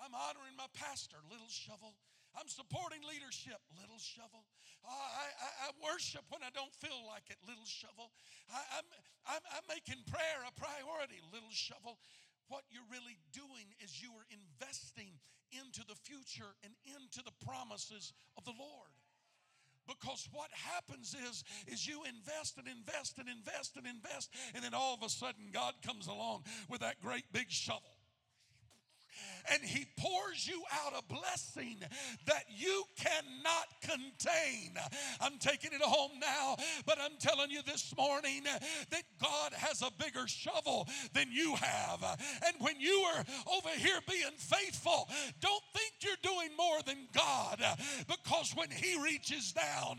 I'm 0.00 0.16
honoring 0.16 0.56
my 0.56 0.72
pastor, 0.72 1.20
little 1.28 1.52
shovel. 1.52 1.92
I'm 2.32 2.48
supporting 2.48 3.04
leadership, 3.04 3.60
little 3.76 4.00
shovel. 4.00 4.48
I, 4.82 5.28
I, 5.28 5.50
I, 5.66 5.68
worship 5.78 6.26
when 6.32 6.42
I 6.42 6.50
don't 6.50 6.72
feel 6.74 7.06
like 7.06 7.30
it, 7.30 7.38
little 7.46 7.68
shovel. 7.68 8.10
I, 8.50 8.60
I'm, 8.80 8.86
I'm, 9.28 9.44
I'm 9.54 9.66
making 9.68 10.02
prayer 10.10 10.40
a 10.42 10.52
priority, 10.56 11.22
little 11.30 11.52
shovel. 11.52 12.00
What 12.48 12.66
you're 12.72 12.88
really 12.90 13.20
doing 13.30 13.70
is 13.78 14.02
you 14.02 14.10
are 14.18 14.26
investing 14.32 15.22
into 15.54 15.86
the 15.86 15.94
future 15.94 16.56
and 16.64 16.72
into 16.88 17.22
the 17.22 17.36
promises 17.44 18.12
of 18.34 18.44
the 18.44 18.56
Lord. 18.58 18.90
Because 19.86 20.28
what 20.32 20.50
happens 20.54 21.14
is, 21.14 21.44
is 21.66 21.86
you 21.86 22.02
invest 22.02 22.56
and 22.58 22.66
invest 22.66 23.18
and 23.18 23.28
invest 23.28 23.76
and 23.76 23.86
invest, 23.86 24.30
and 24.54 24.62
then 24.64 24.74
all 24.74 24.94
of 24.94 25.02
a 25.02 25.10
sudden 25.10 25.50
God 25.52 25.74
comes 25.84 26.06
along 26.06 26.44
with 26.68 26.80
that 26.80 27.00
great 27.00 27.24
big 27.32 27.50
shovel 27.50 27.91
and 29.52 29.62
he 29.62 29.86
pours 29.98 30.46
you 30.46 30.62
out 30.84 30.92
a 30.98 31.12
blessing 31.12 31.78
that 32.26 32.44
you 32.48 32.84
cannot 32.96 33.66
contain. 33.82 34.74
I'm 35.20 35.38
taking 35.38 35.72
it 35.72 35.82
home 35.82 36.12
now, 36.20 36.56
but 36.86 36.98
I'm 37.00 37.16
telling 37.18 37.50
you 37.50 37.60
this 37.62 37.94
morning 37.96 38.44
that 38.44 39.02
God 39.20 39.52
has 39.52 39.82
a 39.82 39.90
bigger 40.02 40.26
shovel 40.26 40.88
than 41.12 41.26
you 41.30 41.54
have. 41.56 42.04
And 42.46 42.54
when 42.58 42.80
you 42.80 43.04
are 43.14 43.24
over 43.56 43.68
here 43.76 43.98
being 44.08 44.36
faithful, 44.38 45.08
don't 45.40 45.64
think 45.74 45.92
you're 46.00 46.14
doing 46.22 46.50
more 46.56 46.82
than 46.86 47.08
God 47.12 47.62
because 48.08 48.52
when 48.54 48.70
he 48.70 49.00
reaches 49.02 49.52
down, 49.52 49.98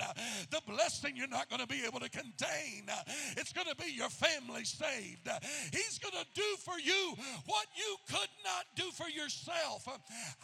the 0.51 0.61
blessing 0.68 1.16
you're 1.16 1.28
not 1.28 1.49
going 1.49 1.61
to 1.61 1.68
be 1.68 1.84
able 1.86 1.99
to 1.99 2.09
contain. 2.09 2.88
It's 3.38 3.53
going 3.53 3.68
to 3.68 3.76
be 3.76 3.91
your 3.91 4.09
family 4.09 4.64
saved. 4.66 5.30
He's 5.72 5.99
going 5.99 6.14
to 6.14 6.26
do 6.34 6.55
for 6.59 6.80
you 6.80 7.16
what 7.45 7.68
you 7.76 7.95
could 8.09 8.30
not 8.43 8.66
do 8.76 8.84
for 8.91 9.03
yourself. 9.10 9.88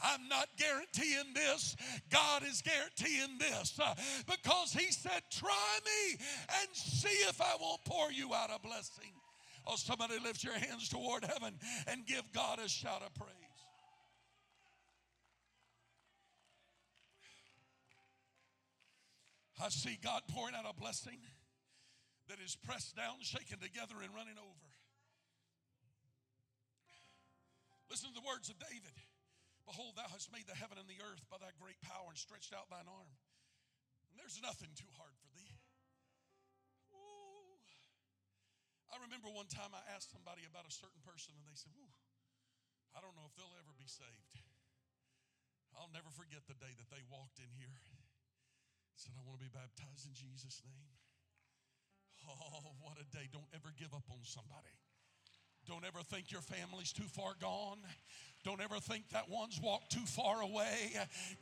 I'm 0.03 0.27
not 0.27 0.47
guaranteeing 0.57 1.33
this. 1.33 1.75
God 2.09 2.43
is 2.43 2.61
guaranteeing 2.61 3.37
this 3.39 3.79
because 4.27 4.73
He 4.73 4.91
said, 4.91 5.21
Try 5.31 5.79
me 5.85 6.17
and 6.61 6.69
see 6.73 7.27
if 7.27 7.41
I 7.41 7.55
won't 7.59 7.83
pour 7.85 8.11
you 8.11 8.33
out 8.33 8.49
a 8.55 8.59
blessing. 8.59 9.11
Oh, 9.67 9.75
somebody 9.75 10.17
lift 10.23 10.43
your 10.43 10.53
hands 10.53 10.89
toward 10.89 11.23
heaven 11.23 11.53
and 11.87 12.05
give 12.05 12.23
God 12.33 12.59
a 12.59 12.69
shout 12.69 13.03
of 13.05 13.13
praise. 13.13 13.33
I 19.61 19.69
see 19.69 19.99
God 20.01 20.21
pouring 20.29 20.55
out 20.55 20.63
a 20.69 20.73
blessing 20.73 21.17
that 22.29 22.37
is 22.43 22.55
pressed 22.55 22.95
down, 22.95 23.15
shaken 23.21 23.59
together, 23.59 23.95
and 24.01 24.13
running 24.15 24.37
over. 24.37 24.68
Listen 27.89 28.13
to 28.13 28.17
the 28.21 28.29
words 28.29 28.53
of 28.53 28.57
David. 28.61 28.93
Behold, 29.65 29.97
thou 29.97 30.05
hast 30.09 30.29
made 30.29 30.45
the 30.45 30.57
heaven 30.57 30.77
and 30.77 30.85
the 30.85 31.01
earth 31.01 31.25
by 31.29 31.41
thy 31.41 31.53
great 31.57 31.77
power 31.81 32.09
and 32.09 32.17
stretched 32.17 32.53
out 32.53 32.69
thine 32.69 32.89
arm. 32.89 33.13
And 34.09 34.17
there's 34.17 34.41
nothing 34.41 34.69
too 34.77 34.89
hard 34.97 35.13
for 35.17 35.29
thee. 35.33 35.57
Ooh. 36.93 37.57
I 38.89 38.97
remember 39.01 39.29
one 39.29 39.49
time 39.49 39.73
I 39.73 39.81
asked 39.93 40.09
somebody 40.13 40.45
about 40.45 40.65
a 40.65 40.73
certain 40.73 41.01
person 41.05 41.33
and 41.37 41.45
they 41.45 41.57
said, 41.57 41.73
Ooh, 41.77 41.93
I 42.93 43.01
don't 43.01 43.13
know 43.13 43.25
if 43.29 43.33
they'll 43.37 43.57
ever 43.61 43.73
be 43.77 43.89
saved. 43.89 44.41
I'll 45.77 45.93
never 45.93 46.09
forget 46.09 46.45
the 46.49 46.57
day 46.57 46.73
that 46.77 46.89
they 46.89 47.05
walked 47.09 47.37
in 47.37 47.49
here. 47.53 47.77
Said, 48.97 49.15
I 49.15 49.23
want 49.23 49.39
to 49.39 49.45
be 49.47 49.53
baptized 49.53 50.09
in 50.09 50.13
Jesus' 50.17 50.59
name. 50.65 50.93
Oh, 52.27 52.75
what 52.83 52.99
a 52.99 53.07
day. 53.15 53.31
Don't 53.31 53.47
ever 53.55 53.71
give 53.79 53.95
up 53.95 54.03
on 54.11 54.19
somebody. 54.27 54.75
Don't 55.69 55.85
ever 55.85 56.01
think 56.01 56.31
your 56.31 56.41
family's 56.41 56.91
too 56.91 57.03
far 57.03 57.33
gone. 57.39 57.77
Don't 58.45 58.61
ever 58.61 58.79
think 58.79 59.09
that 59.09 59.29
one's 59.29 59.59
walked 59.61 59.91
too 59.91 60.05
far 60.05 60.41
away. 60.41 60.93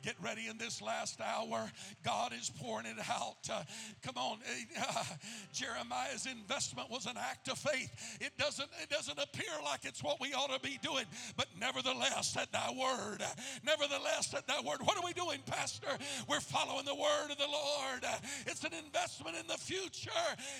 Get 0.02 0.16
ready 0.20 0.48
in 0.48 0.58
this 0.58 0.82
last 0.82 1.20
hour. 1.20 1.70
God 2.04 2.32
is 2.32 2.50
pouring 2.60 2.86
it 2.86 2.98
out. 3.08 3.48
Uh, 3.50 3.62
come 4.02 4.16
on. 4.16 4.38
Uh, 4.76 5.04
Jeremiah's 5.52 6.26
investment 6.26 6.90
was 6.90 7.06
an 7.06 7.16
act 7.16 7.48
of 7.48 7.58
faith. 7.58 8.18
It 8.20 8.32
doesn't, 8.36 8.68
it 8.82 8.90
doesn't 8.90 9.16
appear 9.16 9.52
like 9.64 9.84
it's 9.84 10.02
what 10.02 10.20
we 10.20 10.32
ought 10.32 10.50
to 10.52 10.60
be 10.60 10.78
doing, 10.82 11.04
but 11.36 11.46
nevertheless, 11.60 12.36
at 12.36 12.50
thy 12.50 12.68
word, 12.70 13.22
nevertheless, 13.64 14.34
at 14.34 14.48
thy 14.48 14.60
word. 14.60 14.78
What 14.82 14.96
are 14.96 15.04
we 15.04 15.12
doing, 15.12 15.38
Pastor? 15.46 15.96
We're 16.28 16.40
following 16.40 16.84
the 16.84 16.96
word 16.96 17.30
of 17.30 17.38
the 17.38 17.46
Lord. 17.46 18.04
It's 18.46 18.64
an 18.64 18.72
investment 18.84 19.36
in 19.38 19.46
the 19.46 19.56
future. 19.56 20.10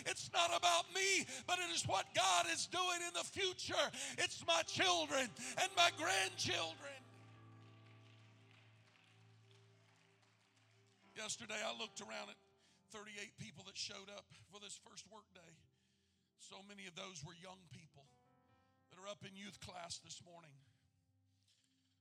It's 0.06 0.30
not 0.32 0.56
about 0.56 0.84
me, 0.94 1.26
but 1.48 1.58
it 1.58 1.74
is 1.74 1.82
what 1.82 2.06
God 2.14 2.46
is 2.52 2.66
doing 2.66 3.02
in 3.04 3.12
the 3.12 3.24
future. 3.24 3.57
It's 4.18 4.46
my 4.46 4.62
children 4.70 5.26
and 5.58 5.70
my 5.74 5.90
grandchildren. 5.98 6.98
Yesterday, 11.18 11.58
I 11.58 11.74
looked 11.74 11.98
around 11.98 12.30
at 12.30 12.38
38 12.94 13.34
people 13.42 13.66
that 13.66 13.74
showed 13.74 14.06
up 14.14 14.30
for 14.54 14.62
this 14.62 14.78
first 14.86 15.02
work 15.10 15.26
day. 15.34 15.54
So 16.38 16.62
many 16.70 16.86
of 16.86 16.94
those 16.94 17.26
were 17.26 17.34
young 17.34 17.58
people 17.74 18.06
that 18.88 18.96
are 19.02 19.10
up 19.10 19.26
in 19.26 19.34
youth 19.34 19.58
class 19.58 19.98
this 20.06 20.22
morning. 20.22 20.54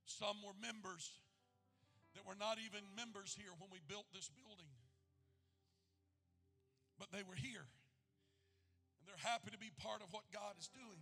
Some 0.05 0.37
were 0.45 0.53
members 0.61 1.17
that 2.13 2.23
were 2.23 2.37
not 2.37 2.61
even 2.61 2.85
members 2.93 3.33
here 3.33 3.51
when 3.57 3.73
we 3.73 3.81
built 3.89 4.05
this 4.13 4.29
building, 4.29 4.69
but 7.01 7.09
they 7.09 7.25
were 7.25 7.35
here. 7.35 7.65
And 9.01 9.03
they're 9.09 9.25
happy 9.25 9.49
to 9.49 9.59
be 9.59 9.73
part 9.81 10.05
of 10.05 10.13
what 10.13 10.29
God 10.29 10.53
is 10.61 10.69
doing. 10.69 11.01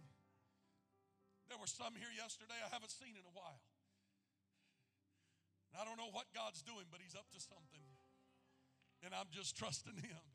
There 1.50 1.60
were 1.60 1.70
some 1.70 1.94
here 1.98 2.12
yesterday 2.12 2.58
I 2.62 2.70
haven't 2.74 2.92
seen 2.92 3.14
in 3.14 3.26
a 3.26 3.36
while. 3.36 3.62
And 5.72 5.82
I 5.82 5.86
don't 5.86 6.00
know 6.00 6.10
what 6.10 6.32
God's 6.34 6.64
doing, 6.64 6.88
but 6.90 7.04
He's 7.04 7.16
up 7.16 7.28
to 7.36 7.40
something. 7.40 7.86
And 9.04 9.14
I'm 9.14 9.30
just 9.30 9.58
trusting 9.58 9.98
Him 10.00 10.26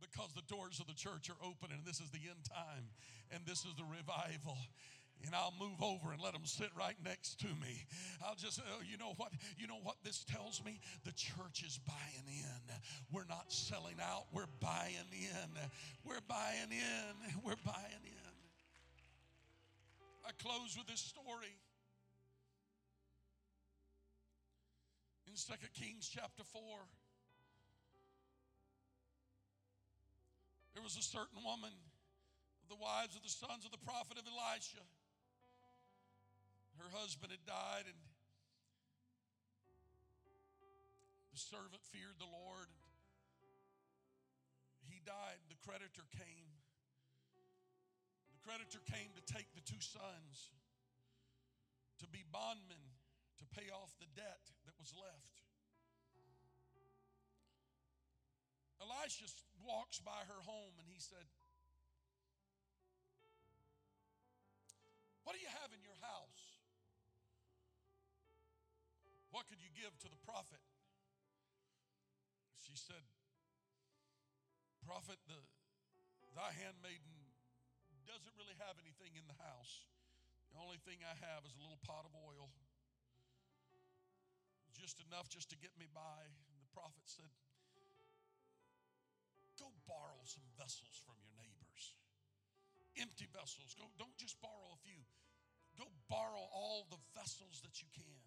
because 0.00 0.34
the 0.34 0.42
doors 0.50 0.82
of 0.82 0.90
the 0.90 0.98
church 0.98 1.30
are 1.30 1.38
open 1.38 1.70
and 1.70 1.86
this 1.86 2.02
is 2.02 2.10
the 2.10 2.26
end 2.26 2.42
time 2.42 2.90
and 3.30 3.46
this 3.46 3.62
is 3.62 3.70
the 3.78 3.86
revival 3.86 4.58
and 5.24 5.34
I'll 5.34 5.54
move 5.58 5.80
over 5.82 6.12
and 6.12 6.20
let 6.20 6.32
them 6.32 6.44
sit 6.44 6.68
right 6.76 6.96
next 7.04 7.38
to 7.40 7.46
me. 7.46 7.86
I'll 8.26 8.34
just, 8.34 8.58
uh, 8.58 8.62
you 8.90 8.98
know 8.98 9.14
what? 9.16 9.30
You 9.56 9.66
know 9.66 9.78
what 9.82 9.96
this 10.02 10.24
tells 10.24 10.64
me? 10.64 10.80
The 11.04 11.12
church 11.12 11.62
is 11.64 11.78
buying 11.86 12.26
in. 12.26 12.74
We're 13.12 13.26
not 13.28 13.52
selling 13.52 13.96
out. 14.02 14.26
We're 14.32 14.50
buying 14.60 15.10
in. 15.12 15.50
We're 16.04 16.24
buying 16.26 16.70
in. 16.70 17.40
We're 17.44 17.60
buying 17.64 18.02
in. 18.04 18.21
I 20.22 20.30
close 20.38 20.78
with 20.78 20.86
this 20.86 21.00
story. 21.00 21.58
In 25.26 25.34
2 25.34 25.42
Kings 25.74 26.06
chapter 26.12 26.44
4, 26.44 26.62
there 30.74 30.82
was 30.82 30.96
a 30.96 31.02
certain 31.02 31.42
woman 31.42 31.72
of 32.62 32.68
the 32.68 32.76
wives 32.76 33.16
of 33.16 33.22
the 33.22 33.32
sons 33.32 33.64
of 33.64 33.72
the 33.72 33.82
prophet 33.82 34.18
of 34.18 34.24
Elisha. 34.28 34.84
Her 36.78 36.90
husband 36.92 37.32
had 37.32 37.44
died, 37.48 37.88
and 37.88 37.98
the 41.32 41.40
servant 41.40 41.82
feared 41.90 42.20
the 42.20 42.28
Lord. 42.28 42.68
He 44.86 45.00
died. 45.04 45.40
The 45.48 45.58
creditor 45.64 46.04
came 46.12 46.51
creditor 48.42 48.82
came 48.90 49.14
to 49.14 49.22
take 49.22 49.46
the 49.54 49.62
two 49.62 49.80
sons 49.80 50.50
to 52.02 52.06
be 52.10 52.26
bondmen 52.34 52.82
to 53.38 53.46
pay 53.54 53.70
off 53.70 53.94
the 54.02 54.10
debt 54.18 54.42
that 54.66 54.74
was 54.78 54.90
left. 54.98 55.42
Elisha 58.82 59.30
walks 59.62 60.02
by 60.02 60.26
her 60.26 60.42
home 60.42 60.74
and 60.82 60.90
he 60.90 60.98
said, 60.98 61.22
What 65.22 65.38
do 65.38 65.40
you 65.40 65.52
have 65.62 65.70
in 65.70 65.78
your 65.86 65.94
house? 66.02 66.58
What 69.30 69.46
could 69.46 69.62
you 69.62 69.70
give 69.70 69.94
to 70.02 70.10
the 70.10 70.18
prophet? 70.26 70.60
She 72.66 72.74
said, 72.74 73.06
Prophet, 74.82 75.16
the, 75.30 75.38
thy 76.34 76.50
handmaiden 76.58 77.11
doesn't 78.22 78.38
really 78.38 78.54
have 78.62 78.78
anything 78.78 79.18
in 79.18 79.26
the 79.26 79.34
house. 79.42 79.82
The 80.54 80.62
only 80.62 80.78
thing 80.86 81.02
I 81.02 81.18
have 81.26 81.42
is 81.42 81.50
a 81.58 81.60
little 81.60 81.82
pot 81.82 82.06
of 82.06 82.14
oil, 82.14 82.54
just 84.70 85.02
enough 85.02 85.26
just 85.26 85.50
to 85.50 85.58
get 85.58 85.74
me 85.74 85.90
by. 85.90 86.22
And 86.22 86.56
the 86.62 86.70
prophet 86.70 87.02
said, 87.02 87.26
Go 89.58 89.74
borrow 89.90 90.22
some 90.22 90.46
vessels 90.54 90.94
from 91.02 91.18
your 91.18 91.34
neighbors. 91.34 91.98
Empty 92.94 93.26
vessels. 93.34 93.74
Go, 93.74 93.90
don't 93.98 94.14
just 94.14 94.38
borrow 94.38 94.70
a 94.70 94.80
few. 94.86 95.02
Go 95.74 95.90
borrow 96.06 96.46
all 96.54 96.86
the 96.94 97.02
vessels 97.18 97.58
that 97.66 97.82
you 97.82 97.90
can. 97.90 98.22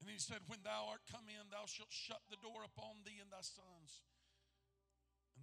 And 0.00 0.08
he 0.08 0.16
said, 0.16 0.40
When 0.48 0.64
thou 0.64 0.88
art 0.88 1.04
come 1.12 1.28
in, 1.28 1.52
thou 1.52 1.68
shalt 1.68 1.92
shut 1.92 2.24
the 2.32 2.40
door 2.40 2.64
upon 2.64 3.04
thee 3.04 3.20
and 3.20 3.28
thy 3.28 3.44
sons 3.44 4.08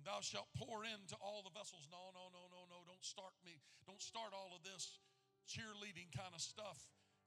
thou 0.06 0.22
shalt 0.22 0.48
pour 0.54 0.86
into 0.86 1.18
all 1.20 1.42
the 1.42 1.52
vessels. 1.52 1.90
No, 1.90 2.14
no, 2.14 2.30
no, 2.30 2.46
no, 2.54 2.70
no. 2.70 2.86
Don't 2.86 3.04
start 3.04 3.34
me. 3.42 3.58
Don't 3.90 4.02
start 4.02 4.32
all 4.32 4.54
of 4.54 4.62
this 4.62 5.02
cheerleading 5.50 6.14
kind 6.14 6.32
of 6.32 6.42
stuff. 6.42 6.78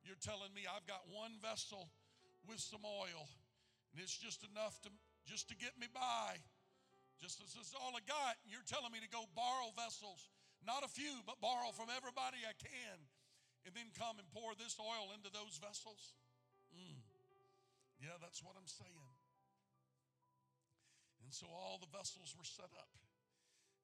You're 0.06 0.18
telling 0.22 0.54
me 0.54 0.64
I've 0.64 0.86
got 0.86 1.02
one 1.10 1.34
vessel 1.42 1.90
with 2.46 2.62
some 2.62 2.86
oil, 2.86 3.26
and 3.90 3.98
it's 3.98 4.14
just 4.14 4.46
enough 4.46 4.78
to 4.86 4.90
just 5.26 5.50
to 5.50 5.58
get 5.58 5.74
me 5.76 5.90
by. 5.90 6.38
Just 7.18 7.42
this 7.42 7.58
is 7.58 7.74
all 7.74 7.92
I 7.98 8.02
got. 8.06 8.38
And 8.46 8.54
you're 8.54 8.64
telling 8.64 8.94
me 8.94 9.02
to 9.02 9.10
go 9.10 9.26
borrow 9.34 9.74
vessels, 9.74 10.30
not 10.62 10.86
a 10.86 10.90
few, 10.90 11.18
but 11.26 11.42
borrow 11.42 11.74
from 11.74 11.90
everybody 11.90 12.46
I 12.46 12.54
can, 12.54 12.96
and 13.66 13.74
then 13.74 13.90
come 13.98 14.22
and 14.22 14.26
pour 14.30 14.54
this 14.54 14.78
oil 14.78 15.10
into 15.18 15.34
those 15.34 15.58
vessels. 15.58 16.14
Mm. 16.70 17.02
Yeah, 17.98 18.14
that's 18.22 18.38
what 18.46 18.54
I'm 18.54 18.70
saying. 18.70 19.17
And 21.28 21.34
so 21.34 21.44
all 21.52 21.76
the 21.76 21.92
vessels 21.92 22.32
were 22.38 22.48
set 22.48 22.72
up. 22.72 22.88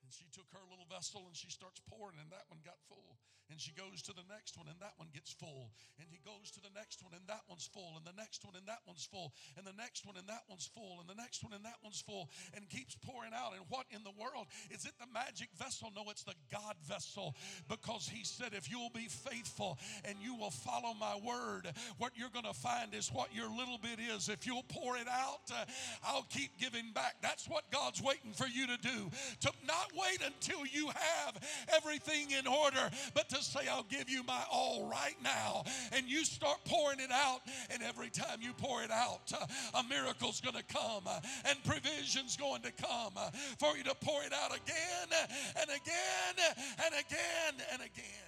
And 0.05 0.13
she 0.13 0.29
took 0.37 0.45
her 0.53 0.61
little 0.69 0.85
vessel 0.93 1.25
and 1.25 1.33
she 1.33 1.49
starts 1.49 1.81
pouring, 1.89 2.21
and 2.21 2.29
that 2.29 2.45
one 2.53 2.61
got 2.61 2.77
full. 2.93 3.17
And 3.51 3.61
she 3.61 3.73
goes 3.77 4.01
to 4.09 4.13
the 4.17 4.25
next 4.33 4.57
one, 4.57 4.69
and 4.73 4.81
that 4.81 4.97
one 4.97 5.09
gets 5.13 5.29
full. 5.29 5.69
And 6.01 6.09
he 6.09 6.17
goes 6.25 6.49
to 6.57 6.61
the 6.65 6.73
next 6.73 7.05
one, 7.05 7.13
and 7.13 7.29
that 7.29 7.45
one's 7.45 7.69
full. 7.69 7.93
And 7.93 8.05
the 8.05 8.17
next 8.17 8.41
one, 8.41 8.57
and 8.57 8.65
that 8.69 8.81
one's 8.89 9.05
full. 9.05 9.37
And 9.57 9.69
the 9.69 9.77
next 9.77 10.07
one, 10.09 10.17
and 10.17 10.25
that 10.33 10.49
one's 10.49 10.65
full. 10.65 10.97
And 11.01 11.09
the 11.09 11.15
next 11.15 11.45
one, 11.45 11.53
and 11.53 11.65
that 11.65 11.77
one's 11.85 12.01
full. 12.01 12.33
And 12.57 12.65
keeps 12.73 12.97
pouring 13.05 13.37
out. 13.37 13.53
And 13.53 13.69
what 13.69 13.85
in 13.93 14.01
the 14.01 14.17
world? 14.17 14.49
Is 14.73 14.89
it 14.89 14.97
the 14.97 15.13
magic 15.13 15.53
vessel? 15.61 15.93
No, 15.93 16.09
it's 16.09 16.25
the 16.25 16.33
God 16.49 16.75
vessel. 16.89 17.37
Because 17.69 18.09
he 18.09 18.25
said, 18.25 18.57
if 18.57 18.73
you'll 18.73 18.95
be 18.97 19.13
faithful 19.13 19.77
and 20.09 20.17
you 20.25 20.35
will 20.35 20.51
follow 20.51 20.97
my 20.97 21.21
word, 21.21 21.69
what 22.01 22.17
you're 22.17 22.33
going 22.33 22.49
to 22.49 22.57
find 22.57 22.97
is 22.97 23.13
what 23.13 23.29
your 23.29 23.53
little 23.53 23.77
bit 23.77 24.01
is. 24.01 24.33
If 24.33 24.49
you'll 24.49 24.67
pour 24.73 24.97
it 24.97 25.09
out, 25.09 25.53
uh, 25.53 25.69
I'll 26.01 26.27
keep 26.33 26.57
giving 26.57 26.97
back. 26.97 27.21
That's 27.21 27.45
what 27.45 27.69
God's 27.71 28.01
waiting 28.01 28.33
for 28.33 28.49
you 28.49 28.67
to 28.73 28.79
do. 28.81 29.13
To 29.45 29.53
not 29.69 29.93
wait 29.97 30.21
until 30.25 30.67
you 30.67 30.89
have 30.89 31.37
everything 31.75 32.31
in 32.31 32.47
order, 32.47 32.91
but 33.15 33.29
to 33.31 33.43
say, 33.43 33.61
I'll 33.71 33.85
give 33.85 34.09
you 34.09 34.23
my 34.25 34.43
all 34.51 34.89
right 34.89 35.17
now. 35.23 35.65
And 35.93 36.09
you 36.09 36.25
start 36.25 36.59
pouring 36.65 37.01
it 37.01 37.11
out, 37.13 37.41
and 37.71 37.83
every 37.83 38.11
time 38.11 38.39
you 38.41 38.53
pour 38.55 38.83
it 38.83 38.91
out, 38.91 39.33
uh, 39.33 39.79
a 39.79 39.83
miracle's 39.89 40.41
going 40.41 40.57
to 40.57 40.65
come, 40.65 41.05
uh, 41.07 41.21
and 41.49 41.63
provision's 41.65 42.37
going 42.37 42.63
to 42.63 42.73
come 42.73 43.13
uh, 43.17 43.31
for 43.59 43.77
you 43.77 43.85
to 43.85 43.95
pour 44.01 44.23
it 44.23 44.33
out 44.33 44.55
again 44.55 45.09
and 45.61 45.71
again 45.71 46.55
and 46.85 46.95
again 46.95 47.67
and 47.73 47.83
again. 47.83 48.24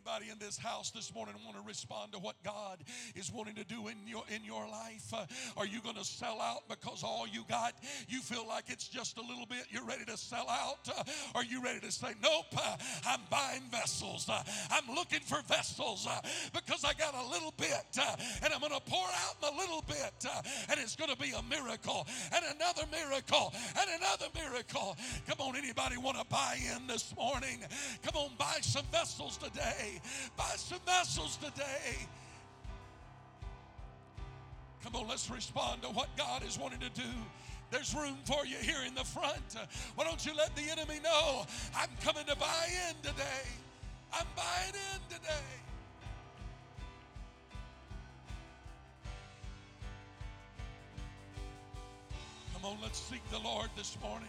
Anybody 0.00 0.30
in 0.30 0.38
this 0.38 0.56
house 0.56 0.90
this 0.90 1.12
morning 1.14 1.34
want 1.44 1.58
to 1.58 1.62
respond 1.66 2.12
to 2.12 2.18
what 2.18 2.36
God 2.42 2.78
is 3.14 3.30
wanting 3.30 3.54
to 3.56 3.64
do 3.64 3.88
in 3.88 3.96
your 4.06 4.22
in 4.34 4.42
your 4.44 4.66
life? 4.66 5.12
Uh, 5.12 5.26
are 5.58 5.66
you 5.66 5.82
going 5.82 5.96
to 5.96 6.04
sell 6.04 6.40
out 6.40 6.60
because 6.70 7.02
all 7.02 7.26
you 7.30 7.44
got 7.50 7.74
you 8.08 8.20
feel 8.20 8.46
like 8.48 8.64
it's 8.68 8.88
just 8.88 9.18
a 9.18 9.20
little 9.20 9.44
bit? 9.44 9.66
You're 9.68 9.84
ready 9.84 10.06
to 10.06 10.16
sell 10.16 10.48
out? 10.48 10.88
Uh, 10.88 11.02
are 11.34 11.44
you 11.44 11.62
ready 11.62 11.80
to 11.80 11.92
say, 11.92 12.14
"Nope, 12.22 12.46
uh, 12.56 12.76
I'm 13.06 13.20
buying 13.28 13.62
vessels. 13.70 14.26
Uh, 14.30 14.42
I'm 14.70 14.94
looking 14.94 15.20
for 15.20 15.42
vessels 15.42 16.06
uh, 16.08 16.20
because 16.54 16.82
I 16.82 16.94
got 16.94 17.14
a 17.14 17.26
little 17.30 17.52
bit, 17.58 17.84
uh, 18.00 18.16
and 18.42 18.54
I'm 18.54 18.60
going 18.60 18.72
to 18.72 18.80
pour 18.80 19.06
out 19.06 19.36
my 19.42 19.50
little 19.54 19.84
bit, 19.86 20.24
and 20.70 20.80
it's 20.80 20.96
going 20.96 21.10
to 21.10 21.18
be 21.18 21.32
a 21.32 21.42
miracle 21.42 22.06
and 22.32 22.42
another 22.56 22.84
miracle 22.90 23.52
and 23.78 23.90
another 23.98 24.28
miracle." 24.34 24.96
Come 25.28 25.46
on, 25.46 25.56
anybody 25.56 25.98
want 25.98 26.16
to 26.16 26.24
buy 26.24 26.56
in 26.74 26.86
this 26.86 27.14
morning? 27.14 27.60
Come 28.02 28.16
on, 28.16 28.30
buy 28.38 28.60
some 28.62 28.86
vessels 28.90 29.36
today. 29.36 29.89
Buy 30.36 30.52
some 30.56 30.80
vessels 30.86 31.36
today. 31.36 32.06
Come 34.82 34.96
on, 34.96 35.08
let's 35.08 35.30
respond 35.30 35.82
to 35.82 35.88
what 35.88 36.08
God 36.16 36.42
is 36.46 36.58
wanting 36.58 36.80
to 36.80 36.90
do. 36.90 37.08
There's 37.70 37.94
room 37.94 38.16
for 38.24 38.44
you 38.46 38.56
here 38.56 38.82
in 38.86 38.94
the 38.94 39.04
front. 39.04 39.56
Why 39.94 40.04
don't 40.04 40.24
you 40.24 40.34
let 40.34 40.54
the 40.56 40.70
enemy 40.70 41.00
know 41.04 41.44
I'm 41.76 41.90
coming 42.02 42.24
to 42.26 42.36
buy 42.36 42.66
in 42.88 42.96
today? 43.02 43.46
I'm 44.12 44.26
buying 44.34 44.74
in 44.74 45.16
today. 45.16 45.30
Come 52.54 52.72
on, 52.72 52.78
let's 52.82 52.98
seek 52.98 53.22
the 53.30 53.38
Lord 53.38 53.70
this 53.76 53.96
morning. 54.02 54.28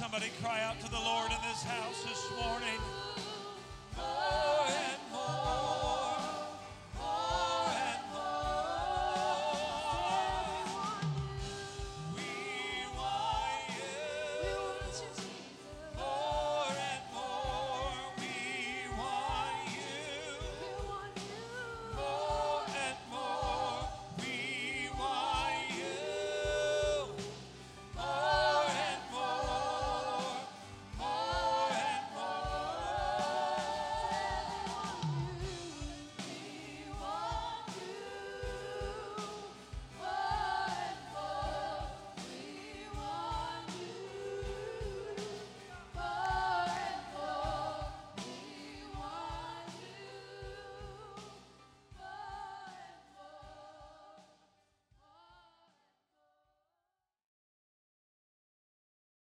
Somebody 0.00 0.30
cry 0.40 0.62
out 0.62 0.80
to 0.80 0.90
the 0.90 0.98
Lord 0.98 1.30
in 1.30 1.36
this 1.46 1.62
house 1.62 2.02
this 2.04 2.30
morning. 2.40 2.99